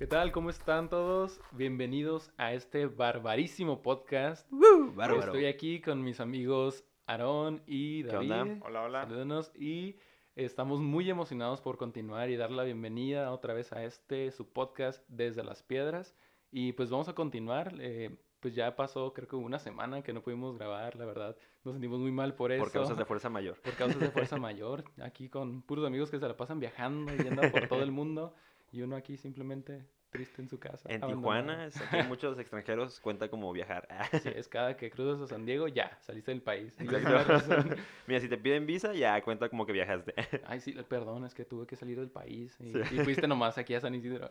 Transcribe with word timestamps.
¿Qué 0.00 0.06
tal? 0.06 0.32
¿Cómo 0.32 0.48
están 0.48 0.88
todos? 0.88 1.42
Bienvenidos 1.52 2.32
a 2.38 2.54
este 2.54 2.86
barbarísimo 2.86 3.82
podcast. 3.82 4.50
¡Woo! 4.50 4.94
Bárbaro. 4.94 5.20
Estoy 5.20 5.44
aquí 5.44 5.82
con 5.82 6.02
mis 6.02 6.20
amigos 6.20 6.86
Aarón 7.06 7.62
y 7.66 8.04
¿Qué 8.04 8.12
David. 8.12 8.32
onda? 8.32 8.66
Hola, 8.66 8.82
hola. 8.84 9.02
Salúdenos 9.02 9.52
y 9.54 9.96
estamos 10.36 10.80
muy 10.80 11.10
emocionados 11.10 11.60
por 11.60 11.76
continuar 11.76 12.30
y 12.30 12.36
dar 12.36 12.50
la 12.50 12.64
bienvenida 12.64 13.30
otra 13.30 13.52
vez 13.52 13.74
a 13.74 13.84
este 13.84 14.30
su 14.30 14.50
podcast 14.50 15.04
desde 15.06 15.44
las 15.44 15.62
piedras. 15.62 16.16
Y 16.50 16.72
pues 16.72 16.88
vamos 16.88 17.10
a 17.10 17.14
continuar. 17.14 17.74
eh, 17.78 18.16
pues 18.40 18.54
ya 18.54 18.74
pasó 18.74 19.12
creo 19.12 19.28
que 19.28 19.36
una 19.36 19.58
semana 19.58 20.00
que 20.00 20.14
no 20.14 20.22
pudimos 20.22 20.56
grabar, 20.56 20.96
la 20.96 21.04
verdad. 21.04 21.36
Nos 21.62 21.74
sentimos 21.74 22.00
muy 22.00 22.10
mal 22.10 22.34
por 22.34 22.52
eso. 22.52 22.64
Por 22.64 22.72
causas 22.72 22.96
de 22.96 23.04
fuerza 23.04 23.28
mayor. 23.28 23.60
por 23.60 23.74
causas 23.74 24.00
de 24.00 24.10
fuerza 24.10 24.38
mayor. 24.38 24.82
Aquí 25.02 25.28
con 25.28 25.60
puros 25.60 25.86
amigos 25.86 26.10
que 26.10 26.18
se 26.18 26.26
la 26.26 26.38
pasan 26.38 26.58
viajando 26.58 27.14
y 27.14 27.18
yendo 27.18 27.42
por 27.52 27.68
todo 27.68 27.82
el 27.82 27.90
mundo. 27.90 28.34
Y 28.72 28.82
uno 28.82 28.96
aquí 28.96 29.16
simplemente 29.16 29.84
triste 30.10 30.42
en 30.42 30.48
su 30.48 30.58
casa. 30.58 30.88
En. 30.92 31.00
Tijuana, 31.00 31.66
es- 31.66 31.80
aquí 31.80 31.96
muchos 32.08 32.36
extranjeros, 32.38 32.98
cuenta 33.00 33.28
como 33.28 33.52
viajar. 33.52 33.86
Sí, 34.22 34.28
es 34.34 34.48
cada 34.48 34.76
que 34.76 34.90
cruzas 34.90 35.20
a 35.22 35.26
San 35.28 35.46
Diego, 35.46 35.68
ya, 35.68 35.96
saliste 36.00 36.32
del 36.32 36.42
país. 36.42 36.76
Mira, 38.06 38.20
si 38.20 38.28
te 38.28 38.36
piden 38.36 38.66
visa, 38.66 38.92
ya 38.92 39.22
cuenta 39.22 39.48
como 39.48 39.66
que 39.66 39.72
viajaste. 39.72 40.14
Ay, 40.46 40.60
sí, 40.60 40.72
perdón, 40.88 41.24
es 41.24 41.34
que 41.34 41.44
tuve 41.44 41.66
que 41.66 41.76
salir 41.76 41.98
del 41.98 42.10
país 42.10 42.56
y, 42.60 42.72
Sí. 42.72 42.78
y 42.96 42.98
fuiste 43.04 43.28
nomás 43.28 43.56
aquí 43.58 43.74
a 43.74 43.80
San 43.80 43.94
Isidro. 43.94 44.30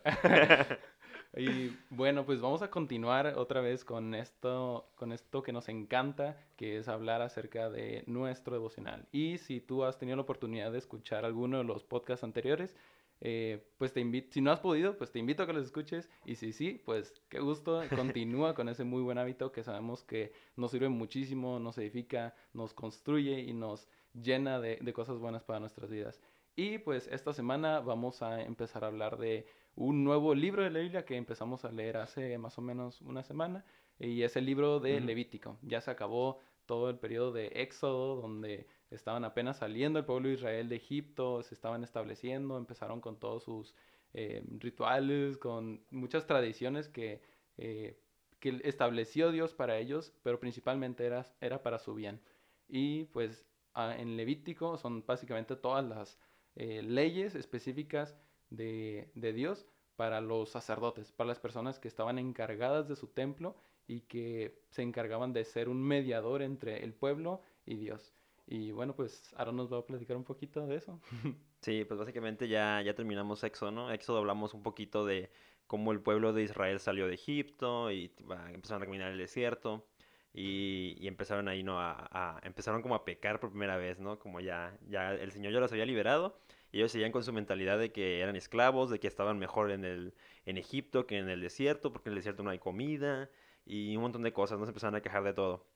y 1.36 1.76
bueno, 1.90 2.24
pues 2.26 2.40
vamos 2.40 2.60
a 2.62 2.70
continuar 2.70 3.34
otra 3.36 3.60
vez 3.60 3.84
con 3.84 4.14
esto, 4.14 4.90
con 4.96 5.12
esto 5.12 5.42
que 5.42 5.52
nos 5.52 5.68
encanta, 5.68 6.36
que 6.56 6.76
es 6.78 6.88
hablar 6.88 7.22
acerca 7.22 7.70
de 7.70 8.02
nuestro 8.06 8.54
devocional. 8.54 9.06
Y 9.12 9.38
si 9.38 9.60
tú 9.60 9.84
has 9.84 9.98
tenido 9.98 10.16
la 10.16 10.22
oportunidad 10.22 10.72
de 10.72 10.78
escuchar 10.78 11.24
alguno 11.24 11.58
de 11.58 11.64
los 11.64 11.84
podcasts 11.84 12.24
anteriores, 12.24 12.74
eh, 13.20 13.66
pues 13.76 13.92
te 13.92 14.00
invito, 14.00 14.32
si 14.32 14.40
no 14.40 14.50
has 14.50 14.60
podido, 14.60 14.96
pues 14.96 15.12
te 15.12 15.18
invito 15.18 15.42
a 15.42 15.46
que 15.46 15.52
los 15.52 15.66
escuches. 15.66 16.08
Y 16.24 16.36
si 16.36 16.52
sí, 16.52 16.80
pues 16.84 17.22
qué 17.28 17.40
gusto, 17.40 17.82
continúa 18.18 18.54
con 18.54 18.68
ese 18.68 18.84
muy 18.84 19.02
buen 19.02 19.18
hábito 19.18 19.52
que 19.52 19.62
sabemos 19.62 20.02
que 20.04 20.32
nos 20.56 20.70
sirve 20.70 20.88
muchísimo, 20.88 21.58
nos 21.58 21.78
edifica, 21.78 22.34
nos 22.52 22.72
construye 22.72 23.40
y 23.40 23.52
nos 23.52 23.88
llena 24.14 24.60
de, 24.60 24.78
de 24.80 24.92
cosas 24.92 25.18
buenas 25.18 25.44
para 25.44 25.60
nuestras 25.60 25.90
vidas. 25.90 26.20
Y 26.56 26.78
pues 26.78 27.08
esta 27.08 27.32
semana 27.32 27.80
vamos 27.80 28.22
a 28.22 28.42
empezar 28.42 28.84
a 28.84 28.88
hablar 28.88 29.18
de 29.18 29.46
un 29.76 30.04
nuevo 30.04 30.34
libro 30.34 30.62
de 30.62 30.70
la 30.70 30.80
Biblia 30.80 31.04
que 31.04 31.16
empezamos 31.16 31.64
a 31.64 31.72
leer 31.72 31.96
hace 31.96 32.36
más 32.38 32.58
o 32.58 32.62
menos 32.62 33.00
una 33.02 33.22
semana. 33.22 33.64
Y 33.98 34.22
es 34.22 34.36
el 34.36 34.46
libro 34.46 34.80
de. 34.80 35.00
Levítico. 35.00 35.58
Ya 35.62 35.80
se 35.80 35.90
acabó 35.90 36.38
todo 36.66 36.88
el 36.88 36.98
periodo 36.98 37.32
de 37.32 37.48
Éxodo, 37.48 38.16
donde 38.20 38.66
estaban 38.90 39.24
apenas 39.24 39.58
saliendo 39.58 39.98
el 39.98 40.04
pueblo 40.04 40.28
de 40.28 40.34
Israel 40.34 40.68
de 40.68 40.76
Egipto, 40.76 41.42
se 41.42 41.54
estaban 41.54 41.84
estableciendo, 41.84 42.58
empezaron 42.58 43.00
con 43.00 43.18
todos 43.18 43.44
sus 43.44 43.74
eh, 44.12 44.44
rituales, 44.58 45.38
con 45.38 45.84
muchas 45.90 46.26
tradiciones 46.26 46.88
que, 46.88 47.22
eh, 47.58 48.00
que 48.40 48.60
estableció 48.64 49.30
Dios 49.30 49.54
para 49.54 49.78
ellos, 49.78 50.12
pero 50.22 50.40
principalmente 50.40 51.06
era, 51.06 51.26
era 51.40 51.62
para 51.62 51.78
su 51.78 51.94
bien. 51.94 52.20
Y 52.68 53.04
pues 53.04 53.46
en 53.76 54.16
Levítico 54.16 54.76
son 54.76 55.04
básicamente 55.06 55.56
todas 55.56 55.84
las 55.84 56.18
eh, 56.56 56.82
leyes 56.82 57.34
específicas 57.34 58.16
de, 58.50 59.10
de 59.14 59.32
Dios 59.32 59.66
para 59.96 60.20
los 60.20 60.50
sacerdotes, 60.50 61.12
para 61.12 61.28
las 61.28 61.38
personas 61.38 61.78
que 61.78 61.88
estaban 61.88 62.18
encargadas 62.18 62.88
de 62.88 62.96
su 62.96 63.08
templo 63.08 63.56
y 63.86 64.00
que 64.02 64.62
se 64.70 64.82
encargaban 64.82 65.32
de 65.32 65.44
ser 65.44 65.68
un 65.68 65.82
mediador 65.82 66.42
entre 66.42 66.82
el 66.84 66.94
pueblo 66.94 67.42
y 67.66 67.76
Dios. 67.76 68.12
Y 68.50 68.70
bueno, 68.72 68.94
pues 68.94 69.32
Aaron 69.36 69.56
nos 69.56 69.72
va 69.72 69.78
a 69.78 69.86
platicar 69.86 70.16
un 70.16 70.24
poquito 70.24 70.66
de 70.66 70.76
eso. 70.76 71.00
Sí, 71.62 71.84
pues 71.84 72.00
básicamente 72.00 72.48
ya, 72.48 72.80
ya 72.82 72.94
terminamos 72.94 73.44
Éxodo, 73.44 73.70
¿no? 73.70 73.92
Éxodo 73.92 74.18
hablamos 74.18 74.54
un 74.54 74.62
poquito 74.62 75.04
de 75.04 75.30
cómo 75.66 75.92
el 75.92 76.00
pueblo 76.00 76.32
de 76.32 76.42
Israel 76.42 76.80
salió 76.80 77.06
de 77.06 77.14
Egipto 77.14 77.90
y 77.90 78.10
empezaron 78.54 78.82
a 78.82 78.86
caminar 78.86 79.12
el 79.12 79.18
desierto 79.18 79.86
y, 80.32 80.96
y 80.98 81.06
empezaron 81.06 81.48
ahí, 81.48 81.62
¿no? 81.62 81.78
A, 81.78 82.08
a- 82.10 82.40
empezaron 82.44 82.80
como 82.80 82.94
a 82.94 83.04
pecar 83.04 83.40
por 83.40 83.50
primera 83.50 83.76
vez, 83.76 84.00
¿no? 84.00 84.18
Como 84.18 84.40
ya, 84.40 84.78
ya 84.88 85.12
el 85.14 85.32
Señor 85.32 85.52
ya 85.52 85.60
los 85.60 85.70
había 85.72 85.84
liberado 85.84 86.38
y 86.72 86.78
ellos 86.78 86.92
seguían 86.92 87.12
con 87.12 87.24
su 87.24 87.32
mentalidad 87.34 87.78
de 87.78 87.92
que 87.92 88.20
eran 88.20 88.36
esclavos, 88.36 88.88
de 88.90 88.98
que 88.98 89.06
estaban 89.08 89.38
mejor 89.38 89.70
en 89.70 89.84
el, 89.84 90.14
en 90.46 90.56
Egipto 90.56 91.06
que 91.06 91.18
en 91.18 91.28
el 91.28 91.42
desierto, 91.42 91.92
porque 91.92 92.08
en 92.08 92.12
el 92.14 92.18
desierto 92.20 92.42
no 92.42 92.48
hay 92.50 92.58
comida 92.58 93.28
y 93.66 93.94
un 93.96 94.02
montón 94.02 94.22
de 94.22 94.32
cosas, 94.32 94.58
¿no? 94.58 94.64
Se 94.64 94.70
empezaron 94.70 94.94
a 94.94 95.02
quejar 95.02 95.24
de 95.24 95.34
todo. 95.34 95.66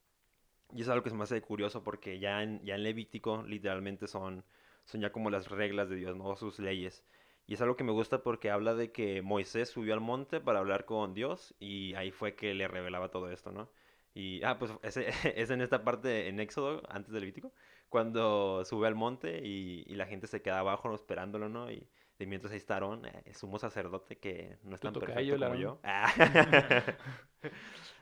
Y 0.73 0.83
es 0.83 0.89
algo 0.89 1.03
que 1.05 1.11
se 1.11 1.17
me 1.17 1.25
hace 1.25 1.41
curioso 1.43 1.83
porque 1.85 2.19
ya 2.19 2.43
en, 2.43 2.63
ya 2.65 2.75
en 2.75 2.83
Levítico 2.83 3.43
literalmente 3.45 4.07
son, 4.09 4.45
son 4.85 5.01
ya 5.01 5.13
como 5.13 5.31
las 5.31 5.49
reglas 5.51 5.89
de 5.89 5.97
Dios, 5.97 6.17
¿no? 6.17 6.35
Sus 6.37 6.59
leyes. 6.59 7.05
Y 7.47 7.55
es 7.55 7.61
algo 7.61 7.77
que 7.77 7.85
me 7.85 7.93
gusta 7.93 8.23
porque 8.23 8.51
habla 8.51 8.75
de 8.75 8.91
que 8.91 9.23
Moisés 9.23 9.69
subió 9.69 9.95
al 9.95 10.01
monte 10.01 10.41
para 10.41 10.59
hablar 10.61 10.85
con 10.87 11.15
Dios 11.15 11.55
y 11.61 11.95
ahí 11.95 12.11
fue 12.11 12.35
que 12.35 12.55
le 12.55 12.67
revelaba 12.69 13.11
todo 13.11 13.31
esto, 13.31 13.53
¿no? 13.53 13.71
Y, 14.15 14.43
ah, 14.45 14.59
pues 14.59 14.73
ese, 14.83 15.09
es 15.41 15.51
en 15.51 15.61
esta 15.61 15.85
parte 15.85 16.29
en 16.29 16.41
Éxodo, 16.41 16.83
antes 16.89 17.13
de 17.13 17.21
Levítico, 17.21 17.53
cuando 17.89 18.65
sube 18.65 18.87
al 18.87 18.95
monte 18.95 19.41
y, 19.47 19.85
y 19.87 19.95
la 19.97 20.07
gente 20.07 20.27
se 20.27 20.43
queda 20.43 20.61
abajo 20.61 20.95
esperándolo, 20.95 21.49
¿no? 21.49 21.71
Y 21.71 21.89
de 22.19 22.27
mientras 22.27 22.53
ahí 22.53 22.59
está 22.59 22.75
Aarón, 22.75 23.07
eh, 23.07 23.33
sumo 23.35 23.59
sacerdote 23.59 24.19
que 24.19 24.57
no 24.63 24.75
es 24.75 24.81
tan 24.81 24.93
perfecto 24.93 25.35
el 25.35 25.41
como 25.41 25.55
yo. 25.57 25.81
Ah. 25.85 26.13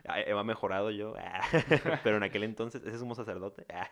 Ah, 0.05 0.21
He 0.21 0.35
mejorado 0.45 0.91
yo, 0.91 1.15
ah, 1.17 1.41
pero 2.03 2.17
en 2.17 2.25
aquel 2.25 2.43
entonces 2.43 2.83
ese 2.85 2.99
sumo 2.99 3.15
sacerdote, 3.15 3.65
ah, 3.73 3.89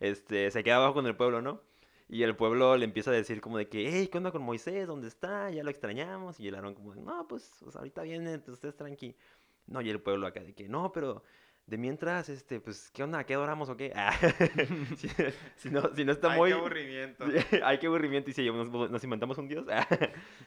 este, 0.00 0.50
se 0.50 0.62
queda 0.62 0.76
abajo 0.76 0.94
con 0.94 1.06
el 1.06 1.16
pueblo, 1.16 1.40
¿no? 1.40 1.62
Y 2.08 2.22
el 2.22 2.36
pueblo 2.36 2.76
le 2.76 2.84
empieza 2.84 3.10
a 3.10 3.14
decir 3.14 3.40
como 3.40 3.58
de 3.58 3.68
que, 3.68 3.90
hey, 3.90 4.08
¿qué 4.08 4.18
onda 4.18 4.30
con 4.30 4.42
Moisés? 4.42 4.86
¿Dónde 4.86 5.08
está? 5.08 5.50
Ya 5.50 5.64
lo 5.64 5.70
extrañamos. 5.70 6.38
Y 6.38 6.46
el 6.48 6.54
Aarón 6.54 6.74
como, 6.74 6.94
de, 6.94 7.00
no, 7.00 7.26
pues, 7.26 7.42
sea, 7.70 7.80
ahorita 7.80 8.02
viene, 8.02 8.34
entonces 8.34 8.54
ustedes 8.54 8.76
tranqui. 8.76 9.16
No, 9.66 9.80
y 9.80 9.90
el 9.90 10.00
pueblo 10.00 10.26
acá 10.26 10.40
de 10.40 10.54
que, 10.54 10.68
no, 10.68 10.92
pero 10.92 11.24
de 11.66 11.78
mientras, 11.78 12.28
este, 12.28 12.60
pues, 12.60 12.90
¿qué 12.92 13.02
onda? 13.02 13.24
¿Qué 13.24 13.34
adoramos 13.34 13.68
o 13.68 13.76
qué? 13.76 13.92
Ah, 13.94 14.12
si, 14.96 15.08
si 15.56 15.70
no, 15.70 15.94
si 15.94 16.04
no 16.04 16.12
está 16.12 16.32
Ay, 16.32 16.38
muy... 16.38 16.50
qué 16.50 16.54
aburrimiento. 16.56 17.24
Ay, 17.64 17.78
qué 17.78 17.86
aburrimiento. 17.88 18.30
Y 18.30 18.34
si 18.34 18.50
nos, 18.50 18.70
nos 18.70 19.04
inventamos 19.04 19.36
un 19.38 19.48
dios. 19.48 19.66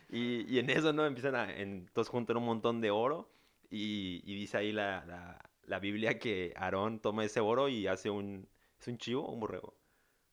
y, 0.10 0.46
y 0.54 0.60
en 0.60 0.70
eso, 0.70 0.94
¿no? 0.94 1.06
Empiezan 1.06 1.36
a, 1.36 1.54
en, 1.54 1.90
todos 1.94 2.08
juntan 2.10 2.38
un 2.38 2.46
montón 2.46 2.80
de 2.82 2.92
oro. 2.92 3.30
Y, 3.70 4.22
y 4.26 4.36
dice 4.36 4.58
ahí 4.58 4.72
la, 4.72 5.06
la, 5.06 5.50
la 5.66 5.80
Biblia 5.80 6.18
que 6.18 6.54
Aarón 6.56 7.00
toma 7.00 7.24
ese 7.26 7.40
oro 7.40 7.68
y 7.70 7.86
hace 7.88 8.10
un... 8.10 8.48
¿Es 8.80 8.88
un 8.88 8.98
chivo 8.98 9.26
o 9.26 9.34
un 9.34 9.42
borrego? 9.42 9.76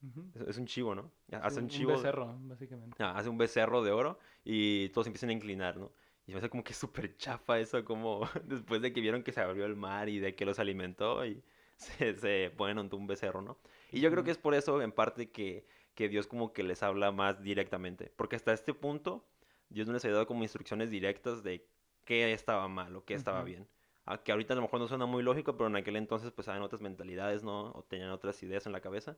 Ujú. 0.03 0.31
Es, 0.35 0.43
es 0.49 0.59
un 0.59 0.67
chivo, 0.67 0.95
¿no? 0.95 1.11
Hace 1.33 1.59
un 1.59 1.65
un 1.65 1.69
chivo. 1.69 1.93
becerro, 1.93 2.39
básicamente. 2.43 2.97
Ah, 3.03 3.15
hace 3.17 3.29
un 3.29 3.37
becerro 3.39 3.83
de 3.83 3.91
oro 3.91 4.19
y 4.45 4.89
todos 4.91 5.07
empiezan 5.09 5.31
a 5.31 5.33
inclinar, 5.33 5.77
¿no? 5.77 5.91
Y 6.27 6.31
se 6.31 6.33
me 6.35 6.39
hace 6.39 6.51
como 6.51 6.65
que 6.65 6.75
súper 6.75 7.17
chafa 7.17 7.59
eso, 7.61 7.85
como 7.85 8.29
después 8.45 8.83
de 8.83 8.93
que 8.93 9.01
vieron 9.01 9.23
que 9.23 9.33
se 9.33 9.41
abrió 9.41 9.65
el 9.65 9.77
mar 9.77 10.09
y 10.09 10.19
de 10.19 10.35
que 10.35 10.45
los 10.45 10.59
alimentó 10.59 11.25
y 11.25 11.43
se, 11.77 12.19
se 12.19 12.51
ponen 12.57 12.79
ante 12.79 12.97
un 12.97 13.07
becerro, 13.07 13.43
¿no? 13.43 13.59
Y 13.93 14.01
yo 14.01 14.11
creo 14.11 14.25
que 14.25 14.31
es 14.33 14.39
por 14.39 14.55
eso, 14.55 14.83
en 14.83 14.93
parte, 14.93 15.31
que, 15.31 15.67
que 15.95 16.09
Dios 16.09 16.27
como 16.27 16.53
que 16.53 16.63
les 16.63 16.83
habla 16.83 17.13
más 17.13 17.43
directamente. 17.43 18.13
Porque 18.17 18.37
hasta 18.37 18.53
este 18.53 18.75
punto, 18.75 19.25
Dios 19.71 19.87
no 19.87 19.93
les 19.93 20.05
había 20.05 20.15
dado 20.15 20.27
como 20.27 20.43
instrucciones 20.43 20.91
directas 20.91 21.43
de 21.43 21.65
qué 22.05 22.33
estaba 22.33 22.67
mal 22.69 22.97
o 22.97 23.05
qué 23.05 23.15
estaba 23.15 23.43
Ujú. 23.43 23.45
bien. 23.45 23.69
Ah, 24.05 24.23
que 24.23 24.33
ahorita 24.33 24.53
a 24.55 24.57
lo 24.57 24.63
mejor 24.63 24.81
no 24.81 24.89
suena 24.89 25.07
muy 25.07 25.23
lógico, 25.23 25.57
pero 25.57 25.67
en 25.69 25.77
aquel 25.77 25.97
entonces 25.97 26.31
pues 26.31 26.47
habían 26.49 26.63
otras 26.63 26.81
mentalidades, 26.81 27.43
¿no? 27.43 27.73
O 27.73 27.83
tenían 27.89 28.11
otras 28.11 28.41
ideas 28.43 28.67
en 28.67 28.73
la 28.73 28.81
cabeza. 28.81 29.17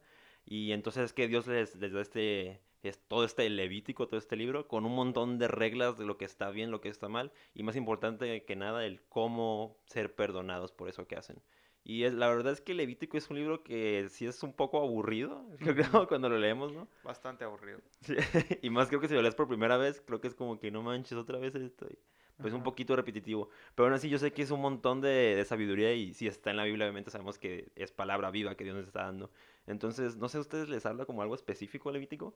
Y 0.51 0.73
entonces 0.73 1.05
es 1.07 1.13
que 1.13 1.29
Dios 1.29 1.47
les, 1.47 1.77
les 1.77 1.93
da 1.93 2.01
este, 2.01 2.61
es, 2.83 2.99
todo 3.09 3.25
este 3.25 3.49
levítico, 3.51 4.09
todo 4.09 4.19
este 4.19 4.37
libro, 4.37 4.67
con 4.67 4.87
un 4.87 4.95
montón 4.95 5.39
de 5.39 5.47
reglas 5.49 5.99
de 5.99 6.07
lo 6.07 6.17
que 6.17 6.25
está 6.25 6.51
bien, 6.51 6.71
lo 6.71 6.81
que 6.81 6.89
está 6.89 7.09
mal, 7.09 7.33
y 7.55 7.63
más 7.63 7.77
importante 7.77 8.45
que 8.45 8.57
nada, 8.57 8.87
el 8.87 9.03
cómo 9.09 9.77
ser 9.87 10.15
perdonados 10.15 10.73
por 10.73 10.89
eso 10.89 11.07
que 11.07 11.17
hacen. 11.17 11.43
Y 11.85 12.05
es, 12.05 12.15
la 12.15 12.29
verdad 12.29 12.53
es 12.53 12.61
que 12.61 12.75
Levítico 12.75 13.17
es 13.19 13.31
un 13.31 13.37
libro 13.37 13.63
que 13.63 14.07
sí 14.11 14.27
es 14.27 14.43
un 14.43 14.55
poco 14.55 14.79
aburrido, 14.81 15.45
yo 15.61 15.75
creo, 15.75 16.07
cuando 16.09 16.29
lo 16.29 16.39
leemos, 16.39 16.73
¿no? 16.73 16.89
Bastante 17.03 17.45
aburrido. 17.45 17.81
Sí, 18.01 18.15
Y 18.63 18.71
más 18.71 18.89
creo 18.89 19.01
que 19.01 19.09
si 19.09 19.15
lo 19.15 19.23
lees 19.23 19.35
por 19.35 19.49
primera 19.49 19.77
vez, 19.77 20.01
creo 20.01 20.21
que 20.21 20.29
es 20.29 20.35
como 20.35 20.59
que 20.59 20.71
no 20.71 20.83
manches 20.83 21.19
otra 21.19 21.39
vez 21.39 21.55
esto. 21.55 21.87
y, 21.91 21.99
Pues 22.41 22.55
un 22.55 22.61
Ajá. 22.61 22.65
poquito 22.65 22.95
repetitivo. 22.97 23.49
Pero 23.75 23.87
aún 23.87 23.95
así 23.95 24.09
yo 24.09 24.19
sé 24.19 24.33
que 24.33 24.43
es 24.43 24.51
un 24.51 24.61
montón 24.61 25.01
de, 25.01 25.09
de 25.37 25.45
sabiduría 25.45 25.93
y 25.95 26.15
si 26.15 26.27
está 26.29 26.51
en 26.51 26.57
la 26.57 26.65
Biblia, 26.65 26.87
obviamente 26.87 27.11
sabemos 27.11 27.39
que 27.39 27.71
es 27.75 27.93
palabra 27.93 28.31
viva 28.31 28.55
que 28.57 28.65
Dios 28.65 28.77
nos 28.77 28.87
está 28.87 29.03
dando. 29.05 29.31
Entonces, 29.69 30.17
no 30.17 30.29
sé, 30.29 30.39
¿a 30.39 30.41
ustedes 30.41 30.69
les 30.69 30.87
habla 30.87 31.05
como 31.05 31.23
algo 31.23 31.35
específico 31.35 31.91
Levítico? 31.91 32.35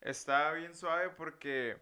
Está 0.00 0.52
bien 0.52 0.74
suave 0.74 1.10
porque 1.10 1.78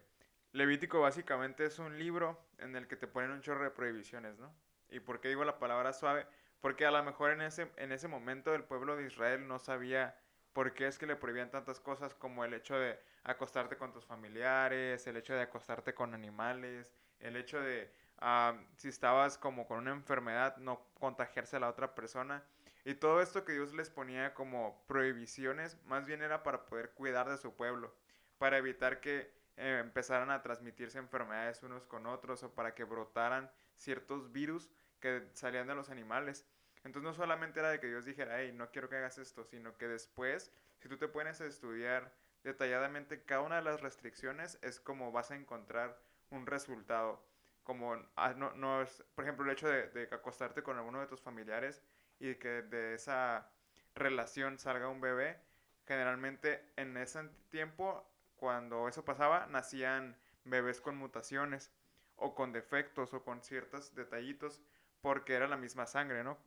Levítico 0.51 1.01
básicamente 1.01 1.65
es 1.65 1.79
un 1.79 1.97
libro 1.97 2.39
en 2.59 2.75
el 2.75 2.87
que 2.87 2.95
te 2.95 3.07
ponen 3.07 3.31
un 3.31 3.41
chorro 3.41 3.63
de 3.63 3.71
prohibiciones, 3.71 4.37
¿no? 4.37 4.53
¿Y 4.89 4.99
por 4.99 5.19
qué 5.19 5.29
digo 5.29 5.43
la 5.43 5.57
palabra 5.57 5.93
suave? 5.93 6.27
Porque 6.61 6.85
a 6.85 6.91
lo 6.91 7.03
mejor 7.03 7.31
en 7.31 7.41
ese, 7.41 7.71
en 7.77 7.91
ese 7.91 8.07
momento 8.07 8.53
el 8.53 8.63
pueblo 8.63 8.95
de 8.95 9.07
Israel 9.07 9.47
no 9.47 9.57
sabía 9.57 10.15
por 10.53 10.73
qué 10.75 10.87
es 10.87 10.99
que 10.99 11.07
le 11.07 11.15
prohibían 11.15 11.49
tantas 11.49 11.79
cosas 11.79 12.13
como 12.13 12.45
el 12.45 12.53
hecho 12.53 12.77
de 12.77 12.99
acostarte 13.23 13.77
con 13.77 13.91
tus 13.91 14.05
familiares, 14.05 15.05
el 15.07 15.17
hecho 15.17 15.33
de 15.33 15.41
acostarte 15.41 15.95
con 15.95 16.13
animales, 16.13 16.93
el 17.19 17.35
hecho 17.35 17.59
de 17.59 17.91
ah, 18.19 18.55
si 18.77 18.89
estabas 18.89 19.39
como 19.39 19.65
con 19.65 19.79
una 19.79 19.91
enfermedad 19.91 20.57
no 20.57 20.85
contagiarse 20.99 21.57
a 21.57 21.59
la 21.59 21.69
otra 21.69 21.95
persona. 21.95 22.43
Y 22.85 22.95
todo 22.95 23.21
esto 23.21 23.45
que 23.45 23.53
Dios 23.53 23.73
les 23.73 23.89
ponía 23.89 24.33
como 24.33 24.85
prohibiciones, 24.87 25.81
más 25.85 26.05
bien 26.05 26.21
era 26.21 26.43
para 26.43 26.65
poder 26.65 26.91
cuidar 26.91 27.29
de 27.29 27.37
su 27.37 27.55
pueblo, 27.55 27.95
para 28.37 28.57
evitar 28.57 28.99
que 28.99 29.31
eh, 29.55 29.79
empezaran 29.81 30.31
a 30.31 30.41
transmitirse 30.41 30.97
enfermedades 30.97 31.63
unos 31.63 31.87
con 31.87 32.05
otros 32.07 32.43
o 32.43 32.53
para 32.53 32.75
que 32.75 32.83
brotaran 32.83 33.49
ciertos 33.77 34.33
virus 34.33 34.69
que 34.99 35.29
salían 35.33 35.67
de 35.67 35.75
los 35.75 35.89
animales. 35.89 36.45
Entonces 36.83 37.03
no 37.03 37.13
solamente 37.13 37.61
era 37.61 37.69
de 37.69 37.79
que 37.79 37.87
Dios 37.87 38.03
dijera, 38.03 38.41
hey, 38.41 38.51
no 38.53 38.69
quiero 38.71 38.89
que 38.89 38.97
hagas 38.97 39.17
esto, 39.17 39.45
sino 39.45 39.77
que 39.77 39.87
después, 39.87 40.51
si 40.79 40.89
tú 40.89 40.97
te 40.97 41.07
pones 41.07 41.39
a 41.39 41.45
estudiar 41.45 42.13
detalladamente 42.43 43.23
cada 43.23 43.41
una 43.41 43.55
de 43.57 43.61
las 43.61 43.79
restricciones, 43.79 44.59
es 44.61 44.81
como 44.81 45.13
vas 45.13 45.31
a 45.31 45.35
encontrar 45.35 45.97
un 46.29 46.45
resultado. 46.45 47.23
Como, 47.63 47.95
ah, 48.17 48.33
no, 48.35 48.51
no 48.55 48.81
es, 48.81 49.05
por 49.15 49.23
ejemplo, 49.23 49.45
el 49.45 49.51
hecho 49.51 49.69
de, 49.69 49.87
de 49.89 50.03
acostarte 50.11 50.63
con 50.63 50.77
alguno 50.77 50.99
de 50.99 51.07
tus 51.07 51.21
familiares 51.21 51.81
y 52.23 52.35
que 52.35 52.61
de 52.61 52.93
esa 52.93 53.49
relación 53.95 54.57
salga 54.57 54.87
un 54.87 55.01
bebé, 55.01 55.37
generalmente 55.85 56.71
en 56.77 56.95
ese 56.95 57.29
tiempo 57.49 58.09
cuando 58.37 58.87
eso 58.87 59.03
pasaba, 59.03 59.45
nacían 59.47 60.15
bebés 60.45 60.79
con 60.79 60.95
mutaciones 60.95 61.69
o 62.15 62.33
con 62.33 62.53
defectos 62.53 63.13
o 63.13 63.23
con 63.23 63.41
ciertos 63.41 63.93
detallitos 63.93 64.61
porque 65.01 65.33
era 65.33 65.49
la 65.49 65.57
misma 65.57 65.85
sangre, 65.85 66.23
¿no? 66.23 66.37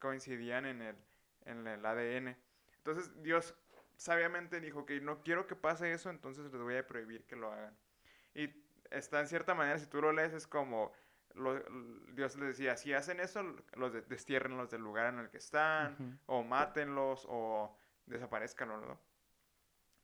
Coincidían 0.00 0.66
en 0.66 0.82
el, 0.82 0.96
en 1.44 1.64
el 1.64 1.86
ADN. 1.86 2.36
Entonces 2.78 3.22
Dios 3.22 3.54
sabiamente 3.96 4.60
dijo 4.60 4.84
que 4.84 5.00
no 5.00 5.22
quiero 5.22 5.46
que 5.46 5.54
pase 5.54 5.92
eso, 5.92 6.10
entonces 6.10 6.52
les 6.52 6.60
voy 6.60 6.76
a 6.76 6.86
prohibir 6.88 7.24
que 7.26 7.36
lo 7.36 7.52
hagan. 7.52 7.78
Y 8.34 8.50
está 8.90 9.20
en 9.20 9.28
cierta 9.28 9.54
manera, 9.54 9.78
si 9.78 9.86
tú 9.86 10.02
lo 10.02 10.12
lees, 10.12 10.32
es 10.32 10.48
como 10.48 10.92
Dios 11.34 12.36
les 12.36 12.48
decía, 12.48 12.76
si 12.76 12.92
hacen 12.92 13.20
eso, 13.20 13.42
los 13.74 13.92
de, 13.92 14.02
destierrenlos 14.02 14.70
del 14.70 14.82
lugar 14.82 15.12
en 15.12 15.20
el 15.20 15.30
que 15.30 15.38
están, 15.38 16.20
o 16.26 16.42
mátenlos, 16.42 17.26
o 17.28 17.76
desaparezcanlos, 18.06 18.82
¿no? 18.82 18.98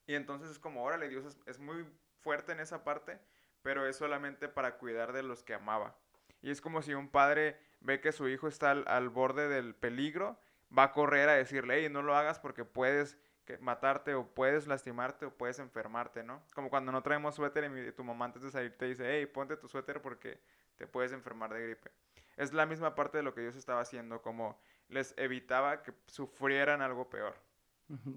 Y 0.06 0.14
entonces 0.14 0.50
es 0.50 0.58
como, 0.58 0.84
órale, 0.84 1.08
Dios 1.08 1.36
es, 1.46 1.58
muy 1.58 1.84
fuerte 2.20 2.52
en 2.52 2.60
esa 2.60 2.84
parte, 2.84 3.18
pero 3.62 3.86
es 3.86 3.96
solamente 3.96 4.48
para 4.48 4.78
cuidar 4.78 5.12
de 5.12 5.22
los 5.22 5.42
que 5.42 5.54
amaba. 5.54 5.96
Y 6.42 6.50
es 6.50 6.60
como 6.60 6.82
si 6.82 6.94
un 6.94 7.08
padre 7.08 7.58
ve 7.80 8.00
que 8.00 8.12
su 8.12 8.28
hijo 8.28 8.46
está 8.46 8.70
al, 8.70 9.08
borde 9.08 9.48
del 9.48 9.74
peligro, 9.74 10.38
va 10.76 10.84
a 10.84 10.92
correr 10.92 11.28
a 11.28 11.34
decirle, 11.34 11.80
hey, 11.80 11.88
no 11.90 12.02
lo 12.02 12.16
hagas 12.16 12.38
porque 12.38 12.64
puedes 12.64 13.18
matarte 13.60 14.14
o 14.14 14.26
puedes 14.26 14.66
lastimarte 14.66 15.26
o 15.26 15.30
puedes 15.30 15.58
enfermarte, 15.58 16.22
¿no? 16.22 16.42
Como 16.54 16.70
cuando 16.70 16.92
no 16.92 17.02
traemos 17.02 17.34
suéter 17.34 17.64
y 17.64 17.92
tu 17.92 18.04
mamá 18.04 18.26
antes 18.26 18.42
de 18.42 18.50
salir 18.50 18.76
te 18.76 18.86
dice, 18.86 19.04
hey, 19.08 19.26
ponte 19.26 19.56
tu 19.56 19.68
suéter 19.68 20.02
porque 20.02 20.40
te 20.76 20.86
puedes 20.86 21.12
enfermar 21.12 21.52
de 21.52 21.62
gripe. 21.62 21.90
Es 22.36 22.52
la 22.52 22.66
misma 22.66 22.94
parte 22.94 23.18
de 23.18 23.22
lo 23.22 23.34
que 23.34 23.40
Dios 23.40 23.56
estaba 23.56 23.80
haciendo, 23.80 24.20
como 24.20 24.60
les 24.88 25.14
evitaba 25.16 25.82
que 25.82 25.92
sufrieran 26.06 26.82
algo 26.82 27.08
peor. 27.08 27.34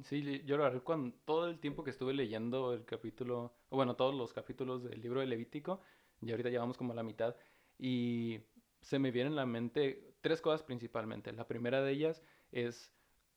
Sí, 0.04 0.44
yo 0.46 0.58
lo 0.58 0.84
cuando 0.84 1.16
todo 1.26 1.48
el 1.48 1.60
tiempo 1.60 1.84
que 1.84 1.92
estuve 1.92 2.14
leyendo 2.14 2.74
el 2.74 2.86
capítulo, 2.86 3.54
bueno, 3.70 3.96
todos 3.96 4.16
los 4.16 4.34
capítulos 4.34 4.84
del 4.84 5.00
libro 5.00 5.20
de 5.20 5.28
Levítico, 5.28 5.82
y 6.22 6.32
ahorita 6.32 6.50
llevamos 6.50 6.76
como 6.76 6.94
a 6.94 6.96
la 6.96 7.04
mitad, 7.04 7.36
y 7.78 8.42
se 8.82 8.98
me 8.98 9.12
vienen 9.12 9.34
en 9.34 9.38
la 9.38 9.46
mente 9.46 10.16
tres 10.22 10.42
cosas 10.42 10.64
principalmente. 10.64 11.32
La 11.32 11.48
primera 11.48 11.82
de 11.82 11.92
ellas 11.92 12.24
es 12.52 12.92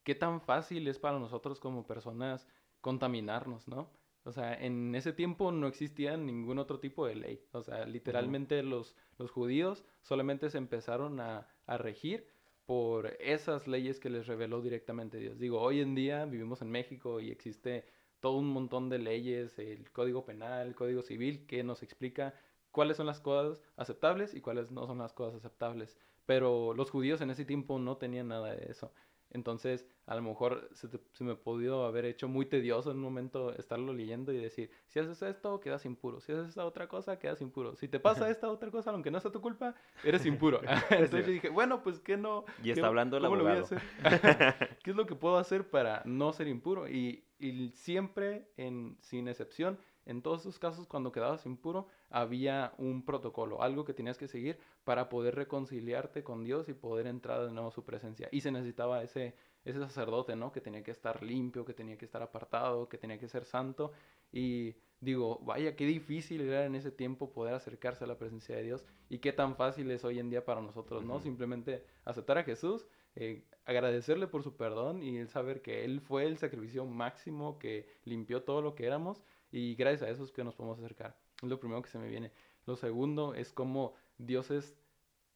qué 0.05 0.15
tan 0.15 0.41
fácil 0.41 0.89
es 0.89 0.99
para 0.99 1.19
nosotros 1.19 1.61
como 1.61 1.87
personas 1.87 2.47
contaminarnos, 2.81 3.69
¿no? 3.69 3.91
O 4.25 4.33
sea, 4.33 4.55
en 4.55 4.95
ese 4.95 5.13
tiempo 5.13 5.51
no 5.51 5.67
existía 5.67 6.17
ningún 6.17 6.59
otro 6.59 6.79
tipo 6.79 7.07
de 7.07 7.17
ley. 7.17 7.45
O 7.53 7.63
sea, 7.63 7.85
literalmente 7.87 8.63
los, 8.63 8.97
los 9.19 9.31
judíos 9.31 9.85
solamente 10.01 10.49
se 10.51 10.59
empezaron 10.59 11.19
a, 11.21 11.49
a 11.67 11.77
regir 11.77 12.27
por 12.67 13.17
esas 13.21 13.67
leyes 13.67 13.99
que 13.99 14.11
les 14.11 14.27
reveló 14.27 14.63
directamente 14.63 15.19
Dios. 15.19 15.39
Digo, 15.39 15.61
hoy 15.61 15.81
en 15.81 15.95
día 15.97 16.25
vivimos 16.25 16.63
en 16.63 16.71
México 16.71 17.21
y 17.21 17.31
existe 17.31 17.85
todo 18.21 18.37
un 18.37 18.49
montón 18.49 18.89
de 18.89 18.99
leyes, 18.99 19.59
el 19.59 19.91
Código 19.91 20.25
Penal, 20.25 20.69
el 20.69 20.77
Código 20.77 21.03
Civil, 21.03 21.45
que 21.47 21.65
nos 21.65 21.83
explica 21.83 22.35
cuáles 22.71 22.97
son 22.97 23.07
las 23.07 23.21
cosas 23.21 23.61
aceptables 23.77 24.35
y 24.35 24.41
cuáles 24.41 24.71
no 24.71 24.87
son 24.87 24.99
las 24.99 25.13
cosas 25.13 25.39
aceptables. 25.45 25.99
Pero 26.25 26.73
los 26.75 26.91
judíos 26.91 27.21
en 27.21 27.31
ese 27.31 27.45
tiempo 27.45 27.81
no 27.81 27.97
tenían 27.97 28.29
nada 28.29 28.55
de 28.55 28.71
eso. 28.71 28.93
Entonces, 29.33 29.87
a 30.07 30.15
lo 30.15 30.23
mejor 30.23 30.69
se, 30.75 30.89
me 31.25 31.33
ha 31.33 31.37
podido 31.37 31.87
haber 31.87 32.05
hecho 32.05 32.29
muy 32.29 32.47
tedioso 32.47 32.91
en 32.91 32.99
un 32.99 33.03
momento 33.03 33.53
estarlo 33.55 33.93
leyendo 33.93 34.33
y 34.33 34.37
decir, 34.37 34.71
si 34.89 34.99
haces 34.99 35.23
esto, 35.23 35.61
quedas 35.61 35.85
impuro. 35.87 36.21
Si 36.21 36.33
haces 36.33 36.49
esta 36.49 36.65
otra 36.65 36.89
cosa, 36.89 37.19
quedas 37.19 37.41
impuro. 37.41 37.75
Si 37.75 37.89
te 37.89 37.99
pasa 37.99 38.29
esta 38.29 38.51
otra 38.51 38.71
cosa, 38.71 38.91
aunque 38.91 39.11
no 39.11 39.21
sea 39.21 39.33
tu 39.33 39.41
culpa, 39.41 39.75
eres 40.05 40.27
impuro. 40.27 40.61
Entonces 40.91 41.27
yo 41.27 41.33
dije, 41.33 41.49
bueno, 41.49 41.83
pues 41.83 42.01
¿qué 42.01 42.17
no? 42.17 42.45
Y 42.63 42.71
está 42.71 42.87
hablando 42.87 43.17
el 43.17 43.25
abogado. 43.25 43.67
¿Qué 44.83 44.91
es 44.91 44.97
lo 44.97 45.07
que 45.07 45.15
puedo 45.15 45.39
hacer 45.39 45.69
para 45.69 46.03
no 46.05 46.33
ser 46.33 46.49
impuro? 46.49 46.89
Y, 46.89 47.25
y 47.39 47.71
siempre, 47.71 48.51
en, 48.57 48.97
sin 49.01 49.29
excepción, 49.29 49.79
en 50.05 50.23
todos 50.23 50.41
esos 50.41 50.59
casos, 50.59 50.87
cuando 50.87 51.13
quedabas 51.13 51.47
impuro, 51.47 51.87
había 52.11 52.75
un 52.79 53.05
protocolo, 53.05 53.63
algo 53.63 53.85
que 53.85 53.95
tenías 53.95 54.19
que 54.19 54.29
seguir 54.29 54.59
para 54.85 55.09
poder 55.09 55.35
reconciliarte 55.35 56.25
con 56.25 56.45
Dios 56.45 56.69
y 56.69 56.75
poder 56.75 57.07
entrar 57.07 57.45
de 57.45 57.53
nuevo 57.53 57.69
a 57.69 57.73
su 57.73 57.85
presencia. 57.85 58.29
Y 58.33 58.41
se 58.41 58.51
necesitaba 58.51 59.03
ese, 59.03 59.35
ese 59.65 59.79
sacerdote, 59.79 60.35
¿no? 60.35 60.53
Que 60.53 60.61
tenía 60.61 60.83
que 60.83 60.91
estar 60.91 61.23
limpio, 61.23 61.65
que 61.65 61.75
tenía 61.75 61.97
que 61.97 62.05
estar 62.05 62.23
apartado, 62.23 62.89
que 62.89 62.99
tenía 62.99 63.19
que 63.19 63.29
ser 63.29 63.45
santo. 63.45 63.93
Y 64.33 64.75
digo, 65.01 65.39
vaya, 65.43 65.77
qué 65.77 65.85
difícil 65.85 66.41
era 66.43 66.65
en 66.65 66.75
ese 66.75 66.91
tiempo 66.91 67.33
poder 67.33 67.55
acercarse 67.55 68.05
a 68.05 68.07
la 68.07 68.19
presencia 68.19 68.57
de 68.57 68.63
Dios 68.63 68.85
y 69.09 69.19
qué 69.19 69.33
tan 69.33 69.57
fácil 69.57 69.91
es 69.91 70.05
hoy 70.05 70.19
en 70.19 70.31
día 70.31 70.45
para 70.45 70.63
nosotros, 70.63 71.05
¿no? 71.05 71.21
Simplemente 71.21 71.85
aceptar 72.05 72.39
a 72.39 72.45
Jesús, 72.45 72.87
eh, 73.15 73.45
agradecerle 73.67 74.27
por 74.27 74.43
su 74.43 74.57
perdón 74.57 75.03
y 75.03 75.19
el 75.19 75.29
saber 75.29 75.61
que 75.61 75.85
Él 75.85 76.01
fue 76.01 76.25
el 76.25 76.39
sacrificio 76.39 76.87
máximo 76.87 77.59
que 77.59 77.87
limpió 78.05 78.43
todo 78.43 78.63
lo 78.63 78.75
que 78.75 78.87
éramos 78.87 79.23
y 79.53 79.75
gracias 79.75 80.03
a 80.03 80.11
eso 80.11 80.25
es 80.25 80.33
que 80.33 80.43
nos 80.43 80.55
podemos 80.55 80.79
acercar. 80.79 81.17
Es 81.43 81.49
lo 81.49 81.61
primero 81.61 81.83
que 81.83 81.91
se 81.91 81.99
me 81.99 82.09
viene. 82.09 82.33
Lo 82.67 82.75
segundo 82.75 83.35
es 83.35 83.53
como 83.53 83.95
Dios 84.19 84.51
es 84.51 84.75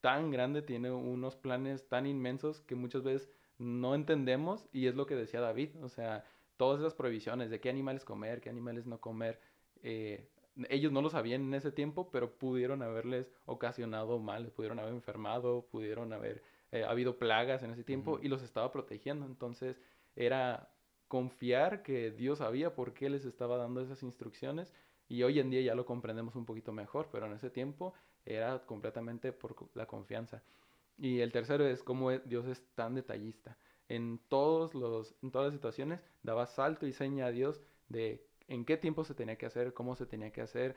tan 0.00 0.30
grande, 0.30 0.62
tiene 0.62 0.90
unos 0.90 1.36
planes 1.36 1.86
tan 1.88 2.06
inmensos 2.06 2.60
que 2.62 2.74
muchas 2.74 3.02
veces 3.02 3.30
no 3.58 3.94
entendemos 3.94 4.68
y 4.72 4.86
es 4.86 4.94
lo 4.94 5.06
que 5.06 5.14
decía 5.14 5.40
David. 5.40 5.70
O 5.82 5.88
sea, 5.88 6.24
todas 6.56 6.80
esas 6.80 6.94
prohibiciones 6.94 7.50
de 7.50 7.60
qué 7.60 7.68
animales 7.68 8.04
comer, 8.04 8.40
qué 8.40 8.48
animales 8.48 8.86
no 8.86 9.00
comer, 9.00 9.38
eh, 9.82 10.28
ellos 10.70 10.92
no 10.92 11.02
lo 11.02 11.10
sabían 11.10 11.42
en 11.42 11.54
ese 11.54 11.70
tiempo, 11.70 12.10
pero 12.10 12.38
pudieron 12.38 12.82
haberles 12.82 13.30
ocasionado 13.44 14.18
mal, 14.18 14.50
pudieron 14.52 14.78
haber 14.78 14.94
enfermado, 14.94 15.66
pudieron 15.70 16.12
haber 16.14 16.42
eh, 16.72 16.84
habido 16.84 17.18
plagas 17.18 17.62
en 17.62 17.70
ese 17.70 17.84
tiempo 17.84 18.18
y 18.22 18.28
los 18.28 18.42
estaba 18.42 18.72
protegiendo. 18.72 19.26
Entonces 19.26 19.80
era 20.14 20.70
confiar 21.08 21.82
que 21.82 22.10
Dios 22.10 22.38
sabía 22.38 22.74
por 22.74 22.92
qué 22.94 23.10
les 23.10 23.24
estaba 23.24 23.56
dando 23.56 23.80
esas 23.80 24.02
instrucciones 24.02 24.72
y 25.08 25.22
hoy 25.22 25.38
en 25.38 25.50
día 25.50 25.60
ya 25.60 25.75
lo 25.75 25.86
comprendemos 25.86 26.34
un 26.34 26.44
poquito 26.44 26.72
mejor, 26.72 27.08
pero 27.12 27.26
en 27.26 27.32
ese 27.32 27.50
tiempo 27.50 27.94
era 28.25 28.64
completamente 28.66 29.32
por 29.32 29.54
la 29.75 29.86
confianza. 29.86 30.42
Y 30.98 31.20
el 31.20 31.32
tercero 31.32 31.66
es 31.66 31.82
cómo 31.82 32.10
e, 32.10 32.20
Dios 32.25 32.46
es 32.46 32.62
tan 32.75 32.94
detallista. 32.94 33.56
En, 33.88 34.18
todos 34.28 34.75
los, 34.75 35.14
en 35.22 35.30
todas 35.30 35.46
las 35.46 35.54
situaciones 35.54 36.02
daba 36.22 36.46
salto 36.46 36.86
y 36.86 36.92
seña 36.92 37.26
a 37.26 37.30
Dios 37.30 37.62
de 37.88 38.26
en 38.48 38.64
qué 38.64 38.76
tiempo 38.76 39.04
se 39.04 39.14
tenía 39.14 39.36
que 39.36 39.46
hacer, 39.46 39.75
cómo 39.75 39.94
se 39.94 40.06
tenía 40.06 40.32
que 40.32 40.40
hacer. 40.40 40.76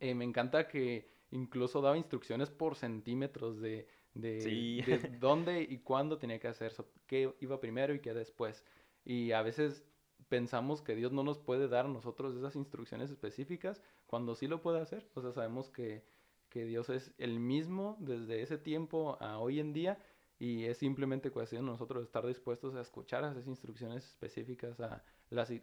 Eh, 0.00 0.14
me 0.14 0.24
encanta 0.24 0.68
que 0.68 1.10
incluso 1.30 1.80
daba 1.80 1.96
instrucciones 1.96 2.50
por 2.50 2.76
centímetros 2.76 3.60
de, 3.60 3.86
de, 4.14 4.86
dónde 5.20 5.62
y 5.62 5.78
cuándo 5.78 6.18
tenía 6.18 6.38
que 6.38 6.48
hacer, 6.48 6.72
qué 7.06 7.34
iba 7.40 7.60
primero 7.60 7.94
y 7.94 8.00
qué 8.00 8.14
después. 8.14 8.64
Y 9.04 9.32
a 9.32 9.42
veces 9.42 9.84
pensamos 10.28 10.80
que 10.80 10.94
Dios 10.94 11.12
no 11.12 11.22
nos 11.22 11.38
puede 11.38 11.68
dar 11.68 11.86
a 11.86 11.88
nosotros 11.88 12.34
esas 12.36 12.56
instrucciones 12.56 13.10
específicas 13.10 13.82
cuando 14.06 14.34
sí 14.34 14.46
lo 14.46 14.62
puede 14.62 14.80
hacer. 14.80 15.08
O 15.14 15.20
sea, 15.20 15.32
sabemos 15.32 15.70
que, 15.70 16.04
que 16.48 16.64
Dios 16.64 16.88
es 16.88 17.12
el 17.18 17.38
mismo 17.38 17.96
desde 18.00 18.42
ese 18.42 18.58
tiempo 18.58 19.18
a 19.20 19.38
hoy 19.38 19.60
en 19.60 19.72
día 19.72 19.98
y 20.38 20.64
es 20.64 20.78
simplemente 20.78 21.30
cuestión 21.30 21.66
de 21.66 21.72
nosotros 21.72 22.02
estar 22.02 22.26
dispuestos 22.26 22.74
a 22.74 22.80
escuchar 22.80 23.24
esas 23.24 23.46
instrucciones 23.46 24.06
específicas 24.06 24.80
a, 24.80 25.04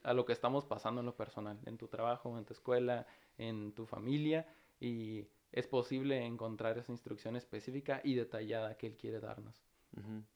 a 0.03 0.13
lo 0.13 0.25
que 0.25 0.33
estamos 0.33 0.65
pasando 0.65 1.01
en 1.01 1.05
lo 1.05 1.15
personal, 1.15 1.59
en 1.65 1.77
tu 1.77 1.87
trabajo, 1.87 2.37
en 2.37 2.45
tu 2.45 2.53
escuela, 2.53 3.05
en 3.37 3.73
tu 3.73 3.85
familia 3.85 4.47
y 4.79 5.27
es 5.51 5.67
posible 5.67 6.23
encontrar 6.23 6.77
esa 6.77 6.91
instrucción 6.91 7.35
específica 7.35 8.01
y 8.03 8.15
detallada 8.15 8.77
que 8.77 8.87
Él 8.87 8.97
quiere 8.97 9.19
darnos. 9.19 9.63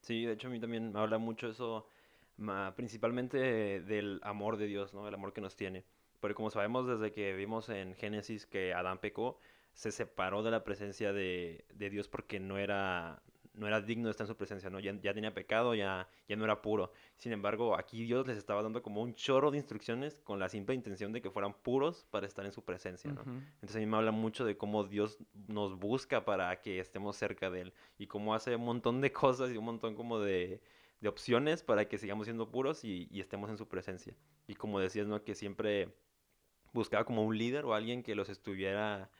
Sí, 0.01 0.25
de 0.25 0.33
hecho 0.33 0.48
a 0.48 0.51
mí 0.51 0.60
también 0.60 0.91
me 0.91 1.00
habla 1.00 1.19
mucho 1.19 1.48
eso 1.48 1.88
principalmente 2.75 3.38
del 3.82 4.20
amor 4.24 4.58
de 4.58 4.68
Dios, 4.68 4.94
¿no? 4.94 5.08
El 5.08 5.13
amor 5.13 5.34
que 5.34 5.42
nos 5.42 5.56
tiene. 5.56 5.84
Porque 6.20 6.36
como 6.36 6.50
sabemos 6.50 6.88
desde 6.88 7.12
que 7.12 7.34
vimos 7.34 7.70
en 7.70 7.96
Génesis 7.96 8.46
que 8.46 8.74
Adán 8.74 9.00
pecó, 9.00 9.38
se 9.74 9.92
separó 9.92 10.44
de 10.44 10.52
la 10.52 10.63
presencia 10.63 11.12
de, 11.12 11.66
Dios 11.78 12.08
porque 12.08 12.40
no 12.40 12.58
era, 12.58 13.22
no 13.54 13.68
era 13.68 13.82
digno 13.82 14.06
de 14.06 14.12
estar 14.12 14.25
en 14.25 14.30
su 14.30 14.38
presencia, 14.38 14.70
¿no? 14.70 14.80
Ya, 14.80 15.13
tenía 15.13 15.34
pecado, 15.34 15.75
ya, 15.75 16.08
ya 16.28 16.36
no 16.36 16.46
era 16.46 16.62
puro. 16.62 16.92
Sin 17.18 17.34
embargo, 17.34 17.75
aquí 17.75 18.04
Dios 18.04 18.28
les 18.28 18.38
estaba 18.38 18.62
dando 18.62 18.84
como 18.84 19.02
un 19.02 19.16
chorro 19.16 19.52
de 19.52 19.58
instrucciones 19.58 20.16
con 20.24 20.40
la 20.40 20.48
simple 20.48 20.75
intención 20.75 21.12
de 21.12 21.22
que 21.22 21.32
fueran 21.32 21.54
puros 21.54 22.06
para 22.12 22.28
estar 22.28 22.46
en 22.46 22.52
su 22.52 22.63
presencia, 22.63 23.12
¿no? 23.12 23.22
Entonces 23.22 23.75
a 23.75 23.80
mí 23.80 23.86
me 23.86 23.98
habla 23.98 24.12
mucho 24.12 24.46
de 24.46 24.56
cómo 24.56 24.84
Dios 24.84 25.18
nos 25.48 25.78
busca 25.78 26.24
para 26.24 26.62
que 26.62 26.80
estemos 26.80 27.18
cerca 27.18 27.50
de 27.50 27.62
Él 27.62 27.74
y 27.98 28.08
cómo 28.08 28.36
hace 28.36 28.56
un 28.56 28.66
montón 28.66 29.02
de 29.02 29.12
cosas 29.12 29.52
y 29.52 29.58
un 29.58 29.66
montón 29.66 29.96
como 29.96 30.20
de 30.20 30.62
de 31.03 31.10
opciones 31.10 31.63
para 31.63 31.88
que 31.89 31.98
sigamos 31.98 32.27
siendo 32.27 32.50
puros 32.50 32.86
y, 32.86 33.10
estemos 33.19 33.50
en 33.50 33.57
su 33.57 33.67
presencia. 33.67 34.15
Y 34.48 34.55
como 34.55 34.79
decías, 34.79 35.05
¿no? 35.05 35.24
Que 35.24 35.36
siempre 35.36 35.93
buscaba 36.74 37.05
como 37.05 37.24
un 37.25 37.38
líder 37.38 37.65
o 37.65 37.74
alguien 37.74 38.03
que 38.03 38.15
los 38.15 38.29
estuviera, 38.29 39.12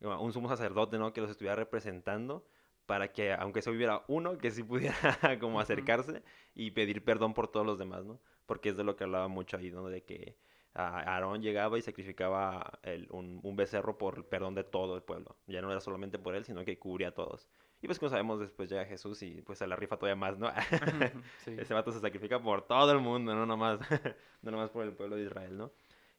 un 0.00 0.32
sumo 0.32 0.48
sacerdote, 0.48 0.98
¿no? 0.98 1.12
Que 1.12 1.20
los 1.20 1.30
estuviera 1.30 1.56
representando 1.56 2.44
para 2.86 3.12
que, 3.12 3.32
aunque 3.34 3.62
se 3.62 3.70
hubiera 3.70 4.04
uno, 4.08 4.38
que 4.38 4.50
sí 4.50 4.64
pudiera 4.64 4.96
como 5.40 5.60
acercarse 5.60 6.22
y 6.54 6.72
pedir 6.72 7.04
perdón 7.04 7.34
por 7.34 7.48
todos 7.48 7.66
los 7.66 7.78
demás, 7.78 8.04
¿no? 8.04 8.20
Porque 8.46 8.70
es 8.70 8.76
de 8.76 8.84
lo 8.84 8.96
que 8.96 9.04
hablaba 9.04 9.28
mucho 9.28 9.56
ahí, 9.58 9.70
¿no? 9.70 9.88
De 9.88 10.02
que 10.04 10.36
Aarón 10.74 11.42
llegaba 11.42 11.78
y 11.78 11.82
sacrificaba 11.82 12.80
el- 12.82 13.08
un, 13.12 13.40
un 13.44 13.56
becerro 13.56 13.96
por 13.98 14.18
el 14.18 14.24
perdón 14.24 14.54
de 14.56 14.64
todo 14.64 14.96
el 14.96 15.02
pueblo. 15.02 15.36
Ya 15.46 15.62
no 15.62 15.70
era 15.70 15.80
solamente 15.80 16.18
por 16.18 16.34
él, 16.34 16.44
sino 16.44 16.64
que 16.64 16.78
cubría 16.78 17.08
a 17.08 17.14
todos. 17.14 17.48
Y 17.80 17.86
pues 17.86 17.98
como 17.98 18.10
sabemos, 18.10 18.40
después 18.40 18.68
llega 18.68 18.84
Jesús 18.84 19.22
y 19.22 19.40
pues 19.42 19.58
se 19.58 19.66
la 19.66 19.76
rifa 19.76 19.96
todavía 19.96 20.16
más, 20.16 20.36
¿no? 20.38 20.50
Sí. 21.44 21.56
Ese 21.58 21.74
vato 21.74 21.92
se 21.92 22.00
sacrifica 22.00 22.40
por 22.40 22.66
todo 22.66 22.90
el 22.92 22.98
mundo, 22.98 23.34
no 23.34 23.46
nomás, 23.46 23.78
no 24.42 24.50
nomás 24.50 24.70
por 24.70 24.84
el 24.84 24.92
pueblo 24.92 25.16
de 25.16 25.22
Israel, 25.22 25.56
¿no? 25.56 25.70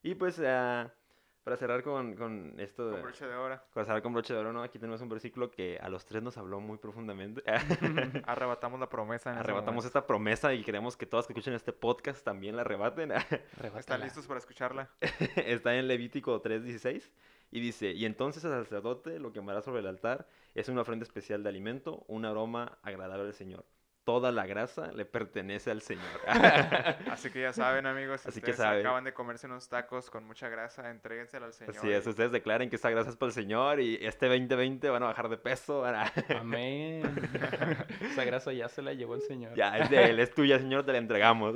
Y 0.02 0.16
pues 0.16 0.40
ah, 0.46 0.90
para 1.44 1.58
cerrar 1.58 1.84
con, 1.84 2.16
con 2.16 2.54
esto, 2.60 2.92
Con 2.92 3.02
broche 3.02 3.26
de 3.26 3.36
oro. 3.36 3.60
para 3.74 3.86
cerrar 3.86 4.02
con 4.02 4.14
broche 4.14 4.34
de 4.34 4.40
oro, 4.40 4.54
¿no? 4.54 4.64
Aquí 4.64 4.80
tenemos 4.80 5.02
un 5.02 5.10
versículo 5.10 5.52
que 5.52 5.78
a 5.82 5.90
los 5.90 6.06
tres 6.06 6.24
nos 6.24 6.38
habló 6.38 6.60
muy 6.62 6.78
profundamente. 6.78 7.42
Arrebatamos 8.26 8.80
la 8.80 8.88
promesa. 8.88 9.32
En 9.34 9.40
Arrebatamos 9.40 9.84
esta 9.84 10.06
promesa 10.08 10.54
y 10.54 10.64
queremos 10.64 10.96
que 10.96 11.06
todos 11.06 11.28
que 11.28 11.34
escuchen 11.34 11.54
este 11.54 11.74
podcast 11.74 12.24
también 12.24 12.56
la 12.56 12.62
arrebaten. 12.62 13.12
¿Están 13.78 14.02
listos 14.02 14.28
para 14.28 14.38
escucharla? 14.38 14.90
Está 15.36 15.76
en 15.76 15.88
Levítico 15.88 16.42
3:16 16.42 17.10
y 17.52 17.60
dice, 17.60 17.92
y 17.92 18.06
entonces 18.06 18.44
el 18.44 18.52
sacerdote 18.52 19.20
lo 19.20 19.32
quemará 19.32 19.62
sobre 19.62 19.80
el 19.80 19.88
altar, 19.88 20.28
es 20.56 20.70
una 20.70 20.82
ofrenda 20.82 21.04
especial 21.04 21.44
de 21.44 21.50
alimento, 21.50 22.04
un 22.08 22.26
aroma 22.26 22.78
agradable 22.84 23.28
al 23.28 23.34
Señor. 23.34 23.66
Toda 24.06 24.32
la 24.32 24.48
grasa 24.48 24.92
le 24.92 25.06
pertenece 25.06 25.70
al 25.70 25.82
Señor. 25.82 26.06
Así 27.12 27.30
que 27.30 27.42
ya 27.42 27.54
saben, 27.54 27.86
amigos. 27.86 28.22
Si 28.22 28.30
Así 28.30 28.42
que 28.42 28.52
ustedes 28.52 28.66
saben. 28.66 28.80
acaban 28.80 29.04
de 29.04 29.14
comerse 29.14 29.46
unos 29.46 29.70
tacos 29.70 30.10
con 30.10 30.26
mucha 30.26 30.50
grasa, 30.50 30.90
entréguensela 30.90 31.46
al 31.46 31.54
Señor. 31.54 31.78
Así 31.78 31.92
es, 31.92 32.08
ustedes 32.08 32.32
declaren 32.32 32.70
que 32.70 32.76
esta 32.76 32.90
grasa 32.90 33.10
es 33.12 33.18
para 33.18 33.28
el 33.28 33.34
Señor 33.34 33.80
y 33.80 34.00
este 34.02 34.28
2020 34.28 34.90
van 34.90 35.04
a 35.04 35.08
bajar 35.08 35.30
de 35.30 35.38
peso. 35.38 35.86
Amén. 36.40 37.04
Esa 38.02 38.24
grasa 38.24 38.52
ya 38.54 38.68
se 38.68 38.82
la 38.82 38.94
llevó 38.94 39.16
el 39.16 39.22
Señor. 39.22 39.54
ya, 39.56 39.78
es 39.78 39.90
de 39.92 40.06
él, 40.06 40.20
es 40.20 40.34
tuya, 40.34 40.58
Señor, 40.58 40.86
te 40.86 40.92
la 40.92 40.98
entregamos. 40.98 41.56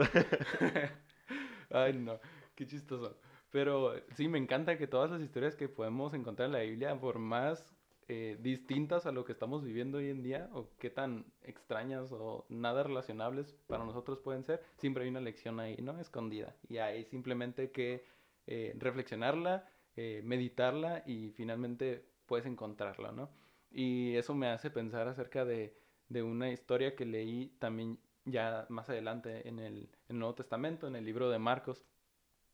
Ay, 1.72 1.94
no, 1.94 2.20
qué 2.54 2.68
chistoso. 2.68 3.18
Pero 3.53 3.93
sí, 4.15 4.27
me 4.27 4.39
encanta 4.39 4.79
que 4.79 4.88
todas 4.88 5.12
las 5.12 5.22
historias 5.22 5.55
que 5.55 5.69
podemos 5.69 6.15
encontrar 6.15 6.48
en 6.48 6.53
la 6.53 6.62
Biblia, 6.62 7.00
por 7.00 7.19
más 7.19 7.72
eh, 8.07 8.36
distintas 8.41 9.05
a 9.05 9.12
lo 9.12 9.25
que 9.25 9.31
estamos 9.31 9.63
viviendo 9.63 10.00
hoy 10.00 10.10
en 10.10 10.24
día, 10.24 10.50
o 10.53 10.72
qué 10.79 10.89
tan 10.89 11.24
extrañas 11.43 12.12
o 12.12 12.48
nada 12.50 12.81
relacionables 12.81 13.53
para 13.67 13.86
nosotros 13.86 14.17
pueden 14.17 14.43
ser, 14.43 14.63
siempre 14.77 15.03
hay 15.03 15.12
una 15.12 15.22
lección 15.22 15.60
ahí, 15.60 15.77
¿no? 15.83 16.00
Escondida. 16.00 16.55
Y 16.67 16.77
hay 16.77 17.05
simplemente 17.05 17.69
que 17.69 18.03
eh, 18.48 18.74
reflexionarla, 18.75 19.69
eh, 19.98 20.24
meditarla 20.25 21.03
y 21.05 21.29
finalmente 21.38 22.07
puedes 22.25 22.48
encontrarla, 22.48 23.12
¿no? 23.12 23.29
Y 23.69 24.15
eso 24.15 24.33
me 24.33 24.48
hace 24.48 24.72
pensar 24.72 25.07
acerca 25.07 25.45
de, 25.45 25.77
de 26.10 26.24
una 26.24 26.50
historia 26.50 26.95
que 26.95 27.05
leí 27.05 27.50
también 27.60 28.00
ya 28.25 28.65
más 28.69 28.89
adelante 28.89 29.48
en 29.48 29.60
el, 29.60 29.89
en 30.07 30.15
el 30.15 30.19
Nuevo 30.19 30.33
Testamento, 30.33 30.88
en 30.88 30.95
el 30.95 31.05
libro 31.05 31.29
de 31.29 31.38
Marcos. 31.38 31.86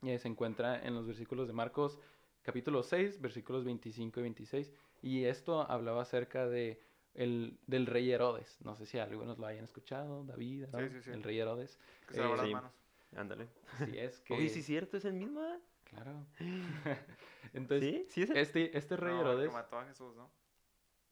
Eh, 0.04 0.18
se 0.20 0.28
encuentra 0.28 0.82
en 0.86 0.94
los 0.96 1.06
versículos 1.06 1.48
de 1.48 1.54
Marcos 1.54 2.00
capítulo 2.42 2.84
6, 2.84 3.20
versículos 3.22 3.66
25 3.66 4.20
y 4.20 4.24
26. 4.24 4.72
Y 5.02 5.26
esto 5.26 5.62
hablaba 5.70 6.02
acerca 6.04 6.48
de 6.48 6.82
el, 7.14 7.58
del 7.68 7.86
rey 7.86 8.10
Herodes. 8.12 8.58
No 8.62 8.76
sé 8.76 8.86
si 8.86 8.98
algunos 8.98 9.38
lo 9.38 9.46
hayan 9.46 9.66
escuchado, 9.66 10.24
David, 10.24 10.66
Sí, 10.78 10.90
sí, 10.90 11.02
sí. 11.02 11.10
el 11.12 11.24
rey 11.24 11.40
Herodes. 11.40 11.78
Que 12.08 12.14
se 12.16 12.22
lavó 12.22 12.34
Eh, 12.36 12.38
las 12.38 12.46
sí. 12.48 12.54
manos. 12.54 12.72
Ándale. 13.16 13.48
Así 13.80 13.98
es 13.98 14.20
que... 14.22 14.34
Oye, 14.36 14.50
sí 14.50 14.60
es 14.60 14.66
cierto, 14.66 14.98
es 14.98 15.06
el 15.06 15.14
mismo. 15.14 15.42
Claro. 15.84 16.26
Entonces, 17.54 17.90
¿Sí? 17.90 18.06
¿Sí 18.10 18.22
es 18.24 18.30
el- 18.30 18.38
este, 18.38 18.78
este 18.78 18.96
rey 18.96 19.14
No, 19.14 19.20
el 19.22 19.26
que 19.26 19.32
Herodes... 19.32 19.54
mató 19.54 19.80
a 19.80 19.86
Jesús, 19.86 20.16
¿no? 20.16 20.30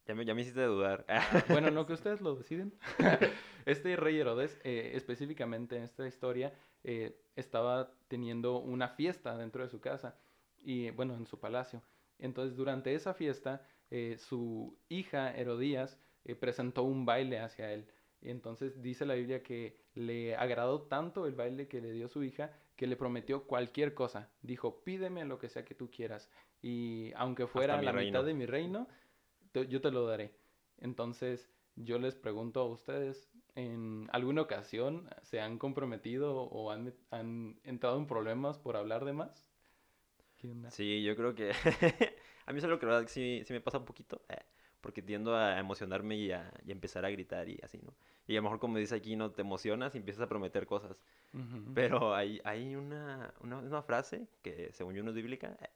Ya 0.05 0.15
me, 0.15 0.23
ya 0.23 0.33
me 0.33 0.41
hiciste 0.41 0.61
dudar. 0.63 1.05
Bueno, 1.49 1.69
no 1.69 1.85
que 1.85 1.91
ustedes 1.91 2.21
lo 2.21 2.33
deciden. 2.35 2.73
Este 3.65 3.93
rey 3.97 4.17
Herodes, 4.17 4.57
eh, 4.63 4.91
específicamente 4.93 5.75
en 5.75 5.83
esta 5.83 6.07
historia, 6.07 6.53
eh, 6.83 7.19
estaba 7.35 7.93
teniendo 8.07 8.59
una 8.59 8.89
fiesta 8.89 9.37
dentro 9.37 9.63
de 9.63 9.69
su 9.69 9.79
casa 9.79 10.17
y, 10.63 10.89
bueno, 10.91 11.15
en 11.15 11.25
su 11.27 11.39
palacio. 11.39 11.81
Entonces, 12.19 12.55
durante 12.55 12.93
esa 12.95 13.13
fiesta, 13.13 13.65
eh, 13.91 14.17
su 14.17 14.77
hija 14.89 15.35
Herodías 15.35 15.99
eh, 16.25 16.35
presentó 16.35 16.83
un 16.83 17.05
baile 17.05 17.39
hacia 17.39 17.71
él. 17.73 17.87
Y 18.21 18.29
entonces 18.31 18.81
dice 18.81 19.05
la 19.05 19.13
Biblia 19.13 19.43
que 19.43 19.77
le 19.93 20.35
agradó 20.35 20.81
tanto 20.83 21.27
el 21.27 21.35
baile 21.35 21.67
que 21.67 21.81
le 21.81 21.91
dio 21.91 22.07
su 22.09 22.23
hija 22.23 22.51
que 22.75 22.87
le 22.87 22.95
prometió 22.95 23.43
cualquier 23.45 23.93
cosa. 23.93 24.29
Dijo, 24.41 24.83
pídeme 24.83 25.25
lo 25.25 25.37
que 25.39 25.49
sea 25.49 25.63
que 25.65 25.75
tú 25.75 25.89
quieras. 25.89 26.29
Y 26.61 27.11
aunque 27.15 27.47
fuera 27.47 27.79
la 27.81 27.91
reino. 27.91 28.19
mitad 28.19 28.25
de 28.25 28.33
mi 28.33 28.45
reino, 28.45 28.87
te- 29.51 29.67
yo 29.67 29.81
te 29.81 29.91
lo 29.91 30.05
daré. 30.05 30.33
Entonces, 30.79 31.49
yo 31.75 31.99
les 31.99 32.15
pregunto 32.15 32.59
a 32.61 32.65
ustedes, 32.67 33.29
¿en 33.57 34.07
alguna 34.13 34.43
ocasión 34.43 35.09
se 35.23 35.41
han 35.41 35.59
comprometido 35.59 36.43
o 36.43 36.71
han, 36.71 36.93
han 37.11 37.59
entrado 37.65 37.97
en 37.97 38.07
problemas 38.07 38.57
por 38.59 38.77
hablar 38.77 39.05
de 39.05 39.13
más? 39.13 39.47
Sí, 40.69 41.03
yo 41.03 41.15
creo 41.15 41.33
que 41.35 41.51
a 42.45 42.51
mí 42.53 42.57
es 42.59 42.63
algo 42.63 42.79
que 42.79 42.85
la 42.85 42.93
verdad 42.93 43.07
que 43.07 43.13
sí, 43.13 43.43
sí 43.45 43.53
me 43.53 43.61
pasa 43.61 43.77
un 43.79 43.85
poquito, 43.85 44.21
eh, 44.29 44.37
porque 44.81 45.01
tiendo 45.01 45.35
a 45.35 45.59
emocionarme 45.59 46.15
y 46.17 46.31
a, 46.31 46.51
y 46.65 46.69
a 46.71 46.73
empezar 46.73 47.05
a 47.05 47.09
gritar 47.09 47.47
y 47.49 47.59
así, 47.63 47.79
¿no? 47.81 47.95
Y 48.27 48.33
a 48.35 48.37
lo 48.37 48.43
mejor 48.43 48.59
como 48.59 48.77
dice 48.77 48.95
aquí, 48.95 49.15
no 49.15 49.31
te 49.31 49.41
emocionas 49.41 49.95
y 49.95 49.99
empiezas 49.99 50.23
a 50.23 50.27
prometer 50.29 50.65
cosas. 50.67 51.01
Ujú. 51.33 51.61
Pero 51.73 52.15
hay, 52.15 52.41
hay 52.45 52.75
una, 52.75 53.33
una, 53.41 53.59
una 53.59 53.83
frase 53.83 54.27
que 54.43 54.71
según 54.73 54.95
yo 54.95 55.03
no 55.03 55.11
es 55.11 55.15
bíblica, 55.15 55.57
eh, 55.61 55.69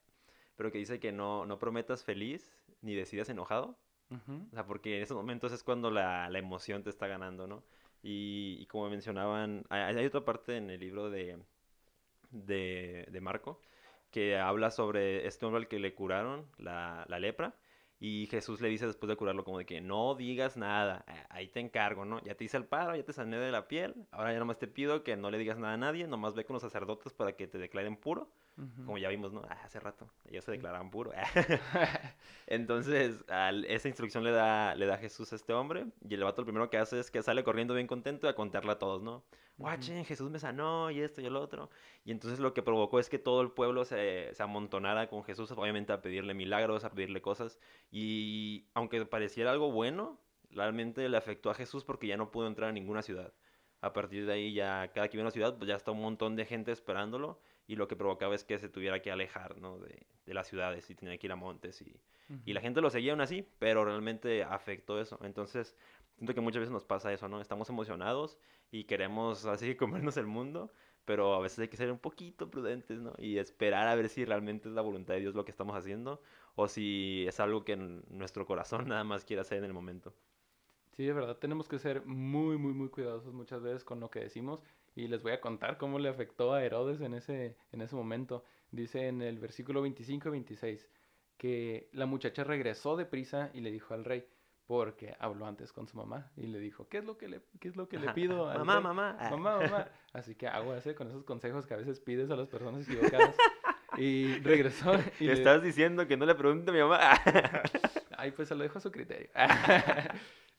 pero 0.57 0.71
que 0.71 0.79
dice 0.79 0.99
que 0.99 1.11
no, 1.13 1.45
no 1.45 1.59
prometas 1.59 2.03
feliz 2.03 2.53
ni 2.81 2.95
decidas 2.95 3.29
enojado. 3.29 3.77
O 4.51 4.55
sea, 4.55 4.65
porque 4.65 4.97
en 4.97 5.03
esos 5.03 5.15
momentos 5.17 5.51
es 5.53 5.63
cuando 5.63 5.89
la, 5.91 6.29
la 6.29 6.39
emoción 6.39 6.83
te 6.83 6.89
está 6.89 7.07
ganando, 7.07 7.47
¿no? 7.47 7.63
Y, 8.03 8.57
y 8.59 8.65
como 8.67 8.89
mencionaban, 8.89 9.63
hay, 9.69 9.95
hay 9.97 10.05
otra 10.05 10.25
parte 10.25 10.57
en 10.57 10.69
el 10.69 10.79
libro 10.79 11.09
de, 11.09 11.39
de, 12.31 13.07
de 13.11 13.21
Marco 13.21 13.61
que 14.11 14.37
habla 14.37 14.71
sobre 14.71 15.27
este 15.27 15.45
hombre 15.45 15.61
al 15.61 15.67
que 15.67 15.79
le 15.79 15.93
curaron 15.95 16.47
la, 16.57 17.05
la 17.09 17.19
lepra. 17.19 17.55
Y 17.99 18.27
Jesús 18.27 18.61
le 18.61 18.69
dice 18.69 18.87
después 18.87 19.09
de 19.09 19.15
curarlo 19.15 19.43
como 19.43 19.59
de 19.59 19.65
que 19.65 19.79
no 19.81 20.15
digas 20.15 20.57
nada, 20.57 21.05
ahí 21.29 21.47
te 21.49 21.59
encargo, 21.59 22.03
¿no? 22.05 22.19
Ya 22.23 22.35
te 22.35 22.43
hice 22.45 22.57
el 22.57 22.65
paro, 22.65 22.95
ya 22.95 23.03
te 23.03 23.13
sané 23.13 23.37
de 23.37 23.51
la 23.51 23.67
piel, 23.67 24.07
ahora 24.11 24.33
ya 24.33 24.39
nomás 24.39 24.57
te 24.57 24.67
pido 24.67 25.03
que 25.03 25.15
no 25.17 25.29
le 25.31 25.37
digas 25.37 25.59
nada 25.59 25.73
a 25.75 25.77
nadie, 25.77 26.07
nomás 26.07 26.33
ve 26.35 26.43
con 26.45 26.55
los 26.55 26.63
sacerdotes 26.63 27.13
para 27.13 27.33
que 27.37 27.47
te 27.47 27.59
declaren 27.59 27.95
puro. 27.97 28.31
Como 28.85 28.97
ya 28.97 29.09
vimos, 29.09 29.31
¿no? 29.31 29.41
Ah, 29.49 29.61
hace 29.63 29.79
rato, 29.79 30.11
ellos 30.25 30.43
se 30.45 30.51
declaraban 30.51 30.89
puro. 30.91 31.11
Entonces, 32.47 33.23
al- 33.29 33.65
esa 33.65 33.87
instrucción 33.87 34.23
le 34.23 34.31
da, 34.31 34.75
le 34.75 34.85
da 34.85 34.97
Jesús 34.97 35.31
a 35.33 35.35
este 35.35 35.53
hombre. 35.53 35.87
Y 36.07 36.13
el 36.15 36.23
vato 36.23 36.41
lo 36.41 36.45
primero 36.45 36.69
que 36.69 36.77
hace 36.77 36.99
es 36.99 37.11
que 37.11 37.21
sale 37.23 37.43
corriendo 37.43 37.73
bien 37.73 37.87
contento 37.87 38.27
a 38.27 38.35
contarle 38.35 38.71
a 38.71 38.79
todos, 38.79 39.01
¿no? 39.01 39.23
Guachen, 39.57 40.05
Jesús 40.05 40.29
me 40.31 40.39
sanó 40.39 40.89
y 40.91 41.01
esto 41.01 41.21
y 41.21 41.25
el 41.27 41.35
otro. 41.35 41.69
Y 42.03 42.11
entonces 42.11 42.39
lo 42.39 42.53
que 42.53 42.63
provocó 42.63 42.99
es 42.99 43.09
que 43.09 43.19
todo 43.19 43.41
el 43.41 43.51
pueblo 43.51 43.85
se, 43.85 44.33
se 44.33 44.43
amontonara 44.43 45.07
con 45.07 45.23
Jesús, 45.23 45.51
obviamente 45.51 45.93
a 45.93 46.01
pedirle 46.01 46.33
milagros, 46.33 46.83
a 46.83 46.91
pedirle 46.91 47.21
cosas. 47.21 47.59
Y 47.91 48.65
aunque 48.73 49.05
pareciera 49.05 49.51
algo 49.51 49.71
bueno, 49.71 50.19
realmente 50.49 51.07
le 51.09 51.17
afectó 51.17 51.49
a 51.51 51.53
Jesús 51.55 51.83
porque 51.85 52.07
ya 52.07 52.17
no 52.17 52.31
pudo 52.31 52.47
entrar 52.47 52.69
a 52.69 52.73
ninguna 52.73 53.01
ciudad. 53.03 53.33
A 53.81 53.93
partir 53.93 54.25
de 54.25 54.33
ahí 54.33 54.53
ya 54.53 54.91
cada 54.93 55.07
que 55.09 55.17
iba 55.17 55.21
a 55.23 55.25
una 55.25 55.31
ciudad, 55.31 55.57
pues 55.57 55.67
ya 55.67 55.75
está 55.75 55.91
un 55.91 56.01
montón 56.01 56.35
de 56.35 56.45
gente 56.45 56.71
esperándolo 56.71 57.39
y 57.71 57.75
lo 57.77 57.87
que 57.87 57.95
provocaba 57.95 58.35
es 58.35 58.43
que 58.43 58.59
se 58.59 58.67
tuviera 58.69 59.01
que 59.01 59.11
alejar, 59.11 59.57
¿no? 59.57 59.79
De, 59.79 60.05
de 60.25 60.33
las 60.33 60.47
ciudades 60.47 60.89
y 60.89 60.95
tenía 60.95 61.17
que 61.17 61.27
ir 61.27 61.31
a 61.31 61.37
montes 61.37 61.81
y, 61.81 62.01
y 62.43 62.51
la 62.53 62.59
gente 62.59 62.81
lo 62.81 62.89
seguía 62.89 63.13
aún 63.13 63.21
así, 63.21 63.47
pero 63.59 63.85
realmente 63.85 64.43
afectó 64.43 64.99
eso. 64.99 65.17
Entonces, 65.23 65.75
siento 66.17 66.33
que 66.33 66.41
muchas 66.41 66.59
veces 66.59 66.73
nos 66.73 66.83
pasa 66.85 67.13
eso, 67.13 67.29
¿no? 67.29 67.39
Estamos 67.39 67.69
emocionados 67.69 68.37
y 68.71 68.83
queremos 68.83 69.45
así 69.45 69.75
comernos 69.77 70.17
el 70.17 70.27
mundo, 70.27 70.73
pero 71.05 71.33
a 71.33 71.39
veces 71.39 71.59
hay 71.59 71.67
que 71.69 71.77
ser 71.77 71.91
un 71.91 71.99
poquito 71.99 72.49
prudentes, 72.51 72.99
¿no? 72.99 73.13
Y 73.17 73.37
esperar 73.37 73.87
a 73.87 73.95
ver 73.95 74.09
si 74.09 74.25
realmente 74.25 74.67
es 74.69 74.75
la 74.75 74.81
voluntad 74.81 75.13
de 75.13 75.21
Dios 75.21 75.35
lo 75.35 75.45
que 75.45 75.51
estamos 75.51 75.75
haciendo 75.77 76.21
o 76.55 76.67
si 76.67 77.25
es 77.27 77.39
algo 77.39 77.63
que 77.63 77.77
nuestro 77.77 78.45
corazón 78.45 78.87
nada 78.89 79.03
más 79.05 79.23
quiere 79.23 79.41
hacer 79.41 79.59
en 79.59 79.63
el 79.65 79.73
momento. 79.73 80.13
Sí, 80.91 81.05
de 81.05 81.13
verdad, 81.13 81.37
tenemos 81.37 81.67
que 81.67 81.79
ser 81.79 82.05
muy, 82.05 82.57
muy, 82.57 82.73
muy 82.73 82.89
cuidadosos 82.89 83.33
muchas 83.33 83.61
veces 83.61 83.83
con 83.83 83.99
lo 83.99 84.09
que 84.11 84.19
decimos. 84.19 84.61
Y 84.95 85.07
les 85.07 85.23
voy 85.23 85.31
a 85.31 85.41
contar 85.41 85.77
cómo 85.77 85.99
le 85.99 86.09
afectó 86.09 86.53
a 86.53 86.63
Herodes 86.63 87.01
en 87.01 87.13
ese, 87.13 87.55
en 87.71 87.81
ese 87.81 87.95
momento. 87.95 88.43
Dice 88.71 89.07
en 89.07 89.21
el 89.21 89.39
versículo 89.39 89.81
25 89.81 90.27
y 90.29 90.31
26 90.31 90.89
que 91.37 91.89
la 91.93 92.05
muchacha 92.05 92.43
regresó 92.43 92.95
deprisa 92.95 93.49
y 93.53 93.61
le 93.61 93.71
dijo 93.71 93.93
al 93.93 94.05
rey, 94.05 94.25
porque 94.67 95.15
habló 95.19 95.45
antes 95.47 95.73
con 95.73 95.87
su 95.87 95.97
mamá 95.97 96.31
y 96.37 96.47
le 96.47 96.59
dijo, 96.59 96.87
¿qué 96.87 96.99
es 96.99 97.05
lo 97.05 97.17
que 97.17 97.27
le, 97.27 97.41
qué 97.59 97.67
es 97.67 97.75
lo 97.75 97.89
que 97.89 97.97
le 97.99 98.09
pido 98.13 98.49
al 98.49 98.59
Mamá, 98.59 98.75
rey? 98.75 98.83
mamá. 98.83 99.17
Mamá, 99.31 99.57
mamá. 99.59 99.87
Así 100.13 100.35
que 100.35 100.47
aguas 100.47 100.87
con 100.95 101.07
esos 101.07 101.23
consejos 101.23 101.65
que 101.65 101.73
a 101.73 101.77
veces 101.77 101.99
pides 101.99 102.29
a 102.29 102.35
las 102.35 102.47
personas 102.47 102.87
equivocadas. 102.87 103.35
Y 103.97 104.35
regresó 104.43 104.93
y 105.19 105.25
Le 105.25 105.27
le- 105.27 105.33
estás 105.33 105.61
diciendo 105.63 106.07
que 106.07 106.15
no 106.15 106.25
le 106.25 106.35
pregunte 106.35 106.69
a 106.71 106.73
mi 106.73 106.79
mamá. 106.79 106.99
Ay, 108.17 108.31
pues 108.31 108.47
se 108.49 108.55
lo 108.55 108.63
dejo 108.63 108.77
a 108.77 108.81
su 108.81 108.91
criterio. 108.91 109.29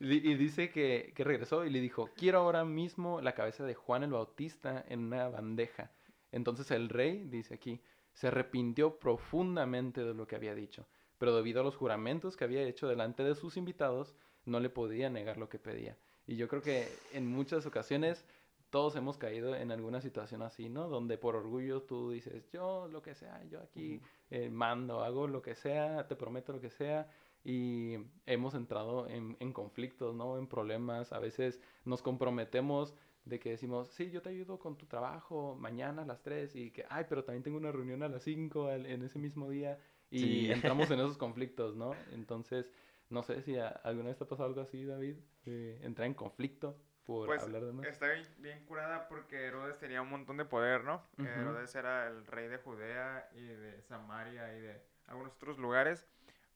Y 0.05 0.35
dice 0.35 0.71
que, 0.71 1.13
que 1.15 1.23
regresó 1.23 1.65
y 1.65 1.71
le 1.71 1.81
dijo, 1.81 2.11
quiero 2.17 2.41
ahora 2.41 2.65
mismo 2.65 3.21
la 3.21 3.35
cabeza 3.35 3.65
de 3.65 3.77
Juan 3.77 4.03
el 4.03 4.11
Bautista 4.11 4.85
en 4.89 5.05
una 5.05 5.29
bandeja. 5.29 5.93
Entonces 6.33 6.73
el 6.73 6.89
rey, 6.89 7.23
dice 7.29 7.55
aquí, 7.55 7.81
se 8.13 8.27
arrepintió 8.27 8.99
profundamente 8.99 10.03
de 10.03 10.13
lo 10.13 10.27
que 10.27 10.35
había 10.35 10.57
dicho, 10.57 10.89
pero 11.19 11.37
debido 11.37 11.61
a 11.61 11.65
los 11.65 11.77
juramentos 11.77 12.37
que 12.37 12.43
había 12.43 12.63
hecho 12.63 12.89
delante 12.89 13.23
de 13.23 13.37
sus 13.37 13.57
invitados, 13.57 14.17
no 14.45 14.59
le 14.59 14.71
podía 14.71 15.09
negar 15.09 15.37
lo 15.37 15.49
que 15.49 15.61
pedía. 15.61 15.97
Y 16.27 16.35
yo 16.35 16.49
creo 16.49 16.63
que 16.63 16.89
en 17.13 17.29
muchas 17.29 17.65
ocasiones 17.65 18.25
todos 18.71 18.97
hemos 18.97 19.19
caído 19.19 19.55
en 19.55 19.71
alguna 19.71 20.01
situación 20.01 20.43
así, 20.43 20.69
¿no? 20.69 20.89
Donde 20.89 21.19
por 21.19 21.37
orgullo 21.37 21.83
tú 21.83 22.11
dices, 22.11 22.51
yo 22.51 22.89
lo 22.89 23.03
que 23.03 23.15
sea, 23.15 23.45
yo 23.45 23.61
aquí 23.61 24.01
eh, 24.31 24.49
mando, 24.49 25.05
hago 25.05 25.29
lo 25.29 25.43
que 25.43 25.55
sea, 25.55 26.09
te 26.09 26.17
prometo 26.17 26.53
lo 26.55 26.61
que 26.61 26.71
sea. 26.71 27.09
Y 27.45 27.97
hemos 28.27 28.55
entrado 28.55 29.09
en, 29.09 29.37
en 29.41 29.53
conflictos, 29.53 30.15
¿no? 30.15 30.39
En 30.39 30.47
problemas. 30.47 31.13
A 31.13 31.19
veces 31.19 31.61
nos 31.85 32.03
comprometemos 32.03 32.95
de 33.25 33.39
que 33.39 33.51
decimos, 33.51 33.89
sí, 33.89 34.11
yo 34.11 34.23
te 34.23 34.31
ayudo 34.31 34.59
con 34.59 34.77
tu 34.77 34.87
trabajo 34.87 35.57
mañana 35.59 36.03
a 36.03 36.07
las 36.07 36.23
3 36.23 36.57
y 36.57 36.71
que, 36.71 36.85
ay, 36.89 37.07
pero 37.09 37.25
también 37.25 37.43
tengo 37.43 37.57
una 37.57 37.71
reunión 37.71 38.03
a 38.03 38.09
las 38.09 38.23
5 38.23 38.71
en 38.73 39.03
ese 39.03 39.19
mismo 39.19 39.49
día 39.49 39.79
y 40.11 40.51
entramos 40.53 40.91
en 40.91 41.01
esos 41.01 41.17
conflictos, 41.17 41.77
¿no? 41.77 41.95
Entonces, 42.13 42.71
no 43.11 43.23
sé 43.23 43.43
si 43.43 43.57
alguna 43.59 44.09
vez 44.09 44.19
te 44.19 44.25
ha 44.25 44.29
pasado 44.29 44.49
algo 44.49 44.61
así, 44.61 44.85
David, 44.85 45.17
de 45.45 45.85
entrar 45.85 46.07
en 46.07 46.15
conflicto 46.15 46.77
por 47.05 47.27
pues, 47.27 47.43
hablar 47.43 47.65
de 47.65 47.73
más. 47.73 47.87
Está 47.87 48.09
bien, 48.39 48.65
curada 48.67 49.09
porque 49.09 49.47
Herodes 49.47 49.79
tenía 49.79 50.03
un 50.03 50.11
montón 50.11 50.37
de 50.37 50.45
poder, 50.45 50.85
¿no? 50.85 51.03
Herodes 51.19 51.75
era 51.75 52.09
el 52.09 52.27
rey 52.27 52.49
de 52.49 52.59
Judea 52.59 53.29
y 53.35 53.43
de 53.43 53.83
Samaria 53.83 54.57
y 54.57 54.61
de 54.61 54.83
algunos 55.07 55.35
otros 55.35 55.59
lugares, 55.59 56.07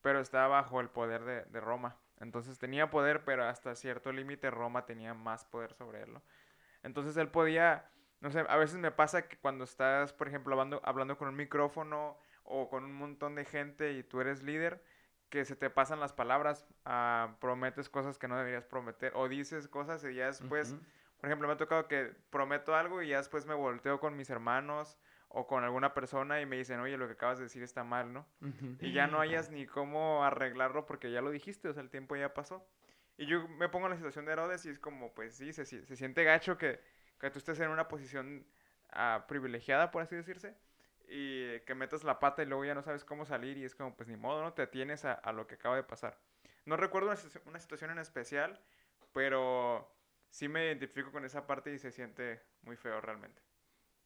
pero 0.06 0.20
estaba 0.20 0.46
bajo 0.46 0.80
el 0.80 0.88
poder 0.88 1.24
de, 1.24 1.44
de 1.46 1.60
Roma. 1.60 1.96
Entonces 2.20 2.60
tenía 2.60 2.90
poder, 2.90 3.24
pero 3.24 3.42
hasta 3.42 3.74
cierto 3.74 4.12
límite 4.12 4.52
Roma 4.52 4.86
tenía 4.86 5.14
más 5.14 5.44
poder 5.44 5.74
sobre 5.74 6.04
él, 6.04 6.12
¿no? 6.12 6.22
Entonces 6.84 7.16
él 7.16 7.28
podía, 7.28 7.90
no 8.20 8.30
sé, 8.30 8.44
a 8.48 8.56
veces 8.56 8.78
me 8.78 8.92
pasa 8.92 9.26
que 9.26 9.36
cuando 9.36 9.64
estás, 9.64 10.12
por 10.12 10.28
ejemplo, 10.28 10.52
hablando, 10.54 10.80
hablando 10.84 11.18
con 11.18 11.26
un 11.26 11.34
micrófono 11.34 12.16
o 12.44 12.68
con 12.68 12.84
un 12.84 12.94
montón 12.94 13.34
de 13.34 13.44
gente 13.44 13.94
y 13.94 14.04
tú 14.04 14.20
eres 14.20 14.44
líder, 14.44 14.80
que 15.28 15.44
se 15.44 15.56
te 15.56 15.70
pasan 15.70 15.98
las 15.98 16.12
palabras, 16.12 16.68
ah, 16.84 17.34
prometes 17.40 17.88
cosas 17.88 18.16
que 18.16 18.28
no 18.28 18.38
deberías 18.38 18.64
prometer 18.64 19.10
o 19.16 19.28
dices 19.28 19.66
cosas 19.66 20.04
y 20.04 20.14
ya 20.14 20.26
después, 20.26 20.76
por 21.16 21.28
ejemplo, 21.28 21.48
me 21.48 21.54
ha 21.54 21.56
tocado 21.56 21.88
que 21.88 22.12
prometo 22.30 22.76
algo 22.76 23.02
y 23.02 23.08
ya 23.08 23.16
después 23.16 23.44
me 23.44 23.54
volteo 23.54 23.98
con 23.98 24.16
mis 24.16 24.30
hermanos 24.30 25.00
o 25.28 25.46
con 25.46 25.64
alguna 25.64 25.92
persona 25.92 26.40
y 26.40 26.46
me 26.46 26.56
dicen, 26.56 26.80
oye, 26.80 26.96
lo 26.96 27.06
que 27.06 27.14
acabas 27.14 27.38
de 27.38 27.44
decir 27.44 27.62
está 27.62 27.84
mal, 27.84 28.12
¿no? 28.12 28.26
Y 28.80 28.92
ya 28.92 29.06
no 29.06 29.20
hayas 29.20 29.50
ni 29.50 29.66
cómo 29.66 30.24
arreglarlo 30.24 30.86
porque 30.86 31.10
ya 31.10 31.20
lo 31.20 31.30
dijiste, 31.30 31.68
o 31.68 31.72
sea, 31.72 31.82
el 31.82 31.90
tiempo 31.90 32.16
ya 32.16 32.32
pasó. 32.32 32.66
Y 33.18 33.26
yo 33.26 33.48
me 33.48 33.68
pongo 33.68 33.86
en 33.86 33.90
la 33.90 33.96
situación 33.96 34.24
de 34.24 34.32
Herodes 34.32 34.64
y 34.66 34.70
es 34.70 34.78
como, 34.78 35.14
pues 35.14 35.36
sí, 35.36 35.52
se, 35.52 35.64
se 35.64 35.96
siente 35.96 36.22
gacho 36.24 36.58
que, 36.58 36.80
que, 37.18 37.30
tú 37.30 37.38
estés 37.38 37.58
en 37.60 37.70
una 37.70 37.88
posición 37.88 38.46
uh, 38.92 39.26
privilegiada, 39.26 39.90
por 39.90 40.02
así 40.02 40.14
decirse, 40.14 40.54
y 41.08 41.60
que 41.60 41.74
metas 41.74 42.04
la 42.04 42.18
pata 42.18 42.42
y 42.42 42.46
luego 42.46 42.64
ya 42.64 42.74
no 42.74 42.82
sabes 42.82 43.04
cómo 43.04 43.24
salir 43.24 43.56
y 43.56 43.64
es 43.64 43.74
como, 43.74 43.96
pues 43.96 44.08
ni 44.08 44.16
modo, 44.16 44.42
¿no? 44.42 44.52
Te 44.52 44.62
atienes 44.62 45.04
a, 45.04 45.12
a 45.14 45.32
lo 45.32 45.46
que 45.46 45.54
acaba 45.54 45.76
de 45.76 45.82
pasar. 45.82 46.18
No 46.66 46.76
recuerdo 46.76 47.10
una, 47.10 47.18
una, 47.46 47.60
situación 47.60 47.90
en 47.90 47.98
especial, 47.98 48.60
pero 49.12 49.90
sí 50.30 50.48
me 50.48 50.66
identifico 50.66 51.12
con 51.12 51.24
esa 51.24 51.46
parte 51.46 51.72
y 51.72 51.78
se 51.78 51.92
siente 51.92 52.42
muy 52.62 52.76
feo 52.76 53.00
realmente. 53.00 53.40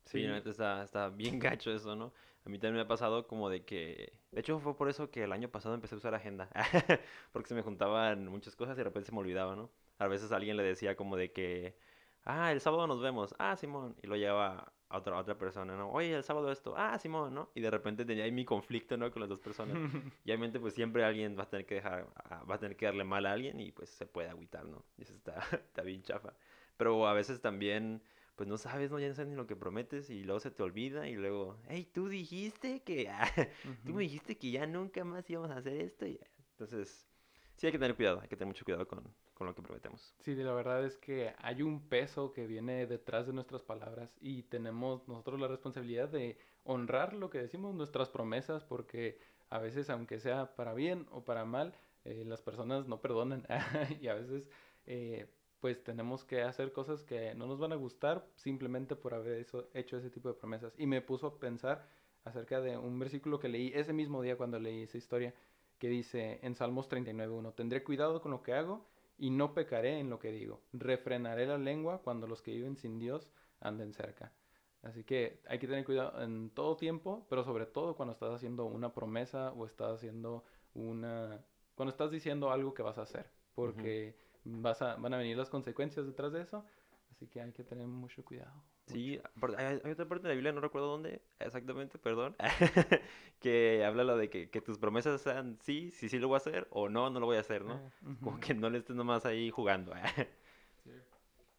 Sí, 0.05 0.27
sí. 0.27 0.51
está, 0.51 0.83
está 0.83 1.09
bien 1.09 1.39
gacho 1.39 1.71
eso, 1.73 1.95
¿no? 1.95 2.13
A 2.45 2.49
mí 2.49 2.59
también 2.59 2.77
me 2.77 2.81
ha 2.81 2.89
pasado 2.89 3.27
como 3.27 3.51
de 3.51 3.65
que... 3.65 4.13
De 4.33 4.41
hecho, 4.41 4.59
fue 4.61 4.77
por 4.77 4.89
eso 4.89 5.11
que 5.11 5.25
el 5.25 5.33
año 5.33 5.51
pasado 5.51 5.75
empecé 5.75 5.95
a 5.95 5.99
usar 5.99 6.15
agenda. 6.15 6.49
Porque 7.33 7.49
se 7.49 7.55
me 7.55 7.63
juntaban 7.63 8.27
muchas 8.29 8.57
cosas 8.57 8.77
y 8.77 8.79
de 8.79 8.85
repente 8.85 9.09
se 9.09 9.13
me 9.13 9.19
olvidaba, 9.19 9.57
¿no? 9.57 9.71
A 9.99 10.07
veces 10.07 10.33
alguien 10.33 10.57
le 10.57 10.63
decía 10.63 10.97
como 10.97 11.17
de 11.17 11.33
que... 11.33 11.77
Ah, 12.25 12.51
el 12.53 12.61
sábado 12.61 12.87
nos 12.87 13.01
vemos. 13.01 13.35
Ah, 13.39 13.57
Simón. 13.57 13.95
Y 14.03 14.07
lo 14.07 14.17
llevaba 14.17 14.73
a 14.89 14.99
otra, 14.99 15.19
otra 15.19 15.37
persona, 15.37 15.77
¿no? 15.77 15.91
Oye, 15.91 16.15
el 16.15 16.25
sábado 16.25 16.51
esto. 16.51 16.75
Ah, 16.77 16.99
Simón, 16.99 17.35
¿no? 17.35 17.51
Y 17.55 17.61
de 17.61 17.71
repente 17.71 18.07
tenía 18.07 18.25
ahí 18.25 18.33
mi 18.33 18.47
conflicto, 18.47 18.97
¿no? 18.97 19.11
Con 19.11 19.21
las 19.21 19.29
dos 19.29 19.41
personas. 19.41 19.77
y 20.25 20.31
obviamente 20.31 20.59
pues 20.61 20.75
siempre 20.75 21.05
alguien 21.05 21.37
va 21.39 21.43
a 21.43 21.49
tener 21.49 21.67
que 21.67 21.77
dejar... 21.77 22.07
Va 22.51 22.55
a 22.55 22.59
tener 22.59 22.77
que 22.77 22.87
darle 22.87 23.05
mal 23.05 23.27
a 23.27 23.33
alguien 23.33 23.61
y 23.61 23.71
pues 23.71 23.91
se 23.91 24.07
puede 24.07 24.31
agüitar, 24.31 24.65
¿no? 24.65 24.83
Y 24.97 25.03
eso 25.03 25.13
está, 25.13 25.35
está 25.53 25.83
bien 25.83 26.03
chafa. 26.03 26.33
Pero 26.79 27.07
a 27.07 27.13
veces 27.13 27.43
también 27.43 28.03
pues 28.41 28.49
no 28.49 28.57
sabes, 28.57 28.91
no, 28.91 28.99
ya 28.99 29.07
no 29.07 29.15
sabes 29.15 29.29
ni 29.29 29.37
lo 29.37 29.47
que 29.47 29.55
prometes 29.55 30.09
y 30.09 30.25
luego 30.25 30.41
se 30.41 30.51
te 30.51 30.63
olvida 30.63 31.07
y 31.07 31.15
luego, 31.15 31.59
hey, 31.69 31.87
tú 31.93 32.09
dijiste 32.09 32.81
que, 32.81 33.07
tú 33.85 33.93
me 33.93 34.05
dijiste 34.05 34.39
que 34.39 34.51
ya 34.51 34.67
nunca 34.67 35.05
más 35.05 35.29
íbamos 35.29 35.51
a 35.51 35.59
hacer 35.59 35.75
esto. 35.75 36.07
Y, 36.07 36.19
entonces, 36.53 37.07
sí 37.57 37.67
hay 37.67 37.73
que 37.73 37.79
tener 37.79 37.95
cuidado, 37.97 38.19
hay 38.23 38.29
que 38.29 38.37
tener 38.37 38.47
mucho 38.47 38.65
cuidado 38.65 38.89
con, 38.89 39.05
con 39.35 39.47
lo 39.47 39.55
que 39.55 39.61
prometemos. 39.61 40.15
Sí, 40.21 40.35
la 40.37 40.55
verdad 40.55 40.83
es 40.87 40.97
que 40.97 41.35
hay 41.37 41.61
un 41.61 41.87
peso 41.87 42.33
que 42.33 42.47
viene 42.47 42.87
detrás 42.87 43.27
de 43.27 43.35
nuestras 43.35 43.61
palabras 43.61 44.17
y 44.23 44.45
tenemos 44.45 45.07
nosotros 45.07 45.39
la 45.39 45.47
responsabilidad 45.47 46.09
de 46.09 46.39
honrar 46.65 47.13
lo 47.13 47.29
que 47.29 47.43
decimos, 47.43 47.75
nuestras 47.75 48.09
promesas, 48.09 48.65
porque 48.65 49.19
a 49.51 49.59
veces, 49.59 49.91
aunque 49.91 50.19
sea 50.19 50.57
para 50.57 50.73
bien 50.73 51.07
o 51.11 51.27
para 51.27 51.45
mal, 51.45 51.75
eh, 52.07 52.25
las 52.25 52.41
personas 52.41 52.89
no 52.89 53.03
perdonan 53.03 53.47
y 54.01 54.09
a 54.09 54.15
veces... 54.15 54.49
Eh, 54.87 55.29
pues 55.61 55.85
tenemos 55.85 56.25
que 56.25 56.43
hacer 56.43 56.73
cosas 56.73 57.03
que 57.03 57.35
no 57.35 57.47
nos 57.47 57.59
van 57.59 57.73
a 57.73 57.77
gustar 57.77 58.27
simplemente 58.35 58.97
por 58.97 59.15
haber 59.15 59.47
hecho 59.75 59.97
ese 59.97 60.11
tipo 60.11 60.29
de 60.29 60.35
promesas. 60.35 60.75
Y 60.79 60.87
me 60.87 61.03
puso 61.03 61.27
a 61.27 61.39
pensar 61.39 61.87
acerca 62.25 62.61
de 62.61 62.77
un 62.77 62.99
versículo 62.99 63.39
que 63.39 63.49
leí 63.49 63.73
ese 63.75 63.93
mismo 63.93 64.23
día 64.23 64.37
cuando 64.37 64.59
leí 64.59 64.83
esa 64.83 64.99
historia, 64.99 65.35
que 65.79 65.89
dice 65.89 66.41
en 66.43 66.55
Salmos 66.55 66.89
39.1, 66.89 67.55
tendré 67.55 67.83
cuidado 67.83 68.21
con 68.21 68.31
lo 68.31 68.43
que 68.43 68.53
hago 68.55 68.87
y 69.17 69.31
no 69.31 69.55
pecaré 69.55 69.99
en 69.99 70.11
lo 70.11 70.19
que 70.19 70.33
digo. 70.33 70.63
Refrenaré 70.73 71.47
la 71.47 71.59
lengua 71.59 72.03
cuando 72.03 72.27
los 72.27 72.43
que 72.43 72.53
viven 72.53 72.77
sin 72.77 72.99
Dios 72.99 73.31
anden 73.61 73.93
cerca. 73.93 74.33
Así 74.83 75.05
que 75.05 75.41
hay 75.47 75.59
que 75.59 75.67
tener 75.67 75.85
cuidado 75.85 76.23
en 76.23 76.51
todo 76.51 76.77
tiempo, 76.77 77.27
pero 77.29 77.45
sobre 77.45 77.67
todo 77.67 77.97
cuando 77.97 78.13
estás 78.13 78.33
haciendo 78.33 78.65
una 78.65 78.95
promesa 78.95 79.53
o 79.53 79.67
estás 79.67 79.93
haciendo 79.97 80.45
una... 80.73 81.45
cuando 81.75 81.91
estás 81.91 82.11
diciendo 82.11 82.51
algo 82.51 82.73
que 82.73 82.83
vas 82.83 82.97
a 82.97 83.03
hacer. 83.03 83.31
Porque 83.55 84.17
vas 84.45 84.83
a, 84.83 84.97
van 84.97 85.15
a 85.15 85.19
venir 85.19 85.37
las 85.37 85.51
consecuencias 85.51 86.07
detrás 86.07 86.33
de 86.33 86.43
eso. 86.43 86.65
Así 87.11 87.27
que 87.27 87.41
hay 87.41 87.53
que 87.53 87.65
tener 87.65 87.87
mucho 87.87 88.25
cuidado. 88.25 88.63
Sí, 88.87 89.21
hay, 89.59 89.77
otra 89.91 90.07
parte 90.07 90.23
de 90.23 90.29
la 90.31 90.35
Biblia, 90.35 90.53
no 90.53 90.61
recuerdo 90.61 90.89
dónde 90.89 91.23
exactamente, 91.39 91.99
perdón, 91.99 92.35
que 93.41 93.85
habla 93.85 94.05
lo 94.05 94.17
de 94.17 94.31
que, 94.31 94.49
que, 94.51 94.61
tus 94.61 94.79
promesas 94.79 95.21
sean 95.21 95.59
sí, 95.61 95.93
sí, 95.93 96.09
sí 96.09 96.19
lo 96.19 96.29
voy 96.29 96.37
a 96.37 96.39
hacer, 96.39 96.67
o 96.71 96.89
no, 96.89 97.11
no 97.11 97.21
lo 97.21 97.27
voy 97.27 97.37
a 97.37 97.41
hacer, 97.41 97.63
¿no? 97.63 97.75
Ah, 97.75 98.15
Como 98.23 98.41
que 98.41 98.55
no 98.55 98.71
le 98.71 98.79
estés 98.79 98.97
nomás 98.97 99.27
ahí 99.27 99.51
jugando. 99.51 99.93
sí. 100.83 100.93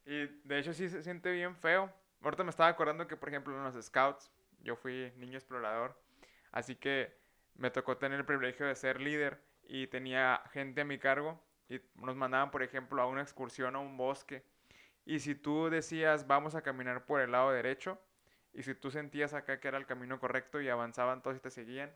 Y 0.05 0.27
de 0.47 0.59
hecho 0.59 0.73
sí 0.73 0.89
se 0.89 1.03
siente 1.03 1.31
bien 1.31 1.55
feo. 1.55 1.93
Ahorita 2.21 2.43
me 2.43 2.49
estaba 2.49 2.69
acordando 2.69 3.07
que, 3.07 3.15
por 3.15 3.29
ejemplo, 3.29 3.55
en 3.55 3.63
los 3.63 3.85
scouts, 3.85 4.31
yo 4.61 4.75
fui 4.75 5.13
niño 5.17 5.37
explorador, 5.37 5.97
así 6.51 6.75
que 6.75 7.15
me 7.55 7.71
tocó 7.71 7.97
tener 7.97 8.19
el 8.19 8.25
privilegio 8.25 8.65
de 8.65 8.75
ser 8.75 8.99
líder 8.99 9.41
y 9.63 9.87
tenía 9.87 10.41
gente 10.51 10.81
a 10.81 10.85
mi 10.85 10.97
cargo 10.97 11.41
y 11.71 11.81
nos 11.95 12.17
mandaban, 12.17 12.51
por 12.51 12.63
ejemplo, 12.63 13.01
a 13.01 13.07
una 13.07 13.21
excursión 13.21 13.75
a 13.77 13.79
un 13.79 13.95
bosque. 13.95 14.43
Y 15.05 15.19
si 15.19 15.35
tú 15.35 15.69
decías, 15.69 16.27
vamos 16.27 16.53
a 16.53 16.61
caminar 16.61 17.05
por 17.05 17.21
el 17.21 17.31
lado 17.31 17.51
derecho, 17.51 17.97
y 18.53 18.63
si 18.63 18.75
tú 18.75 18.91
sentías 18.91 19.33
acá 19.33 19.61
que 19.61 19.69
era 19.69 19.77
el 19.77 19.85
camino 19.85 20.19
correcto 20.19 20.59
y 20.59 20.67
avanzaban 20.67 21.21
todos 21.21 21.37
y 21.37 21.39
te 21.39 21.49
seguían, 21.49 21.89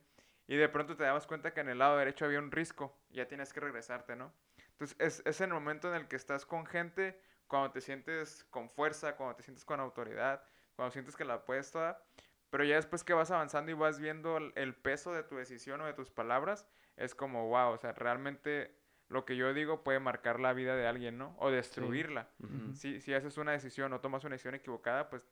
y 0.47 0.55
de 0.55 0.69
pronto 0.69 0.95
te 0.95 1.03
dabas 1.03 1.27
cuenta 1.27 1.53
que 1.53 1.59
en 1.59 1.67
el 1.67 1.79
lado 1.79 1.97
derecho 1.97 2.23
había 2.23 2.39
un 2.39 2.51
risco, 2.51 2.97
ya 3.09 3.27
tienes 3.27 3.51
que 3.51 3.59
regresarte, 3.59 4.15
¿no? 4.15 4.31
Entonces 4.69 4.95
es, 4.99 5.21
es 5.25 5.41
el 5.41 5.49
momento 5.49 5.89
en 5.93 6.01
el 6.01 6.07
que 6.07 6.15
estás 6.15 6.45
con 6.45 6.65
gente, 6.65 7.19
cuando 7.47 7.71
te 7.71 7.81
sientes 7.81 8.45
con 8.45 8.69
fuerza, 8.69 9.17
cuando 9.17 9.35
te 9.35 9.43
sientes 9.43 9.65
con 9.65 9.81
autoridad, 9.81 10.41
cuando 10.77 10.91
sientes 10.91 11.17
que 11.17 11.25
la 11.25 11.43
puedes 11.43 11.69
toda, 11.71 12.01
pero 12.49 12.63
ya 12.63 12.75
después 12.75 13.03
que 13.03 13.13
vas 13.13 13.29
avanzando 13.29 13.71
y 13.71 13.73
vas 13.73 13.99
viendo 13.99 14.37
el 14.37 14.73
peso 14.75 15.11
de 15.11 15.23
tu 15.23 15.35
decisión 15.35 15.81
o 15.81 15.85
de 15.85 15.93
tus 15.93 16.09
palabras, 16.09 16.65
es 16.95 17.13
como, 17.13 17.49
wow, 17.49 17.73
o 17.73 17.77
sea, 17.77 17.91
realmente 17.91 18.84
lo 19.09 19.25
que 19.25 19.35
yo 19.35 19.53
digo 19.53 19.83
puede 19.83 19.99
marcar 19.99 20.39
la 20.39 20.53
vida 20.53 20.75
de 20.75 20.87
alguien, 20.87 21.17
¿no? 21.17 21.35
O 21.39 21.51
destruirla. 21.51 22.29
si, 22.73 22.99
si 22.99 23.13
haces 23.13 23.37
una 23.37 23.51
decisión 23.51 23.93
o 23.93 24.01
tomas 24.01 24.23
una 24.23 24.33
decisión 24.33 24.55
equivocada, 24.55 25.09
pues 25.09 25.23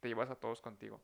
te 0.00 0.08
llevas 0.08 0.30
a 0.30 0.36
todos 0.36 0.60
contigo. 0.60 1.00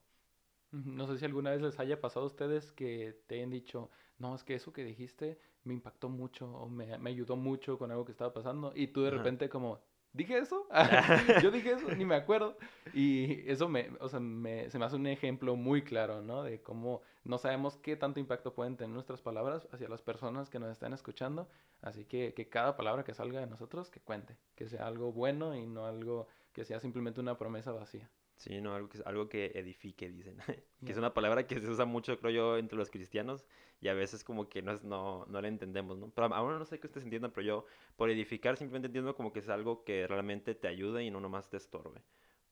No 0.72 1.06
sé 1.06 1.16
si 1.16 1.24
alguna 1.24 1.52
vez 1.52 1.62
les 1.62 1.78
haya 1.78 2.00
pasado 2.00 2.24
a 2.24 2.28
ustedes 2.28 2.70
que 2.72 3.22
te 3.26 3.36
hayan 3.36 3.50
dicho, 3.50 3.90
no, 4.18 4.34
es 4.34 4.44
que 4.44 4.54
eso 4.54 4.72
que 4.72 4.84
dijiste 4.84 5.38
me 5.64 5.74
impactó 5.74 6.08
mucho 6.08 6.50
o 6.52 6.68
me, 6.68 6.98
me 6.98 7.10
ayudó 7.10 7.36
mucho 7.36 7.78
con 7.78 7.90
algo 7.90 8.04
que 8.04 8.12
estaba 8.12 8.32
pasando 8.32 8.72
y 8.74 8.88
tú 8.88 9.02
de 9.02 9.10
repente 9.10 9.48
como, 9.48 9.80
¿Dije 10.16 10.38
eso? 10.38 10.66
Yo 11.42 11.50
dije 11.50 11.72
eso, 11.72 11.90
ni 11.94 12.06
me 12.06 12.14
acuerdo. 12.14 12.56
Y 12.94 13.48
eso 13.50 13.68
me, 13.68 13.90
o 14.00 14.08
sea, 14.08 14.18
me, 14.18 14.70
se 14.70 14.78
me 14.78 14.86
hace 14.86 14.96
un 14.96 15.06
ejemplo 15.06 15.56
muy 15.56 15.82
claro, 15.82 16.22
¿no? 16.22 16.42
De 16.42 16.62
cómo 16.62 17.02
no 17.24 17.36
sabemos 17.36 17.76
qué 17.76 17.96
tanto 17.96 18.18
impacto 18.18 18.54
pueden 18.54 18.78
tener 18.78 18.94
nuestras 18.94 19.20
palabras 19.20 19.68
hacia 19.72 19.90
las 19.90 20.00
personas 20.00 20.48
que 20.48 20.58
nos 20.58 20.70
están 20.70 20.94
escuchando. 20.94 21.48
Así 21.82 22.06
que 22.06 22.32
que 22.32 22.48
cada 22.48 22.78
palabra 22.78 23.04
que 23.04 23.12
salga 23.12 23.40
de 23.40 23.46
nosotros, 23.46 23.90
que 23.90 24.00
cuente. 24.00 24.38
Que 24.54 24.68
sea 24.68 24.86
algo 24.86 25.12
bueno 25.12 25.54
y 25.54 25.66
no 25.66 25.84
algo 25.84 26.28
que 26.54 26.64
sea 26.64 26.80
simplemente 26.80 27.20
una 27.20 27.36
promesa 27.36 27.72
vacía. 27.72 28.10
Sí, 28.36 28.60
no, 28.60 28.74
algo 28.74 28.88
que, 28.88 29.02
algo 29.06 29.28
que 29.28 29.46
edifique, 29.54 30.10
dicen. 30.10 30.36
que 30.84 30.92
es 30.92 30.98
una 30.98 31.14
palabra 31.14 31.46
que 31.46 31.58
se 31.60 31.68
usa 31.70 31.86
mucho, 31.86 32.18
creo 32.18 32.30
yo, 32.30 32.58
entre 32.58 32.76
los 32.76 32.90
cristianos 32.90 33.46
y 33.80 33.88
a 33.88 33.94
veces 33.94 34.24
como 34.24 34.48
que 34.48 34.62
no, 34.62 34.72
es, 34.72 34.84
no, 34.84 35.24
no 35.26 35.40
la 35.40 35.48
entendemos, 35.48 35.98
¿no? 35.98 36.10
Pero 36.10 36.34
aún 36.34 36.58
no 36.58 36.64
sé 36.66 36.78
qué 36.78 36.86
ustedes 36.86 37.04
entiendan, 37.04 37.32
pero 37.32 37.46
yo 37.46 37.66
por 37.96 38.10
edificar 38.10 38.56
simplemente 38.56 38.86
entiendo 38.88 39.14
como 39.16 39.32
que 39.32 39.38
es 39.40 39.48
algo 39.48 39.84
que 39.84 40.06
realmente 40.06 40.54
te 40.54 40.68
ayude 40.68 41.04
y 41.04 41.10
no 41.10 41.20
nomás 41.20 41.48
te 41.48 41.56
estorbe. 41.56 42.02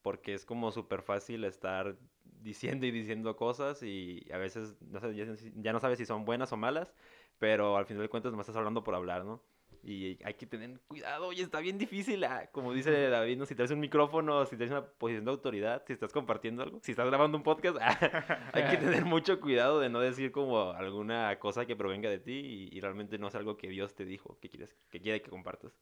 Porque 0.03 0.35
es 0.35 0.45
como 0.45 0.71
súper 0.73 1.03
fácil 1.03 1.45
estar 1.45 1.97
diciendo 2.25 2.87
y 2.87 2.91
diciendo 2.91 3.37
cosas 3.37 3.83
y 3.83 4.27
a 4.33 4.39
veces 4.39 4.77
no 4.83 5.01
sé, 5.01 5.15
ya, 5.15 5.27
ya 5.57 5.73
no 5.73 5.81
sabes 5.81 5.99
si 5.99 6.07
son 6.07 6.25
buenas 6.25 6.53
o 6.53 6.57
malas, 6.57 6.95
pero 7.39 7.77
al 7.77 7.87
final 7.87 8.03
de 8.03 8.09
cuentas 8.09 8.33
nomás 8.33 8.45
estás 8.49 8.59
hablando 8.59 8.85
por 8.85 8.95
hablar, 8.95 9.25
¿no? 9.25 9.43
Y 9.87 10.19
hay 10.25 10.33
que 10.33 10.47
tener 10.47 10.81
cuidado, 10.89 11.27
oye, 11.27 11.43
está 11.43 11.61
bien 11.61 11.77
difícil, 11.77 12.25
ah, 12.25 12.49
como 12.53 12.73
dice 12.73 13.11
David, 13.11 13.37
¿no? 13.37 13.45
si 13.45 13.55
traes 13.55 13.71
un 13.71 13.81
micrófono, 13.81 14.47
si 14.47 14.57
traes 14.57 14.71
una 14.71 14.83
posición 14.87 15.27
de 15.27 15.31
autoridad, 15.31 15.83
si 15.87 15.93
estás 15.93 16.11
compartiendo 16.11 16.63
algo, 16.63 16.81
si 16.83 16.93
estás 16.93 17.07
grabando 17.07 17.37
un 17.37 17.45
podcast, 17.45 17.77
ah, 17.83 18.51
hay 18.55 18.71
que 18.71 18.77
tener 18.79 19.05
mucho 19.05 19.39
cuidado 19.43 19.81
de 19.81 19.91
no 19.91 20.01
decir 20.01 20.33
como 20.33 20.73
alguna 20.73 21.39
cosa 21.39 21.67
que 21.67 21.77
provenga 21.77 22.09
de 22.09 22.19
ti 22.19 22.71
y, 22.73 22.81
realmente 22.81 23.19
no 23.19 23.29
es 23.29 23.35
algo 23.35 23.59
que 23.59 23.69
Dios 23.69 23.95
te 23.95 24.07
dijo, 24.07 24.39
que, 24.41 24.49
quieres, 24.49 24.75
que 24.89 25.03
quiere 25.03 25.21
que 25.21 25.29
compartas. 25.29 25.79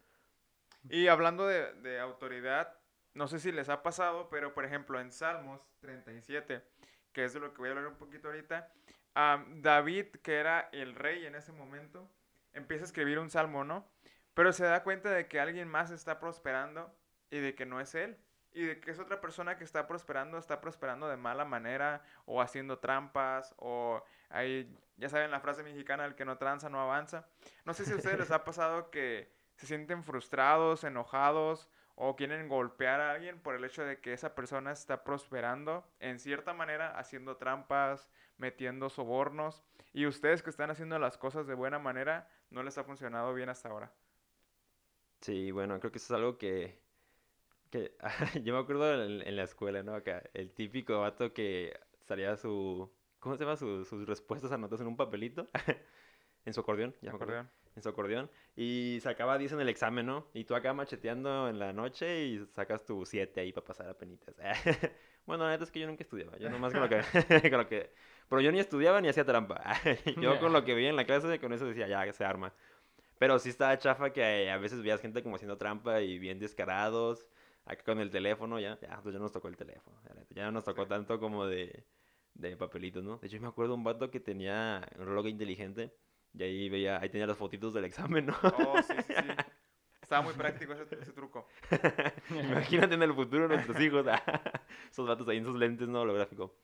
Y 0.90 1.06
hablando 1.06 1.46
de, 1.46 1.72
de 1.74 2.00
autoridad, 2.00 2.76
no 3.14 3.28
sé 3.28 3.38
si 3.38 3.52
les 3.52 3.68
ha 3.68 3.84
pasado, 3.84 4.28
pero 4.30 4.52
por 4.52 4.64
ejemplo 4.64 5.00
en 5.00 5.12
Salmos 5.12 5.60
37, 5.78 6.60
que 7.12 7.24
es 7.24 7.34
de 7.34 7.38
lo 7.38 7.54
que 7.54 7.58
voy 7.58 7.68
a 7.68 7.72
hablar 7.72 7.86
un 7.86 7.98
poquito 7.98 8.28
ahorita, 8.28 8.68
David, 9.14 10.06
que 10.22 10.34
era 10.34 10.68
el 10.72 10.94
rey 10.94 11.26
en 11.26 11.34
ese 11.34 11.52
momento, 11.52 12.08
empieza 12.54 12.84
a 12.84 12.86
escribir 12.86 13.18
un 13.18 13.30
salmo, 13.30 13.64
¿no? 13.64 13.86
Pero 14.34 14.52
se 14.52 14.64
da 14.64 14.82
cuenta 14.82 15.10
de 15.10 15.28
que 15.28 15.40
alguien 15.40 15.68
más 15.68 15.90
está 15.90 16.18
prosperando 16.18 16.94
y 17.30 17.38
de 17.38 17.54
que 17.54 17.66
no 17.66 17.80
es 17.80 17.94
él. 17.94 18.16
Y 18.54 18.64
de 18.64 18.80
que 18.80 18.90
es 18.90 18.98
otra 18.98 19.20
persona 19.20 19.56
que 19.56 19.64
está 19.64 19.86
prosperando, 19.86 20.36
está 20.36 20.60
prosperando 20.60 21.08
de 21.08 21.16
mala 21.16 21.46
manera 21.46 22.02
o 22.26 22.42
haciendo 22.42 22.78
trampas 22.78 23.54
o 23.56 24.04
ahí, 24.28 24.78
ya 24.96 25.08
saben 25.08 25.30
la 25.30 25.40
frase 25.40 25.62
mexicana, 25.62 26.04
el 26.04 26.14
que 26.14 26.26
no 26.26 26.36
tranza 26.36 26.68
no 26.68 26.80
avanza. 26.80 27.26
No 27.64 27.72
sé 27.72 27.86
si 27.86 27.92
a 27.92 27.96
ustedes 27.96 28.18
les 28.18 28.30
ha 28.30 28.44
pasado 28.44 28.90
que 28.90 29.32
se 29.56 29.66
sienten 29.66 30.04
frustrados, 30.04 30.84
enojados 30.84 31.68
o 31.94 32.16
quieren 32.16 32.48
golpear 32.48 33.00
a 33.00 33.12
alguien 33.12 33.40
por 33.40 33.54
el 33.54 33.64
hecho 33.64 33.84
de 33.84 34.00
que 34.00 34.12
esa 34.12 34.34
persona 34.34 34.72
está 34.72 35.04
prosperando 35.04 35.84
en 36.00 36.18
cierta 36.18 36.54
manera, 36.54 36.98
haciendo 36.98 37.36
trampas, 37.36 38.08
metiendo 38.38 38.88
sobornos, 38.88 39.62
y 39.92 40.06
ustedes 40.06 40.42
que 40.42 40.50
están 40.50 40.70
haciendo 40.70 40.98
las 40.98 41.18
cosas 41.18 41.46
de 41.46 41.54
buena 41.54 41.78
manera, 41.78 42.28
no 42.50 42.62
les 42.62 42.78
ha 42.78 42.84
funcionado 42.84 43.34
bien 43.34 43.48
hasta 43.48 43.68
ahora. 43.68 43.92
Sí, 45.20 45.50
bueno, 45.50 45.78
creo 45.78 45.92
que 45.92 45.98
eso 45.98 46.14
es 46.14 46.18
algo 46.18 46.38
que, 46.38 46.80
que 47.70 47.94
yo 48.42 48.54
me 48.54 48.60
acuerdo 48.60 49.04
en, 49.04 49.36
la 49.36 49.42
escuela, 49.42 49.82
¿no? 49.82 49.94
Acá, 49.94 50.22
el 50.34 50.52
típico 50.52 51.00
vato 51.00 51.32
que 51.32 51.78
salía 52.00 52.36
su, 52.36 52.90
¿cómo 53.20 53.36
se 53.36 53.44
llama? 53.44 53.56
sus 53.56 54.06
respuestas 54.06 54.50
anotadas 54.50 54.80
en 54.80 54.88
un 54.88 54.96
papelito, 54.96 55.46
en 56.44 56.54
su 56.54 56.60
acordeón, 56.60 56.94
ya 57.02 57.10
me 57.10 57.16
acuerdo 57.16 57.48
en 57.74 57.82
su 57.82 57.88
acordeón 57.88 58.30
y 58.56 58.98
sacaba 59.02 59.38
10 59.38 59.52
en 59.52 59.60
el 59.60 59.68
examen, 59.68 60.06
¿no? 60.06 60.26
Y 60.34 60.44
tú 60.44 60.54
acá 60.54 60.72
macheteando 60.72 61.48
en 61.48 61.58
la 61.58 61.72
noche 61.72 62.24
y 62.24 62.46
sacas 62.46 62.84
tu 62.84 63.06
7 63.06 63.40
ahí 63.40 63.52
para 63.52 63.66
pasar 63.66 63.88
a 63.88 63.94
penitas. 63.94 64.34
bueno, 65.26 65.44
la 65.44 65.50
neta 65.50 65.64
es 65.64 65.70
que 65.70 65.80
yo 65.80 65.86
nunca 65.86 66.02
estudiaba, 66.02 66.36
yo 66.38 66.50
nomás 66.50 66.72
con 66.72 66.82
lo 66.82 66.88
que, 66.88 67.00
con 67.50 67.58
lo 67.58 67.68
que... 67.68 67.90
Pero 68.28 68.40
yo 68.40 68.52
ni 68.52 68.60
estudiaba 68.60 69.00
ni 69.00 69.08
hacía 69.08 69.24
trampa. 69.24 69.62
yo 70.16 70.38
con 70.40 70.52
lo 70.52 70.64
que 70.64 70.74
veía 70.74 70.90
en 70.90 70.96
la 70.96 71.04
clase, 71.04 71.38
con 71.38 71.52
eso 71.52 71.66
decía, 71.66 71.86
ya, 71.86 72.10
se 72.12 72.24
arma. 72.24 72.54
Pero 73.18 73.38
sí 73.38 73.50
estaba 73.50 73.76
chafa 73.78 74.12
que 74.12 74.50
a 74.50 74.56
veces 74.56 74.80
veías 74.80 75.00
gente 75.00 75.22
como 75.22 75.36
haciendo 75.36 75.58
trampa 75.58 76.00
y 76.00 76.18
bien 76.18 76.38
descarados. 76.38 77.28
Acá 77.66 77.84
con 77.84 78.00
el 78.00 78.10
teléfono, 78.10 78.58
ya, 78.58 78.78
ya, 78.80 79.00
pues 79.02 79.14
ya 79.14 79.20
nos 79.20 79.32
tocó 79.32 79.48
el 79.48 79.56
teléfono. 79.56 79.96
Ya 80.30 80.46
no 80.46 80.52
nos 80.52 80.64
tocó 80.64 80.86
tanto 80.86 81.20
como 81.20 81.46
de, 81.46 81.84
de 82.34 82.56
papelitos, 82.56 83.04
¿no? 83.04 83.18
De 83.18 83.26
hecho, 83.26 83.38
me 83.40 83.48
acuerdo 83.48 83.74
un 83.74 83.84
vato 83.84 84.10
que 84.10 84.18
tenía 84.18 84.88
un 84.98 85.06
reloj 85.06 85.26
inteligente 85.26 85.92
y 86.34 86.42
ahí 86.42 86.68
veía, 86.68 87.00
ahí 87.00 87.08
tenía 87.08 87.26
las 87.26 87.36
fotitos 87.36 87.74
del 87.74 87.84
examen, 87.84 88.26
¿no? 88.26 88.36
Oh, 88.42 88.82
sí, 88.82 88.94
sí, 89.06 89.14
sí. 89.14 89.24
Estaba 90.02 90.22
muy 90.22 90.34
práctico 90.34 90.74
ese, 90.74 90.96
truco. 91.12 91.48
Imagínate 92.30 92.94
en 92.94 93.02
el 93.02 93.14
futuro 93.14 93.48
nuestros 93.48 93.80
hijos, 93.80 94.04
esos 94.90 95.08
vatos 95.08 95.26
ahí 95.28 95.38
en 95.38 95.44
sus 95.44 95.56
lentes, 95.56 95.88
¿no? 95.88 96.02
Holográfico. 96.02 96.54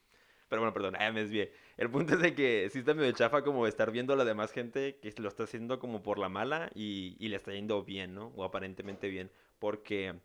Pero 0.48 0.62
bueno, 0.62 0.74
perdón, 0.74 0.96
me 0.98 1.20
desvié. 1.22 1.52
El 1.76 1.90
punto 1.90 2.14
es 2.14 2.20
de 2.20 2.34
que 2.34 2.68
sí 2.70 2.80
está 2.80 2.94
medio 2.94 3.12
chafa 3.12 3.42
como 3.42 3.66
estar 3.66 3.90
viendo 3.90 4.12
a 4.12 4.16
la 4.16 4.24
demás 4.24 4.52
gente 4.52 4.98
que 5.00 5.12
lo 5.18 5.28
está 5.28 5.44
haciendo 5.44 5.78
como 5.78 6.02
por 6.02 6.18
la 6.18 6.28
mala 6.28 6.70
y, 6.74 7.16
y 7.18 7.28
le 7.28 7.36
está 7.36 7.52
yendo 7.52 7.82
bien, 7.84 8.14
¿no? 8.14 8.32
O 8.36 8.44
aparentemente 8.44 9.08
bien. 9.08 9.30
Porque, 9.58 10.18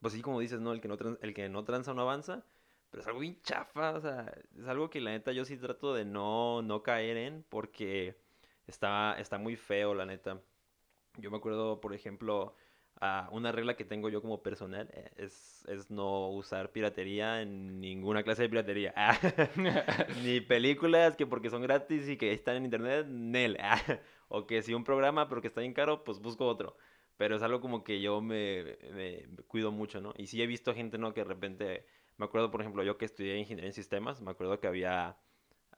pues 0.00 0.14
sí, 0.14 0.22
como 0.22 0.40
dices, 0.40 0.60
¿no? 0.60 0.72
El 0.72 0.80
que 0.80 0.88
no, 0.88 0.96
el 1.20 1.34
que 1.34 1.48
no 1.48 1.64
tranza 1.64 1.94
no 1.94 2.02
avanza. 2.02 2.44
Pero 2.90 3.00
es 3.00 3.06
algo 3.06 3.20
bien 3.20 3.40
chafa, 3.42 3.92
o 3.92 4.00
sea, 4.02 4.30
es 4.58 4.66
algo 4.68 4.90
que 4.90 5.00
la 5.00 5.12
neta 5.12 5.32
yo 5.32 5.46
sí 5.46 5.56
trato 5.56 5.94
de 5.94 6.04
no, 6.04 6.60
no 6.60 6.82
caer 6.82 7.16
en 7.16 7.42
porque 7.48 8.21
Está, 8.72 9.16
está 9.18 9.36
muy 9.36 9.54
feo, 9.56 9.92
la 9.92 10.06
neta. 10.06 10.40
Yo 11.18 11.30
me 11.30 11.36
acuerdo, 11.36 11.78
por 11.82 11.92
ejemplo, 11.92 12.56
a 13.02 13.28
una 13.30 13.52
regla 13.52 13.76
que 13.76 13.84
tengo 13.84 14.08
yo 14.08 14.22
como 14.22 14.42
personal 14.42 14.88
eh, 14.94 15.10
es, 15.16 15.66
es 15.68 15.90
no 15.90 16.30
usar 16.30 16.72
piratería 16.72 17.42
en 17.42 17.80
ninguna 17.80 18.22
clase 18.22 18.42
de 18.42 18.48
piratería. 18.48 18.94
Ni 20.24 20.40
películas 20.40 21.16
que 21.16 21.26
porque 21.26 21.50
son 21.50 21.60
gratis 21.60 22.08
y 22.08 22.16
que 22.16 22.32
están 22.32 22.56
en 22.56 22.64
internet, 22.64 23.06
Nel. 23.08 23.58
o 24.28 24.46
que 24.46 24.62
si 24.62 24.72
un 24.72 24.84
programa 24.84 25.28
pero 25.28 25.42
que 25.42 25.48
está 25.48 25.60
bien 25.60 25.74
caro, 25.74 26.02
pues 26.02 26.18
busco 26.20 26.46
otro. 26.46 26.78
Pero 27.18 27.36
es 27.36 27.42
algo 27.42 27.60
como 27.60 27.84
que 27.84 28.00
yo 28.00 28.22
me, 28.22 28.78
me, 28.94 29.26
cuido 29.48 29.70
mucho, 29.70 30.00
¿no? 30.00 30.14
Y 30.16 30.28
sí 30.28 30.40
he 30.40 30.46
visto 30.46 30.74
gente, 30.74 30.96
¿no? 30.96 31.12
Que 31.12 31.20
de 31.20 31.28
repente, 31.28 31.86
me 32.16 32.24
acuerdo, 32.24 32.50
por 32.50 32.62
ejemplo, 32.62 32.82
yo 32.84 32.96
que 32.96 33.04
estudié 33.04 33.36
ingeniería 33.36 33.68
en 33.68 33.74
sistemas, 33.74 34.22
me 34.22 34.30
acuerdo 34.30 34.60
que 34.60 34.66
había 34.66 35.18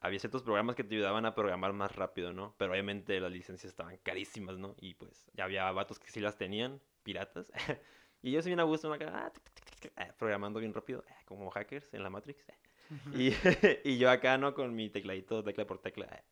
había 0.05 0.19
ciertos 0.19 0.43
programas 0.43 0.75
que 0.75 0.83
te 0.83 0.95
ayudaban 0.95 1.25
a 1.25 1.33
programar 1.33 1.73
más 1.73 1.95
rápido, 1.95 2.33
¿no? 2.33 2.55
Pero 2.57 2.71
obviamente 2.71 3.19
las 3.19 3.31
licencias 3.31 3.71
estaban 3.71 3.97
carísimas, 3.97 4.57
¿no? 4.57 4.75
Y 4.79 4.93
pues 4.93 5.29
ya 5.33 5.45
había 5.45 5.69
vatos 5.71 5.99
que 5.99 6.09
sí 6.09 6.19
las 6.19 6.37
tenían, 6.37 6.79
piratas. 7.03 7.51
y 8.21 8.31
yo 8.31 8.41
soy 8.41 8.51
bien 8.51 8.59
a 8.59 8.63
gusto, 8.63 8.91
acá, 8.93 9.31
ah, 9.97 10.07
programando 10.17 10.59
bien 10.59 10.73
rápido, 10.73 11.03
eh, 11.07 11.13
como 11.25 11.49
hackers 11.49 11.93
en 11.93 12.03
la 12.03 12.09
Matrix. 12.09 12.45
y, 13.13 13.33
y, 13.83 13.97
yo 13.97 14.09
acá, 14.11 14.37
¿no? 14.37 14.53
Con 14.53 14.75
mi 14.75 14.89
tecladito, 14.89 15.43
tecla 15.43 15.65
por 15.65 15.79
tecla, 15.79 16.23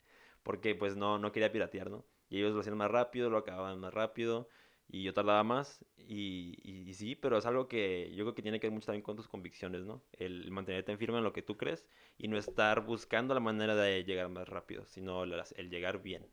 porque 0.44 0.76
pues 0.76 0.96
no, 0.96 1.18
no 1.18 1.32
quería 1.32 1.52
piratear, 1.52 1.90
¿no? 1.90 2.06
Y 2.30 2.38
ellos 2.38 2.54
lo 2.54 2.62
hacían 2.62 2.78
más 2.78 2.92
rápido, 2.92 3.30
lo 3.30 3.38
acababan 3.38 3.80
más 3.80 3.94
rápido 3.94 4.50
y 4.90 5.04
yo 5.04 5.14
tardaba 5.14 5.44
más 5.44 5.84
y, 5.98 6.60
y, 6.64 6.94
sí, 6.94 7.16
pero 7.16 7.38
es 7.38 7.46
algo 7.46 7.68
que 7.68 8.12
yo 8.16 8.26
creo 8.26 8.36
que 8.36 8.42
tiene 8.42 8.60
que 8.60 8.68
ver 8.68 8.74
mucho 8.74 8.88
también 8.88 9.04
con 9.04 9.16
tus 9.16 9.28
convicciones, 9.28 9.86
¿no? 9.86 10.04
El 10.14 10.52
mantenerte 10.52 10.92
en 10.92 10.98
firme 10.98 11.18
en 11.18 11.24
lo 11.24 11.34
que 11.34 11.42
tú 11.42 11.58
crees 11.58 11.88
y 12.18 12.28
no 12.28 12.38
estar 12.38 12.86
buscando 12.86 13.34
la 13.34 13.40
manera 13.40 13.76
de 13.76 14.04
llegar 14.04 14.30
más 14.30 14.48
rápido, 14.48 14.86
sino 14.86 15.24
el 15.24 15.70
llegar 15.70 16.02
bien. 16.02 16.26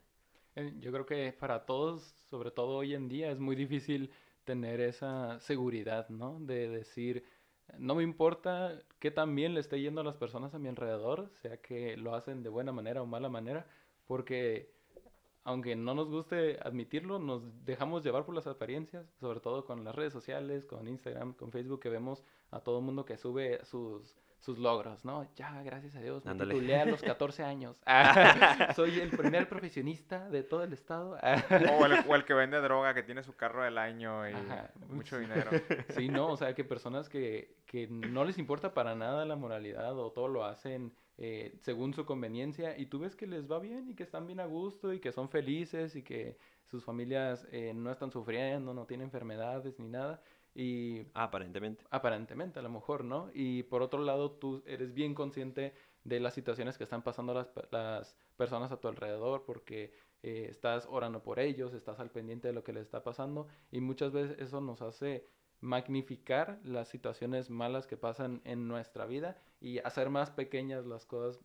Eh, 0.56 0.74
yo 0.80 0.92
creo 0.92 1.06
que 1.06 1.32
para 1.32 1.64
todos, 1.64 2.02
sobre 2.28 2.50
todo 2.50 2.78
hoy 2.78 2.94
en 2.94 3.08
día, 3.08 3.30
es 3.30 3.38
muy 3.38 3.56
difícil 3.56 4.10
tener 4.44 4.80
esa 4.80 5.38
seguridad, 5.40 6.08
¿no? 6.08 6.38
De 6.40 6.68
decir, 6.68 7.24
no 7.78 7.94
me 7.94 8.02
importa 8.02 8.82
qué 8.98 9.10
tan 9.10 9.34
bien 9.34 9.54
le 9.54 9.60
esté 9.60 9.80
yendo 9.80 10.00
a 10.00 10.04
las 10.04 10.16
personas 10.16 10.54
a 10.54 10.58
mi 10.58 10.68
alrededor, 10.68 11.30
sea 11.34 11.58
que 11.58 11.96
lo 11.96 12.14
hacen 12.14 12.42
de 12.42 12.48
buena 12.48 12.72
manera 12.72 13.02
o 13.02 13.06
mala 13.06 13.28
manera, 13.28 13.66
porque 14.06 14.72
aunque 15.44 15.76
no 15.76 15.94
nos 15.94 16.08
guste 16.08 16.58
admitirlo, 16.62 17.18
nos 17.18 17.42
dejamos 17.64 18.04
llevar 18.04 18.24
por 18.24 18.34
las 18.34 18.46
apariencias, 18.46 19.06
sobre 19.20 19.40
todo 19.40 19.64
con 19.64 19.84
las 19.84 19.94
redes 19.94 20.12
sociales, 20.12 20.64
con 20.64 20.86
Instagram, 20.88 21.34
con 21.34 21.50
Facebook, 21.50 21.80
que 21.80 21.88
vemos 21.88 22.22
a 22.50 22.60
todo 22.60 22.80
mundo 22.80 23.04
que 23.04 23.16
sube 23.16 23.64
sus, 23.64 24.20
sus 24.40 24.58
logros, 24.58 25.04
¿no? 25.04 25.28
Ya, 25.36 25.62
gracias 25.62 25.94
a 25.96 26.00
Dios, 26.00 26.24
me 26.24 26.34
titulé 26.34 26.76
a 26.80 26.86
los 26.86 27.02
14 27.02 27.44
años. 27.44 27.80
soy 28.74 28.98
el 28.98 29.10
primer 29.10 29.48
profesionista 29.48 30.28
de 30.28 30.42
todo 30.42 30.64
el 30.64 30.72
estado. 30.72 31.18
o, 32.08 32.14
el, 32.14 32.24
que 32.24 32.34
vende 32.34 32.60
droga, 32.60 32.94
que 32.94 33.02
tiene 33.02 33.22
su 33.22 33.36
carro 33.36 33.62
del 33.62 33.78
año 33.78 34.28
y 34.28 34.34
mucho 34.88 35.18
dinero. 35.18 35.50
Sí, 35.90 36.08
no, 36.08 36.28
o 36.28 36.36
sea, 36.36 36.54
que 36.54 36.64
personas 36.64 37.08
que, 37.08 37.56
que 37.66 37.86
no 37.88 38.24
les 38.24 38.38
importa 38.38 38.72
para 38.72 38.94
nada 38.94 39.24
la 39.24 39.36
moralidad 39.36 39.98
o 39.98 40.10
todo 40.12 40.28
lo 40.28 40.44
hacen 40.44 40.92
eh, 41.22 41.54
según 41.60 41.92
su 41.92 42.06
conveniencia 42.06 42.78
y 42.78 42.86
tú 42.86 43.00
ves 43.00 43.14
que 43.14 43.26
les 43.26 43.50
va 43.50 43.58
bien 43.58 43.90
y 43.90 43.94
que 43.94 44.04
están 44.04 44.26
bien 44.26 44.40
a 44.40 44.46
gusto 44.46 44.94
y 44.94 45.00
que 45.00 45.12
son 45.12 45.28
felices 45.28 45.94
y 45.94 46.02
que 46.02 46.38
sus 46.70 46.82
familias 46.82 47.46
eh, 47.52 47.74
no 47.74 47.92
están 47.92 48.10
sufriendo, 48.10 48.72
no 48.72 48.86
tienen 48.86 49.08
enfermedades 49.08 49.78
ni 49.78 49.88
nada. 49.88 50.22
Y 50.54 51.06
aparentemente. 51.14 51.84
Aparentemente, 51.90 52.58
a 52.58 52.62
lo 52.62 52.70
mejor, 52.70 53.04
¿no? 53.04 53.30
Y 53.32 53.62
por 53.64 53.82
otro 53.82 54.02
lado, 54.02 54.32
tú 54.32 54.62
eres 54.66 54.92
bien 54.92 55.14
consciente 55.14 55.74
de 56.04 56.20
las 56.20 56.34
situaciones 56.34 56.78
que 56.78 56.84
están 56.84 57.02
pasando 57.02 57.34
las, 57.34 57.50
las 57.70 58.16
personas 58.36 58.72
a 58.72 58.80
tu 58.80 58.88
alrededor 58.88 59.44
porque 59.44 59.92
eh, 60.22 60.46
estás 60.50 60.86
orando 60.90 61.22
por 61.22 61.38
ellos, 61.38 61.74
estás 61.74 62.00
al 62.00 62.10
pendiente 62.10 62.48
de 62.48 62.54
lo 62.54 62.64
que 62.64 62.72
les 62.72 62.84
está 62.84 63.02
pasando 63.02 63.48
y 63.70 63.80
muchas 63.80 64.12
veces 64.12 64.38
eso 64.38 64.60
nos 64.60 64.82
hace 64.82 65.26
magnificar 65.60 66.58
las 66.64 66.88
situaciones 66.88 67.50
malas 67.50 67.86
que 67.86 67.96
pasan 67.96 68.40
en 68.44 68.66
nuestra 68.66 69.06
vida 69.06 69.36
y 69.60 69.78
hacer 69.78 70.08
más 70.10 70.30
pequeñas 70.30 70.86
las 70.86 71.04
cosas, 71.04 71.42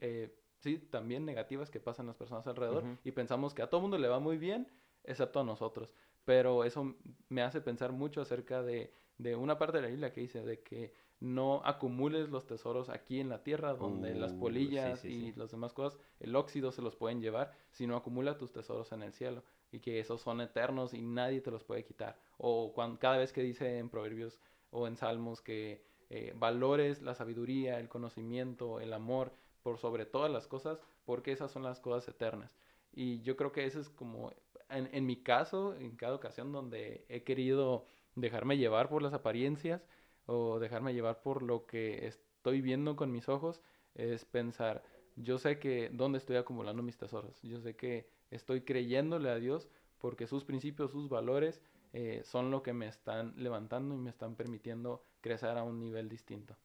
eh, 0.00 0.38
sí, 0.58 0.78
también 0.78 1.24
negativas 1.24 1.70
que 1.70 1.80
pasan 1.80 2.06
las 2.06 2.16
personas 2.16 2.46
alrededor. 2.46 2.84
Y 3.04 3.12
pensamos 3.12 3.54
que 3.54 3.62
a 3.62 3.70
todo 3.70 3.80
mundo 3.80 3.96
le 3.96 4.08
va 4.08 4.18
muy 4.20 4.36
bien, 4.36 4.70
excepto 5.02 5.40
a 5.40 5.44
nosotros. 5.44 5.90
Pero 6.24 6.64
eso 6.64 6.94
me 7.28 7.42
hace 7.42 7.60
pensar 7.60 7.92
mucho 7.92 8.20
acerca 8.20 8.62
de, 8.62 8.92
de 9.18 9.36
una 9.36 9.58
parte 9.58 9.78
de 9.78 9.82
la 9.82 9.88
Biblia 9.88 10.12
que 10.12 10.20
dice 10.20 10.42
de 10.42 10.60
que 10.62 10.92
no 11.20 11.62
acumules 11.64 12.28
los 12.28 12.46
tesoros 12.46 12.88
aquí 12.90 13.20
en 13.20 13.28
la 13.28 13.42
tierra, 13.42 13.74
donde 13.74 14.14
las 14.14 14.32
uh, 14.32 14.38
polillas 14.38 15.04
y 15.04 15.32
las 15.32 15.50
demás 15.50 15.72
cosas, 15.72 15.98
el 16.20 16.36
óxido 16.36 16.70
se 16.72 16.82
los 16.82 16.96
pueden 16.96 17.20
llevar, 17.20 17.52
sino 17.70 17.96
acumula 17.96 18.36
tus 18.36 18.52
tesoros 18.52 18.92
en 18.92 19.02
el 19.02 19.12
cielo 19.12 19.42
y 19.72 19.80
que 19.80 20.00
esos 20.00 20.20
son 20.20 20.40
eternos 20.40 20.92
y 20.92 21.02
nadie 21.02 21.40
te 21.40 21.50
los 21.50 21.64
puede 21.64 21.84
quitar. 21.84 22.18
O 22.36 22.72
cuando, 22.74 22.98
cada 22.98 23.16
vez 23.16 23.32
que 23.32 23.42
dice 23.42 23.78
en 23.78 23.88
Proverbios 23.88 24.38
o 24.70 24.86
en 24.86 24.96
Salmos 24.96 25.40
que 25.40 25.84
eh, 26.10 26.34
valores 26.36 27.00
la 27.00 27.14
sabiduría, 27.14 27.80
el 27.80 27.88
conocimiento, 27.88 28.80
el 28.80 28.92
amor 28.92 29.32
por 29.62 29.78
sobre 29.78 30.04
todas 30.04 30.30
las 30.30 30.46
cosas, 30.46 30.80
porque 31.04 31.32
esas 31.32 31.50
son 31.50 31.62
las 31.62 31.80
cosas 31.80 32.06
eternas. 32.08 32.56
Y 32.92 33.22
yo 33.22 33.36
creo 33.36 33.50
que 33.50 33.64
ese 33.64 33.80
es 33.80 33.88
como, 33.88 34.30
en, 34.76 34.88
en 34.92 35.06
mi 35.06 35.22
caso, 35.22 35.74
en 35.76 35.96
cada 35.96 36.14
ocasión 36.14 36.52
donde 36.52 37.04
he 37.08 37.22
querido 37.24 37.86
dejarme 38.14 38.56
llevar 38.56 38.88
por 38.88 39.02
las 39.02 39.12
apariencias 39.12 39.86
o 40.26 40.58
dejarme 40.58 40.94
llevar 40.94 41.22
por 41.22 41.42
lo 41.42 41.66
que 41.66 42.06
estoy 42.06 42.60
viendo 42.60 42.96
con 42.96 43.12
mis 43.12 43.28
ojos, 43.28 43.60
es 43.94 44.24
pensar, 44.24 44.82
yo 45.16 45.38
sé 45.38 45.58
que 45.58 45.90
dónde 45.92 46.18
estoy 46.18 46.36
acumulando 46.36 46.82
mis 46.82 46.96
tesoros, 46.96 47.40
yo 47.42 47.60
sé 47.60 47.76
que 47.76 48.08
estoy 48.30 48.62
creyéndole 48.62 49.30
a 49.30 49.36
Dios 49.36 49.68
porque 49.98 50.26
sus 50.26 50.44
principios, 50.44 50.90
sus 50.90 51.08
valores 51.08 51.62
eh, 51.92 52.22
son 52.24 52.50
lo 52.50 52.62
que 52.62 52.72
me 52.72 52.88
están 52.88 53.34
levantando 53.36 53.94
y 53.94 53.98
me 53.98 54.10
están 54.10 54.34
permitiendo 54.34 55.04
crecer 55.20 55.56
a 55.56 55.62
un 55.62 55.78
nivel 55.78 56.08
distinto. 56.08 56.56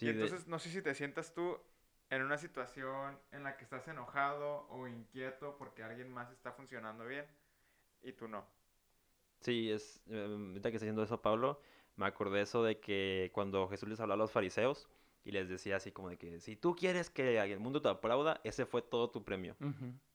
y 0.00 0.08
entonces 0.08 0.46
no 0.46 0.58
sé 0.58 0.70
si 0.70 0.82
te 0.82 0.94
sientas 0.94 1.34
tú 1.34 1.58
en 2.08 2.22
una 2.22 2.38
situación 2.38 3.18
en 3.32 3.42
la 3.42 3.56
que 3.56 3.64
estás 3.64 3.88
enojado 3.88 4.68
o 4.68 4.86
inquieto 4.86 5.56
porque 5.58 5.82
alguien 5.82 6.12
más 6.12 6.30
está 6.30 6.52
funcionando 6.52 7.04
bien 7.04 7.26
y 8.06 8.12
tú 8.12 8.28
no. 8.28 8.44
Sí, 9.40 9.70
es, 9.70 10.02
eh, 10.08 10.24
ahorita 10.24 10.70
que 10.70 10.76
está 10.76 10.86
diciendo 10.86 11.02
eso 11.02 11.20
Pablo, 11.20 11.60
me 11.96 12.06
acordé 12.06 12.42
eso 12.42 12.62
de 12.62 12.78
que 12.78 13.30
cuando 13.34 13.68
Jesús 13.68 13.88
les 13.88 14.00
habló 14.00 14.14
a 14.14 14.16
los 14.16 14.30
fariseos 14.30 14.88
y 15.24 15.32
les 15.32 15.48
decía 15.48 15.76
así 15.76 15.92
como 15.92 16.08
de 16.08 16.16
que 16.16 16.40
si 16.40 16.56
tú 16.56 16.76
quieres 16.76 17.10
que 17.10 17.40
el 17.40 17.60
mundo 17.60 17.82
te 17.82 17.88
aplauda, 17.88 18.40
ese 18.44 18.64
fue 18.64 18.82
todo 18.82 19.10
tu 19.10 19.24
premio. 19.24 19.56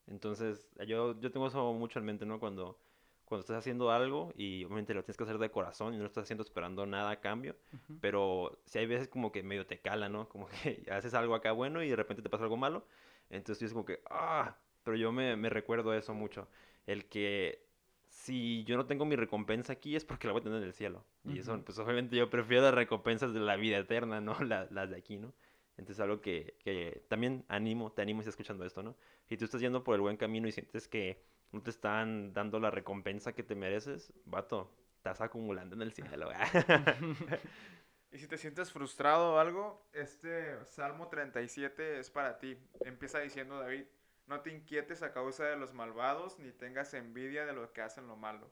Entonces, 0.08 0.70
yo, 0.88 1.20
yo 1.20 1.32
tengo 1.32 1.48
eso 1.48 1.74
mucho 1.74 2.00
en 2.00 2.06
mente, 2.06 2.26
¿no? 2.26 2.40
Cuando, 2.40 2.80
cuando 3.26 3.42
estás 3.42 3.58
haciendo 3.58 3.92
algo 3.92 4.32
y 4.36 4.64
obviamente 4.64 4.94
lo 4.94 5.04
tienes 5.04 5.18
que 5.18 5.24
hacer 5.24 5.38
de 5.38 5.52
corazón 5.52 5.94
y 5.94 5.98
no 5.98 6.04
lo 6.04 6.08
estás 6.08 6.24
haciendo 6.24 6.44
esperando 6.44 6.86
nada 6.86 7.12
a 7.12 7.20
cambio, 7.20 7.56
pero 8.00 8.62
si 8.66 8.80
hay 8.80 8.86
veces 8.86 9.08
como 9.08 9.32
que 9.32 9.44
medio 9.44 9.66
te 9.66 9.80
cala, 9.80 10.08
¿no? 10.08 10.30
Como 10.30 10.48
que 10.48 10.86
haces 10.92 11.14
algo 11.14 11.36
acá 11.36 11.52
bueno 11.52 11.84
y 11.84 11.90
de 11.90 11.96
repente 11.96 12.22
te 12.22 12.30
pasa 12.30 12.44
algo 12.44 12.58
malo, 12.58 12.86
entonces 13.30 13.64
es 13.64 13.74
como 13.74 13.86
que, 13.86 14.02
ah, 14.10 14.58
pero 14.84 14.98
yo 14.98 15.12
me, 15.12 15.36
me 15.36 15.50
recuerdo 15.50 15.94
eso 15.94 16.14
mucho, 16.14 16.48
el 16.86 17.06
que 17.06 17.71
si 18.12 18.66
yo 18.66 18.76
no 18.76 18.86
tengo 18.86 19.06
mi 19.06 19.16
recompensa 19.16 19.74
aquí 19.74 19.96
es 19.96 20.04
porque 20.04 20.28
la 20.28 20.34
voy 20.34 20.42
a 20.42 20.44
tener 20.44 20.60
en 20.60 20.66
el 20.66 20.74
cielo. 20.74 21.06
Y 21.24 21.40
eso, 21.40 21.60
pues 21.64 21.80
obviamente 21.80 22.18
yo 22.18 22.30
prefiero 22.30 22.64
las 22.64 22.74
recompensas 22.74 23.34
de 23.34 23.40
la 23.40 23.56
vida 23.56 23.78
eterna, 23.78 24.20
¿no? 24.20 24.36
las 24.44 24.90
de 24.90 24.98
aquí, 24.98 25.18
¿no? 25.18 25.34
Entonces 25.78 26.02
algo 26.02 26.22
que, 26.22 26.58
que 26.60 27.04
también 27.08 27.46
animo, 27.48 27.92
te 27.94 28.02
animo 28.02 28.22
si 28.22 28.28
estás 28.28 28.34
escuchando 28.34 28.66
esto, 28.66 28.84
¿no? 28.84 28.98
Si 29.28 29.38
tú 29.38 29.46
estás 29.46 29.62
yendo 29.62 29.84
por 29.84 29.96
el 29.96 30.02
buen 30.02 30.18
camino 30.18 30.48
y 30.48 30.52
sientes 30.52 30.90
que 30.90 31.24
no 31.54 31.62
te 31.62 31.70
están 31.70 32.34
dando 32.34 32.60
la 32.60 32.70
recompensa 32.70 33.34
que 33.34 33.44
te 33.44 33.56
mereces, 33.56 34.14
vato, 34.26 34.70
estás 34.98 35.22
acumulando 35.22 35.76
en 35.76 35.82
el 35.82 35.94
cielo. 35.94 36.30
y 38.12 38.18
si 38.18 38.28
te 38.28 38.38
sientes 38.38 38.74
frustrado 38.74 39.36
o 39.36 39.38
algo, 39.38 39.88
este 39.94 40.64
Salmo 40.66 41.08
37 41.08 42.00
es 42.00 42.12
para 42.12 42.40
ti. 42.40 42.58
Empieza 42.82 43.20
diciendo 43.20 43.58
David, 43.58 43.86
no 44.28 44.42
te 44.42 44.52
inquietes 44.52 45.04
a 45.04 45.14
causa 45.14 45.46
de 45.46 45.58
los 45.58 45.74
malvados, 45.74 46.40
ni 46.40 46.52
tengas 46.52 46.94
envidia 46.94 47.46
de 47.46 47.54
los 47.54 47.72
que 47.72 47.82
hacen 47.82 48.08
lo 48.08 48.16
malo. 48.16 48.52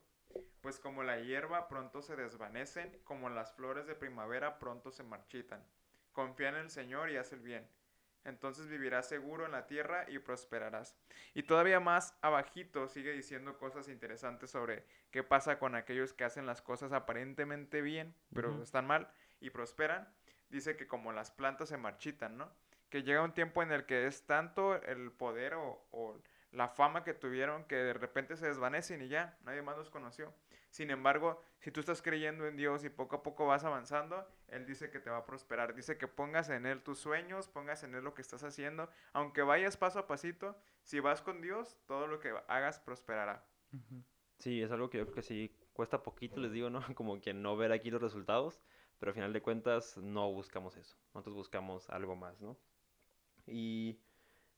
Pues 0.61 0.79
como 0.79 1.03
la 1.03 1.19
hierba 1.19 1.67
pronto 1.67 2.01
se 2.01 2.15
desvanecen, 2.15 2.99
como 3.03 3.29
las 3.29 3.53
flores 3.53 3.87
de 3.87 3.95
primavera 3.95 4.59
pronto 4.59 4.91
se 4.91 5.03
marchitan. 5.03 5.65
Confía 6.11 6.49
en 6.49 6.55
el 6.55 6.69
Señor 6.69 7.09
y 7.09 7.17
haz 7.17 7.31
el 7.33 7.39
bien 7.39 7.67
entonces 8.25 8.67
vivirás 8.67 9.07
seguro 9.07 9.45
en 9.45 9.51
la 9.51 9.67
tierra 9.67 10.05
y 10.07 10.19
prosperarás. 10.19 10.95
Y 11.33 11.43
todavía 11.43 11.79
más 11.79 12.17
abajito 12.21 12.87
sigue 12.87 13.11
diciendo 13.11 13.57
cosas 13.57 13.87
interesantes 13.87 14.51
sobre 14.51 14.85
qué 15.11 15.23
pasa 15.23 15.59
con 15.59 15.75
aquellos 15.75 16.13
que 16.13 16.23
hacen 16.23 16.45
las 16.45 16.61
cosas 16.61 16.91
aparentemente 16.91 17.81
bien, 17.81 18.15
pero 18.33 18.61
están 18.61 18.87
mal 18.87 19.09
y 19.39 19.49
prosperan. 19.49 20.07
Dice 20.49 20.75
que 20.75 20.87
como 20.87 21.11
las 21.11 21.31
plantas 21.31 21.69
se 21.69 21.77
marchitan, 21.77 22.37
¿no? 22.37 22.51
Que 22.89 23.03
llega 23.03 23.23
un 23.23 23.33
tiempo 23.33 23.61
en 23.61 23.71
el 23.71 23.85
que 23.85 24.07
es 24.07 24.25
tanto 24.25 24.75
el 24.75 25.11
poder 25.11 25.53
o, 25.53 25.85
o 25.91 26.21
la 26.51 26.67
fama 26.67 27.03
que 27.03 27.13
tuvieron 27.13 27.65
que 27.65 27.75
de 27.75 27.93
repente 27.93 28.35
se 28.35 28.47
desvanecen 28.47 29.01
y 29.01 29.07
ya, 29.07 29.37
nadie 29.43 29.61
más 29.61 29.77
los 29.77 29.89
conoció. 29.89 30.33
Sin 30.69 30.91
embargo, 30.91 31.41
si 31.59 31.71
tú 31.71 31.79
estás 31.79 32.01
creyendo 32.01 32.45
en 32.45 32.55
Dios 32.55 32.83
y 32.83 32.89
poco 32.89 33.17
a 33.17 33.23
poco 33.23 33.47
vas 33.47 33.63
avanzando, 33.63 34.27
Él 34.47 34.65
dice 34.65 34.91
que 34.91 34.99
te 34.99 35.09
va 35.09 35.17
a 35.17 35.25
prosperar. 35.25 35.73
Dice 35.73 35.97
que 35.97 36.07
pongas 36.07 36.49
en 36.49 36.65
Él 36.65 36.83
tus 36.83 36.99
sueños, 36.99 37.47
pongas 37.47 37.83
en 37.83 37.95
Él 37.95 38.03
lo 38.03 38.13
que 38.13 38.21
estás 38.21 38.43
haciendo. 38.43 38.89
Aunque 39.13 39.41
vayas 39.41 39.77
paso 39.77 39.99
a 39.99 40.07
pasito, 40.07 40.55
si 40.83 40.99
vas 40.99 41.21
con 41.21 41.41
Dios, 41.41 41.77
todo 41.87 42.07
lo 42.07 42.19
que 42.19 42.33
hagas 42.47 42.79
prosperará. 42.79 43.43
Sí, 44.37 44.61
es 44.61 44.71
algo 44.71 44.89
que 44.89 44.99
yo 44.99 45.05
creo 45.05 45.15
que 45.15 45.23
sí 45.23 45.55
cuesta 45.73 46.03
poquito, 46.03 46.39
les 46.39 46.51
digo, 46.51 46.69
¿no? 46.69 46.81
Como 46.95 47.19
que 47.19 47.33
no 47.33 47.57
ver 47.57 47.71
aquí 47.71 47.89
los 47.89 48.01
resultados, 48.01 48.61
pero 48.99 49.09
al 49.09 49.15
final 49.15 49.33
de 49.33 49.41
cuentas 49.41 49.97
no 49.97 50.31
buscamos 50.31 50.77
eso. 50.77 50.97
Nosotros 51.13 51.35
buscamos 51.35 51.89
algo 51.89 52.15
más, 52.15 52.39
¿no? 52.41 52.57
Y 53.51 53.99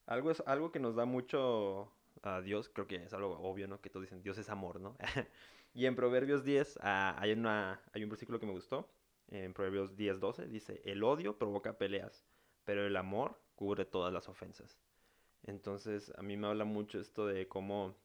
algo 0.05 0.31
es 0.31 0.41
algo 0.45 0.71
que 0.71 0.79
nos 0.79 0.95
da 0.95 1.05
mucho 1.05 1.91
a 2.23 2.41
Dios, 2.41 2.69
creo 2.69 2.87
que 2.87 2.97
es 2.97 3.13
algo 3.13 3.39
obvio, 3.39 3.67
¿no? 3.67 3.81
Que 3.81 3.89
todos 3.89 4.05
dicen, 4.05 4.21
Dios 4.21 4.37
es 4.37 4.49
amor, 4.49 4.79
¿no? 4.79 4.95
Y 5.73 5.85
en 5.85 5.95
Proverbios 5.95 6.43
10 6.43 6.79
ah, 6.81 7.15
hay, 7.17 7.31
una, 7.31 7.81
hay 7.93 8.03
un 8.03 8.09
versículo 8.09 8.39
que 8.39 8.45
me 8.45 8.51
gustó. 8.51 8.89
En 9.29 9.53
Proverbios 9.53 9.95
10, 9.95 10.19
12 10.19 10.47
dice, 10.47 10.81
el 10.83 11.01
odio 11.03 11.37
provoca 11.37 11.77
peleas, 11.77 12.25
pero 12.65 12.85
el 12.85 12.97
amor 12.97 13.39
cubre 13.55 13.85
todas 13.85 14.11
las 14.11 14.27
ofensas. 14.27 14.77
Entonces 15.43 16.11
a 16.17 16.21
mí 16.21 16.35
me 16.35 16.47
habla 16.47 16.65
mucho 16.65 16.99
esto 16.99 17.25
de 17.25 17.47
cómo, 17.47 17.95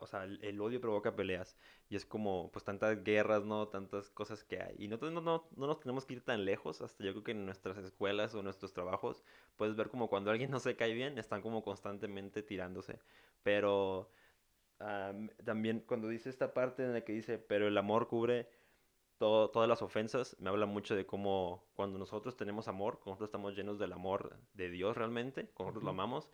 o 0.00 0.06
sea, 0.06 0.24
el, 0.24 0.60
odio 0.60 0.80
provoca 0.80 1.14
peleas. 1.14 1.56
Y 1.88 1.96
es 1.96 2.04
como, 2.04 2.50
pues 2.52 2.64
tantas 2.64 3.02
guerras, 3.04 3.44
¿no? 3.44 3.68
Tantas 3.68 4.10
cosas 4.10 4.44
que 4.44 4.60
hay. 4.60 4.76
Y 4.78 4.88
no, 4.88 4.96
no, 4.98 5.20
no, 5.20 5.48
nos 5.56 5.80
tenemos 5.80 6.06
que 6.06 6.14
ir 6.14 6.24
tan 6.24 6.44
lejos. 6.44 6.80
Hasta 6.80 7.04
yo 7.04 7.12
creo 7.12 7.24
que 7.24 7.32
en 7.32 7.46
nuestras 7.46 7.78
escuelas 7.78 8.34
o 8.34 8.42
nuestros 8.42 8.72
trabajos 8.72 9.24
puedes 9.56 9.76
ver 9.76 9.88
como 9.88 10.08
cuando 10.08 10.30
alguien 10.30 10.50
no 10.50 10.60
se 10.60 10.76
cae 10.76 10.94
bien, 10.94 11.18
están 11.18 11.42
como 11.42 11.62
constantemente 11.62 12.42
tirándose. 12.42 12.98
Pero 13.42 14.10
también 15.44 15.80
cuando 15.86 16.08
dice 16.08 16.30
esta 16.30 16.54
parte 16.54 16.82
en 16.82 16.94
la 16.94 17.02
que 17.02 17.12
dice, 17.12 17.38
pero 17.38 17.68
el 17.68 17.76
amor 17.76 18.08
cubre 18.08 18.48
todo, 19.18 19.50
todas 19.50 19.68
las 19.68 19.82
ofensas, 19.82 20.34
me 20.40 20.48
habla 20.48 20.64
mucho 20.64 20.96
de 20.96 21.04
cómo 21.04 21.68
cuando 21.74 21.98
nosotros 21.98 22.34
tenemos 22.36 22.66
amor, 22.66 22.94
cuando 22.94 23.10
nosotros 23.10 23.28
estamos 23.28 23.54
llenos 23.54 23.78
del 23.78 23.92
amor 23.92 24.38
de 24.54 24.70
Dios 24.70 24.96
realmente, 24.96 25.50
cuando 25.52 25.72
nosotros 25.72 25.84
lo 25.84 25.90
amamos, 25.90 26.30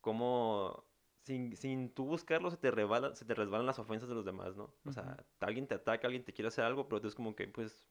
como 0.00 0.84
sin, 1.26 1.56
sin 1.56 1.90
tú 1.92 2.04
buscarlo 2.04 2.50
se 2.52 2.56
te, 2.56 2.70
rebala, 2.70 3.14
se 3.16 3.24
te 3.24 3.34
resbalan 3.34 3.66
las 3.66 3.80
ofensas 3.80 4.08
de 4.08 4.14
los 4.14 4.24
demás, 4.24 4.54
¿no? 4.54 4.72
O 4.84 4.92
sea, 4.92 5.16
alguien 5.40 5.66
te 5.66 5.74
ataca, 5.74 6.06
alguien 6.06 6.24
te 6.24 6.32
quiere 6.32 6.48
hacer 6.48 6.64
algo, 6.64 6.88
pero 6.88 7.00
tú 7.00 7.08
es 7.08 7.16
como 7.16 7.34
que, 7.34 7.48
pues, 7.48 7.88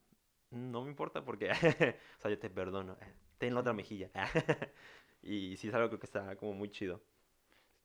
no 0.52 0.84
me 0.84 0.90
importa 0.90 1.26
porque, 1.26 1.52
o 2.18 2.22
sea, 2.22 2.32
yo 2.32 2.40
te 2.40 2.50
perdono, 2.50 2.98
ten 3.38 3.54
la 3.54 3.60
otra 3.60 3.74
mejilla. 3.74 4.10
y 5.22 5.58
sí 5.58 5.68
es 5.68 5.74
algo 5.74 6.00
que 6.00 6.06
está 6.06 6.38
como 6.38 6.54
muy 6.54 6.72
chido. 6.72 7.02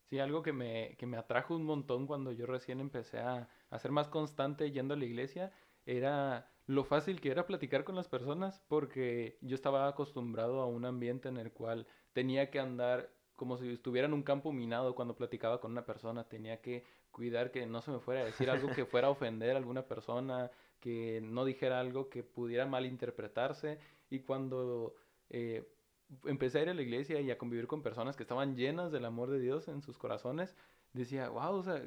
Sí, 0.08 0.20
algo 0.20 0.42
que 0.44 0.52
me, 0.52 0.94
que 0.96 1.06
me 1.06 1.16
atrajo 1.16 1.56
un 1.56 1.64
montón 1.64 2.06
cuando 2.06 2.30
yo 2.30 2.46
recién 2.46 2.78
empecé 2.78 3.18
a, 3.18 3.48
a 3.70 3.78
ser 3.80 3.90
más 3.90 4.08
constante 4.08 4.70
yendo 4.70 4.94
a 4.94 4.96
la 4.96 5.04
iglesia 5.04 5.52
era 5.84 6.52
lo 6.66 6.84
fácil 6.84 7.20
que 7.20 7.30
era 7.32 7.46
platicar 7.46 7.82
con 7.82 7.96
las 7.96 8.08
personas 8.08 8.60
porque 8.68 9.36
yo 9.40 9.56
estaba 9.56 9.88
acostumbrado 9.88 10.60
a 10.60 10.66
un 10.66 10.84
ambiente 10.84 11.28
en 11.28 11.38
el 11.38 11.52
cual 11.52 11.88
tenía 12.12 12.50
que 12.50 12.60
andar 12.60 13.19
como 13.40 13.56
si 13.56 13.70
estuviera 13.70 14.06
en 14.06 14.12
un 14.12 14.22
campo 14.22 14.52
minado 14.52 14.94
cuando 14.94 15.16
platicaba 15.16 15.62
con 15.62 15.72
una 15.72 15.86
persona, 15.86 16.24
tenía 16.24 16.60
que 16.60 16.84
cuidar 17.10 17.50
que 17.50 17.64
no 17.64 17.80
se 17.80 17.90
me 17.90 17.98
fuera 17.98 18.20
a 18.20 18.24
decir 18.26 18.50
algo 18.50 18.68
que 18.68 18.84
fuera 18.84 19.08
a 19.08 19.10
ofender 19.12 19.54
a 19.54 19.56
alguna 19.56 19.86
persona, 19.86 20.50
que 20.78 21.22
no 21.22 21.46
dijera 21.46 21.80
algo 21.80 22.10
que 22.10 22.22
pudiera 22.22 22.66
malinterpretarse. 22.66 23.78
Y 24.10 24.20
cuando 24.20 24.94
eh, 25.30 25.66
empecé 26.26 26.58
a 26.58 26.62
ir 26.64 26.68
a 26.68 26.74
la 26.74 26.82
iglesia 26.82 27.18
y 27.18 27.30
a 27.30 27.38
convivir 27.38 27.66
con 27.66 27.82
personas 27.82 28.14
que 28.14 28.24
estaban 28.24 28.56
llenas 28.56 28.92
del 28.92 29.06
amor 29.06 29.30
de 29.30 29.40
Dios 29.40 29.68
en 29.68 29.80
sus 29.80 29.96
corazones, 29.96 30.54
decía, 30.92 31.30
wow, 31.30 31.54
o 31.54 31.62
sea, 31.62 31.82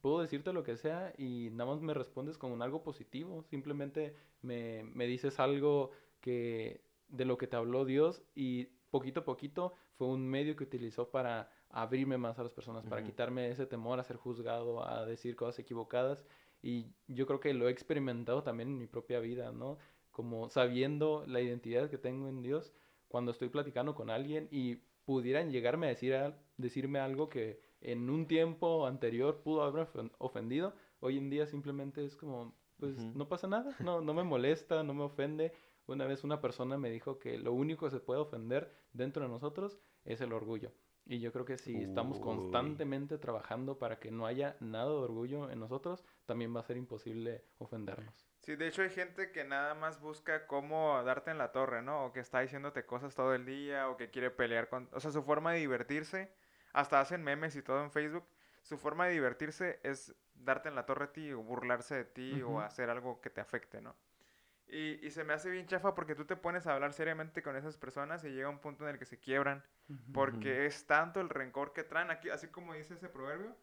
puedo 0.00 0.20
decirte 0.20 0.52
lo 0.52 0.64
que 0.64 0.76
sea 0.76 1.14
y 1.16 1.50
nada 1.52 1.70
más 1.70 1.82
me 1.82 1.94
respondes 1.94 2.36
con 2.36 2.60
algo 2.62 2.82
positivo, 2.82 3.44
simplemente 3.44 4.16
me, 4.42 4.82
me 4.82 5.06
dices 5.06 5.38
algo 5.38 5.92
que 6.20 6.80
de 7.06 7.24
lo 7.26 7.38
que 7.38 7.46
te 7.46 7.54
habló 7.54 7.84
Dios 7.84 8.24
y 8.34 8.64
poquito 8.90 9.20
a 9.20 9.24
poquito 9.24 9.74
fue 9.96 10.08
un 10.08 10.26
medio 10.28 10.56
que 10.56 10.64
utilizó 10.64 11.10
para 11.10 11.50
abrirme 11.70 12.18
más 12.18 12.38
a 12.38 12.42
las 12.42 12.52
personas, 12.52 12.86
para 12.86 13.02
quitarme 13.02 13.50
ese 13.50 13.66
temor 13.66 13.98
a 13.98 14.04
ser 14.04 14.16
juzgado, 14.16 14.86
a 14.86 15.04
decir 15.04 15.36
cosas 15.36 15.58
equivocadas 15.58 16.24
y 16.62 16.86
yo 17.06 17.26
creo 17.26 17.40
que 17.40 17.54
lo 17.54 17.68
he 17.68 17.70
experimentado 17.70 18.42
también 18.42 18.70
en 18.70 18.78
mi 18.78 18.86
propia 18.86 19.20
vida, 19.20 19.52
¿no? 19.52 19.78
Como 20.10 20.48
sabiendo 20.48 21.24
la 21.26 21.40
identidad 21.40 21.90
que 21.90 21.98
tengo 21.98 22.28
en 22.28 22.42
Dios, 22.42 22.72
cuando 23.08 23.30
estoy 23.30 23.48
platicando 23.48 23.94
con 23.94 24.10
alguien 24.10 24.48
y 24.50 24.76
pudieran 25.04 25.50
llegarme 25.50 25.86
a 25.86 25.90
decir 25.90 26.14
decirme 26.56 26.98
algo 26.98 27.28
que 27.28 27.60
en 27.80 28.10
un 28.10 28.26
tiempo 28.26 28.86
anterior 28.86 29.42
pudo 29.42 29.62
haber 29.62 29.88
ofendido, 30.18 30.74
hoy 31.00 31.18
en 31.18 31.30
día 31.30 31.46
simplemente 31.46 32.04
es 32.04 32.16
como, 32.16 32.54
pues 32.78 32.98
no 32.98 33.28
pasa 33.28 33.46
nada, 33.46 33.76
no, 33.80 34.00
no 34.00 34.14
me 34.14 34.24
molesta, 34.24 34.82
no 34.82 34.94
me 34.94 35.04
ofende. 35.04 35.52
Una 35.86 36.06
vez 36.06 36.24
una 36.24 36.40
persona 36.40 36.76
me 36.78 36.90
dijo 36.90 37.18
que 37.18 37.38
lo 37.38 37.52
único 37.52 37.86
que 37.86 37.92
se 37.92 38.00
puede 38.00 38.20
ofender 38.20 38.72
dentro 38.92 39.22
de 39.22 39.28
nosotros 39.28 39.78
es 40.04 40.20
el 40.20 40.32
orgullo. 40.32 40.72
Y 41.08 41.20
yo 41.20 41.32
creo 41.32 41.44
que 41.44 41.56
si 41.56 41.76
estamos 41.76 42.18
constantemente 42.18 43.16
trabajando 43.16 43.78
para 43.78 44.00
que 44.00 44.10
no 44.10 44.26
haya 44.26 44.56
nada 44.58 44.86
de 44.86 44.96
orgullo 44.96 45.48
en 45.50 45.60
nosotros, 45.60 46.04
también 46.24 46.54
va 46.54 46.60
a 46.60 46.64
ser 46.64 46.76
imposible 46.76 47.44
ofendernos. 47.58 48.26
Sí, 48.40 48.56
de 48.56 48.66
hecho 48.66 48.82
hay 48.82 48.90
gente 48.90 49.30
que 49.30 49.44
nada 49.44 49.74
más 49.74 50.00
busca 50.00 50.48
cómo 50.48 51.00
darte 51.04 51.30
en 51.30 51.38
la 51.38 51.52
torre, 51.52 51.80
¿no? 51.82 52.06
O 52.06 52.12
que 52.12 52.18
está 52.18 52.40
diciéndote 52.40 52.84
cosas 52.86 53.14
todo 53.14 53.34
el 53.34 53.44
día, 53.44 53.88
o 53.88 53.96
que 53.96 54.10
quiere 54.10 54.32
pelear 54.32 54.68
con... 54.68 54.88
O 54.92 54.98
sea, 54.98 55.12
su 55.12 55.22
forma 55.22 55.52
de 55.52 55.60
divertirse, 55.60 56.32
hasta 56.72 57.00
hacen 57.00 57.22
memes 57.22 57.54
y 57.54 57.62
todo 57.62 57.84
en 57.84 57.92
Facebook, 57.92 58.26
su 58.62 58.76
forma 58.76 59.06
de 59.06 59.12
divertirse 59.12 59.78
es 59.84 60.12
darte 60.34 60.68
en 60.68 60.74
la 60.74 60.86
torre 60.86 61.04
a 61.04 61.12
ti, 61.12 61.30
o 61.30 61.40
burlarse 61.40 61.94
de 61.94 62.04
ti, 62.04 62.42
o 62.42 62.58
hacer 62.58 62.90
algo 62.90 63.20
que 63.20 63.30
te 63.30 63.40
afecte, 63.40 63.80
¿no? 63.80 63.94
Y, 64.68 65.06
y 65.06 65.10
se 65.10 65.22
me 65.22 65.32
hace 65.32 65.48
bien 65.48 65.66
chafa 65.66 65.94
porque 65.94 66.16
tú 66.16 66.24
te 66.24 66.34
pones 66.34 66.66
a 66.66 66.74
hablar 66.74 66.92
seriamente 66.92 67.40
con 67.42 67.56
esas 67.56 67.76
personas 67.76 68.24
y 68.24 68.30
llega 68.30 68.48
un 68.48 68.58
punto 68.58 68.84
en 68.84 68.94
el 68.94 68.98
que 68.98 69.04
se 69.04 69.18
quiebran, 69.18 69.62
porque 70.12 70.66
es 70.66 70.86
tanto 70.86 71.20
el 71.20 71.28
rencor 71.28 71.72
que 71.72 71.84
traen, 71.84 72.10
aquí, 72.10 72.30
así 72.30 72.48
como 72.48 72.74
dice 72.74 72.94
ese 72.94 73.08
proverbio, 73.08 73.56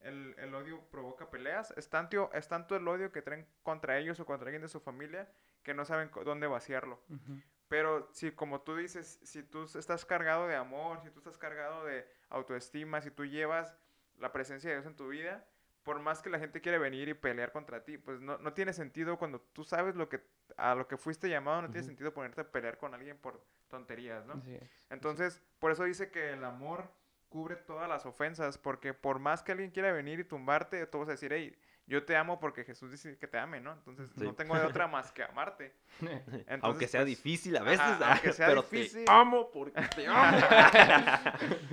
el, 0.00 0.34
el 0.38 0.54
odio 0.54 0.80
provoca 0.90 1.30
peleas. 1.30 1.72
Es 1.76 1.88
tanto, 1.88 2.30
es 2.32 2.48
tanto 2.48 2.76
el 2.76 2.86
odio 2.88 3.12
que 3.12 3.22
traen 3.22 3.46
contra 3.62 3.98
ellos 3.98 4.18
o 4.20 4.26
contra 4.26 4.46
alguien 4.46 4.62
de 4.62 4.68
su 4.68 4.80
familia 4.80 5.30
que 5.62 5.74
no 5.74 5.84
saben 5.84 6.10
dónde 6.24 6.46
vaciarlo. 6.46 7.00
Ujú. 7.08 7.40
Pero 7.68 8.08
si, 8.12 8.32
como 8.32 8.62
tú 8.62 8.76
dices, 8.76 9.20
si 9.22 9.42
tú 9.42 9.64
estás 9.64 10.04
cargado 10.04 10.48
de 10.48 10.56
amor, 10.56 11.00
si 11.02 11.10
tú 11.10 11.18
estás 11.18 11.36
cargado 11.36 11.84
de 11.84 12.08
autoestima, 12.30 13.00
si 13.00 13.10
tú 13.10 13.26
llevas 13.26 13.76
la 14.18 14.32
presencia 14.32 14.70
de 14.70 14.76
Dios 14.76 14.86
en 14.86 14.96
tu 14.96 15.08
vida, 15.08 15.46
por 15.82 16.00
más 16.00 16.22
que 16.22 16.30
la 16.30 16.38
gente 16.38 16.60
quiere 16.60 16.78
venir 16.78 17.08
y 17.08 17.14
pelear 17.14 17.52
contra 17.52 17.84
ti, 17.84 17.98
pues 17.98 18.20
no, 18.20 18.38
no 18.38 18.52
tiene 18.54 18.72
sentido 18.72 19.18
cuando 19.18 19.40
tú 19.40 19.64
sabes 19.64 19.96
lo 19.96 20.08
que 20.08 20.20
a 20.56 20.74
lo 20.74 20.88
que 20.88 20.96
fuiste 20.96 21.28
llamado, 21.28 21.62
no 21.62 21.68
tiene 21.68 21.80
Ujú. 21.80 21.88
sentido 21.88 22.14
ponerte 22.14 22.40
a 22.40 22.50
pelear 22.50 22.78
con 22.78 22.94
alguien 22.94 23.18
por 23.18 23.42
tonterías, 23.68 24.24
¿no? 24.26 24.42
Es. 24.46 24.62
Entonces, 24.90 25.42
por 25.58 25.72
eso 25.72 25.84
dice 25.84 26.10
que 26.10 26.32
el 26.32 26.44
amor 26.44 26.90
cubre 27.28 27.56
todas 27.56 27.88
las 27.88 28.06
ofensas, 28.06 28.56
porque 28.58 28.94
por 28.94 29.18
más 29.18 29.42
que 29.42 29.52
alguien 29.52 29.70
quiera 29.70 29.92
venir 29.92 30.20
y 30.20 30.24
tumbarte, 30.24 30.86
tú 30.86 31.00
vas 31.00 31.08
a 31.08 31.12
decir, 31.12 31.32
hey, 31.32 31.56
yo 31.86 32.04
te 32.04 32.16
amo 32.16 32.40
porque 32.40 32.64
Jesús 32.64 32.90
dice 32.90 33.16
que 33.18 33.26
te 33.26 33.38
ame, 33.38 33.60
¿no? 33.60 33.72
Entonces, 33.72 34.10
Sí. 34.16 34.24
no 34.24 34.34
tengo 34.34 34.58
de 34.58 34.64
otra 34.64 34.86
más 34.88 35.12
que 35.12 35.22
amarte. 35.22 35.74
Entonces, 36.00 36.46
aunque 36.62 36.88
sea 36.88 37.00
pues, 37.00 37.08
difícil 37.08 37.56
a 37.56 37.62
veces, 37.62 37.80
ajá, 37.80 38.12
aunque 38.12 38.32
sea 38.32 38.48
pero 38.48 38.62
difícil. 38.62 39.04
te 39.04 39.10
amo 39.10 39.50
porque 39.50 39.80
te 39.94 40.06
amo. 40.06 40.38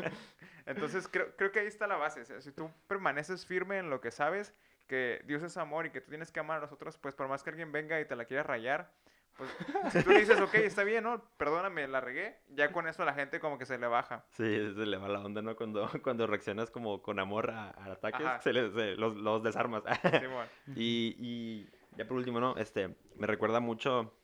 Entonces, 0.66 1.08
creo, 1.08 1.36
creo 1.36 1.52
que 1.52 1.60
ahí 1.60 1.68
está 1.68 1.88
la 1.88 1.98
base. 1.98 2.22
o 2.22 2.26
sea, 2.26 2.42
si 2.42 2.52
tú 2.52 2.72
permaneces 2.88 3.46
firme 3.46 3.78
en 3.78 3.90
lo 3.90 4.02
que 4.02 4.12
sabes, 4.12 4.54
que 4.88 5.22
Dios 5.26 5.44
es 5.44 5.58
amor 5.58 5.86
y 5.86 5.92
que 5.92 6.02
tú 6.02 6.10
tienes 6.10 6.32
que 6.32 6.40
amar 6.40 6.58
a 6.58 6.62
los 6.62 6.72
otros, 6.72 6.98
pues 6.98 7.16
por 7.16 7.28
más 7.28 7.44
que 7.44 7.50
alguien 7.50 7.72
venga 7.72 8.00
y 8.00 8.06
te 8.06 8.16
la 8.16 8.26
quiera 8.26 8.44
rayar, 8.44 8.92
pues 9.38 9.50
si 9.92 10.02
tú 10.04 10.12
dices, 10.12 10.40
ok, 10.40 10.54
está 10.56 10.84
bien, 10.84 11.04
¿no? 11.04 11.22
Perdóname, 11.38 11.88
la 11.90 12.00
regué, 12.00 12.40
ya 12.50 12.72
con 12.72 12.88
eso 12.88 13.04
a 13.04 13.06
la 13.06 13.14
gente 13.14 13.40
como 13.42 13.58
que 13.58 13.66
se 13.66 13.78
le 13.78 13.88
baja. 13.88 14.26
Sí, 14.32 14.44
se 14.44 14.86
le 14.86 14.98
va 14.98 15.10
la 15.10 15.20
onda, 15.20 15.42
¿no? 15.42 15.56
Cuando, 15.58 15.90
cuando 16.04 16.26
reaccionas 16.26 16.72
como 16.72 17.02
con 17.02 17.20
amor 17.20 17.52
a, 17.52 17.70
a 17.72 17.92
ataques, 17.92 18.26
se 18.44 18.54
les, 18.54 18.74
se- 18.74 18.96
los, 18.96 19.16
los 19.16 19.44
desarmas. 19.44 19.84
Y, 20.76 21.16
y 21.20 21.70
ya 21.98 22.08
por 22.08 22.16
último, 22.18 22.40
¿no? 22.40 22.56
Este, 22.58 22.96
me 23.18 23.28
recuerda 23.28 23.60
mucho 23.60 24.18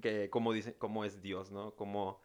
que 0.00 0.30
cómo 0.30 0.52
dice, 0.52 0.76
cómo 0.76 1.04
es 1.04 1.20
Dios, 1.22 1.50
¿no? 1.50 1.74
Como 1.74 2.20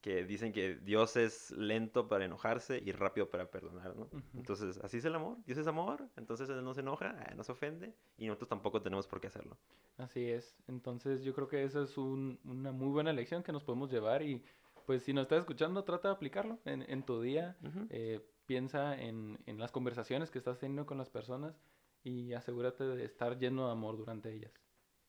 que 0.00 0.24
dicen 0.24 0.52
que 0.52 0.76
Dios 0.76 1.16
es 1.16 1.50
lento 1.50 2.08
para 2.08 2.24
enojarse 2.24 2.80
y 2.84 2.92
rápido 2.92 3.28
para 3.28 3.50
perdonar, 3.50 3.96
¿no? 3.96 4.04
Ujú. 4.04 4.20
Entonces, 4.34 4.78
así 4.84 4.98
es 4.98 5.04
el 5.04 5.14
amor, 5.14 5.38
Dios 5.44 5.58
es 5.58 5.66
amor, 5.66 6.08
entonces 6.16 6.48
Él 6.48 6.62
no 6.62 6.72
se 6.74 6.80
enoja, 6.80 7.20
eh, 7.24 7.34
no 7.34 7.42
se 7.42 7.52
ofende 7.52 7.94
y 8.16 8.26
nosotros 8.26 8.48
tampoco 8.48 8.80
tenemos 8.80 9.06
por 9.08 9.20
qué 9.20 9.26
hacerlo. 9.26 9.58
Así 9.96 10.30
es. 10.30 10.56
Entonces 10.68 11.24
yo 11.24 11.34
creo 11.34 11.48
que 11.48 11.64
esa 11.64 11.82
es 11.82 11.98
un- 11.98 12.38
una 12.44 12.70
muy 12.70 12.88
buena 12.88 13.12
lección 13.12 13.42
que 13.42 13.52
nos 13.52 13.64
podemos 13.64 13.90
llevar 13.90 14.22
y 14.22 14.42
pues 14.86 15.02
si 15.02 15.12
nos 15.12 15.22
estás 15.22 15.40
escuchando, 15.40 15.84
trata 15.84 16.08
de 16.08 16.14
aplicarlo 16.14 16.58
en, 16.64 16.82
en 16.88 17.02
tu 17.04 17.20
día. 17.20 17.56
Ujú. 17.62 17.86
Eh, 17.90 18.24
piensa 18.46 18.98
en, 18.98 19.38
en 19.46 19.58
las 19.58 19.70
conversaciones 19.72 20.30
que 20.30 20.38
estás 20.38 20.58
teniendo 20.58 20.86
con 20.86 20.96
las 20.96 21.10
personas 21.10 21.60
y 22.02 22.32
asegúrate 22.32 22.84
de 22.84 23.04
estar 23.04 23.36
lleno 23.38 23.66
de 23.66 23.72
amor 23.72 23.96
durante 23.98 24.32
ellas. 24.32 24.52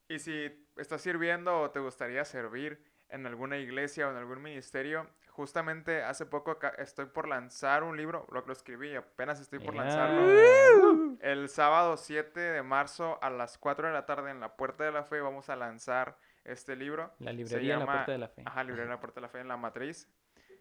Y 0.09 0.19
si 0.19 0.33
estás 0.75 1.01
sirviendo 1.01 1.61
o 1.61 1.69
te 1.69 1.79
gustaría 1.79 2.25
servir 2.25 2.83
en 3.09 3.25
alguna 3.25 3.57
iglesia 3.57 4.07
o 4.07 4.11
en 4.11 4.17
algún 4.17 4.41
ministerio, 4.41 5.07
justamente 5.29 6.03
hace 6.03 6.25
poco 6.25 6.51
acá 6.51 6.69
estoy 6.77 7.05
por 7.05 7.27
lanzar 7.27 7.83
un 7.83 7.97
libro, 7.97 8.27
lo 8.31 8.41
que 8.43 8.47
lo 8.47 8.53
escribí, 8.53 8.95
apenas 8.95 9.39
estoy 9.39 9.59
por 9.59 9.75
lanzarlo. 9.75 11.17
El 11.21 11.49
sábado 11.49 11.97
7 11.97 12.39
de 12.39 12.63
marzo 12.63 13.17
a 13.21 13.29
las 13.29 13.57
4 13.57 13.87
de 13.87 13.93
la 13.93 14.05
tarde 14.05 14.31
en 14.31 14.39
la 14.39 14.55
Puerta 14.55 14.83
de 14.83 14.91
la 14.91 15.03
Fe 15.03 15.21
vamos 15.21 15.49
a 15.49 15.55
lanzar 15.55 16.17
este 16.43 16.75
libro. 16.75 17.13
La 17.19 17.31
librería 17.31 17.75
en 17.75 17.79
la 17.79 17.85
puerta 17.85 18.11
de 18.11 18.17
la 18.17 18.27
fe. 18.27 18.43
Ajá, 18.45 18.63
librería 18.63 18.85
en 18.85 18.91
la 18.91 18.99
Puerta 18.99 19.19
de 19.19 19.21
la 19.21 19.29
Fe 19.29 19.39
en 19.39 19.47
la 19.47 19.57
Matriz. 19.57 20.07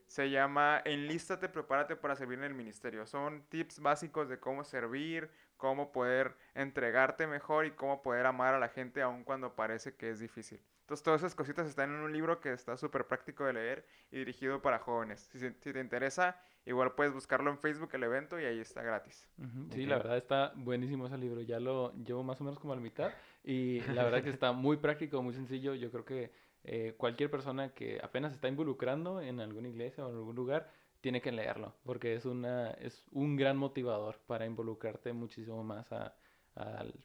Se 0.06 0.30
llama 0.30 0.80
Enlístate, 0.84 1.48
prepárate 1.50 1.94
para 1.94 2.16
servir 2.16 2.38
en 2.38 2.44
el 2.44 2.54
ministerio. 2.54 3.06
Son 3.06 3.42
tips 3.50 3.80
básicos 3.80 4.28
de 4.28 4.40
cómo 4.40 4.64
servir, 4.64 5.30
cómo 5.58 5.92
poder 5.92 6.34
entregarte 6.54 7.26
mejor 7.26 7.66
y 7.66 7.72
cómo 7.72 8.00
poder 8.00 8.24
amar 8.24 8.54
a 8.54 8.58
la 8.58 8.68
gente 8.68 9.02
aun 9.02 9.22
cuando 9.22 9.54
parece 9.54 9.96
que 9.96 10.08
es 10.08 10.18
difícil. 10.18 10.62
Entonces 10.88 11.04
todas 11.04 11.20
esas 11.20 11.34
cositas 11.34 11.68
están 11.68 11.90
en 11.90 12.00
un 12.00 12.14
libro 12.14 12.40
que 12.40 12.50
está 12.50 12.74
súper 12.78 13.06
práctico 13.06 13.44
de 13.44 13.52
leer 13.52 13.84
y 14.10 14.16
dirigido 14.16 14.62
para 14.62 14.78
jóvenes. 14.78 15.20
Si, 15.30 15.38
si 15.38 15.50
te 15.52 15.80
interesa, 15.80 16.40
igual 16.64 16.94
puedes 16.94 17.12
buscarlo 17.12 17.50
en 17.50 17.58
Facebook 17.58 17.90
el 17.92 18.04
evento 18.04 18.40
y 18.40 18.46
ahí 18.46 18.58
está 18.58 18.80
gratis. 18.80 19.28
Sí, 19.70 19.84
la 19.84 19.98
verdad 19.98 20.16
está 20.16 20.54
buenísimo 20.56 21.06
ese 21.06 21.18
libro. 21.18 21.42
Ya 21.42 21.60
lo 21.60 21.92
llevo 21.92 22.22
más 22.22 22.40
o 22.40 22.44
menos 22.44 22.58
como 22.58 22.72
a 22.72 22.76
la 22.76 22.80
mitad 22.80 23.12
y 23.44 23.80
la 23.92 24.02
verdad 24.02 24.22
que 24.22 24.30
está 24.30 24.52
muy 24.52 24.78
práctico, 24.78 25.22
muy 25.22 25.34
sencillo. 25.34 25.74
Yo 25.74 25.90
creo 25.90 26.06
que 26.06 26.32
eh, 26.64 26.94
cualquier 26.96 27.30
persona 27.30 27.74
que 27.74 28.00
apenas 28.02 28.32
está 28.32 28.48
involucrando 28.48 29.20
en 29.20 29.40
alguna 29.40 29.68
iglesia 29.68 30.06
o 30.06 30.08
en 30.08 30.16
algún 30.16 30.36
lugar 30.36 30.70
tiene 31.02 31.20
que 31.20 31.32
leerlo 31.32 31.74
porque 31.84 32.14
es 32.14 32.24
una 32.24 32.70
es 32.70 33.04
un 33.12 33.36
gran 33.36 33.58
motivador 33.58 34.20
para 34.26 34.46
involucrarte 34.46 35.12
muchísimo 35.12 35.62
más 35.62 35.92
a, 35.92 36.14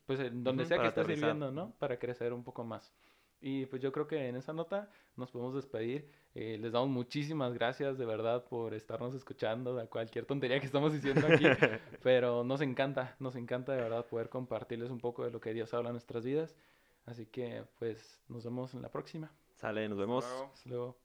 pues 0.06 0.22
en 0.22 0.42
donde 0.42 0.64
sea 0.64 0.80
que 0.80 0.88
estés 0.88 1.06
sirviendo, 1.06 1.52
¿no? 1.52 1.74
Para 1.80 2.00
crecer 2.00 2.32
un 2.32 2.46
poco 2.46 2.64
más. 2.64 2.94
Y 3.46 3.66
pues 3.66 3.82
yo 3.82 3.92
creo 3.92 4.08
que 4.08 4.30
en 4.30 4.38
esa 4.38 4.54
nota 4.54 4.90
nos 5.18 5.30
podemos 5.30 5.54
despedir. 5.54 6.10
Eh, 6.34 6.58
les 6.58 6.72
damos 6.72 6.88
muchísimas 6.88 7.54
gracias 7.54 7.98
de 7.98 8.06
verdad 8.06 8.46
por 8.46 8.74
estarnos 8.74 9.14
escuchando 9.16 9.78
a 9.78 9.86
cualquier 9.86 10.26
tontería 10.26 10.62
que 10.62 10.66
estamos 10.66 10.94
diciendo 10.94 11.28
aquí. 11.28 11.44
Pero 12.04 12.46
nos 12.46 12.62
encanta, 12.62 13.18
nos 13.20 13.36
encanta 13.36 13.74
de 13.74 13.82
verdad 13.82 14.06
poder 14.06 14.30
compartirles 14.30 14.92
un 14.92 15.00
poco 15.00 15.26
de 15.26 15.32
lo 15.32 15.42
que 15.42 15.54
Dios 15.54 15.74
habla 15.74 15.90
en 15.90 15.96
nuestras 15.96 16.24
vidas. 16.24 16.56
Así 17.06 17.26
que 17.26 17.66
pues 17.80 18.24
nos 18.30 18.46
vemos 18.46 18.74
en 18.76 18.82
la 18.82 18.90
próxima. 18.90 19.30
Sale, 19.56 19.90
nos 19.90 19.98
vemos. 19.98 20.24
Hasta 20.24 20.38
luego. 20.38 20.54
Hasta 20.54 20.70
luego. 20.70 21.03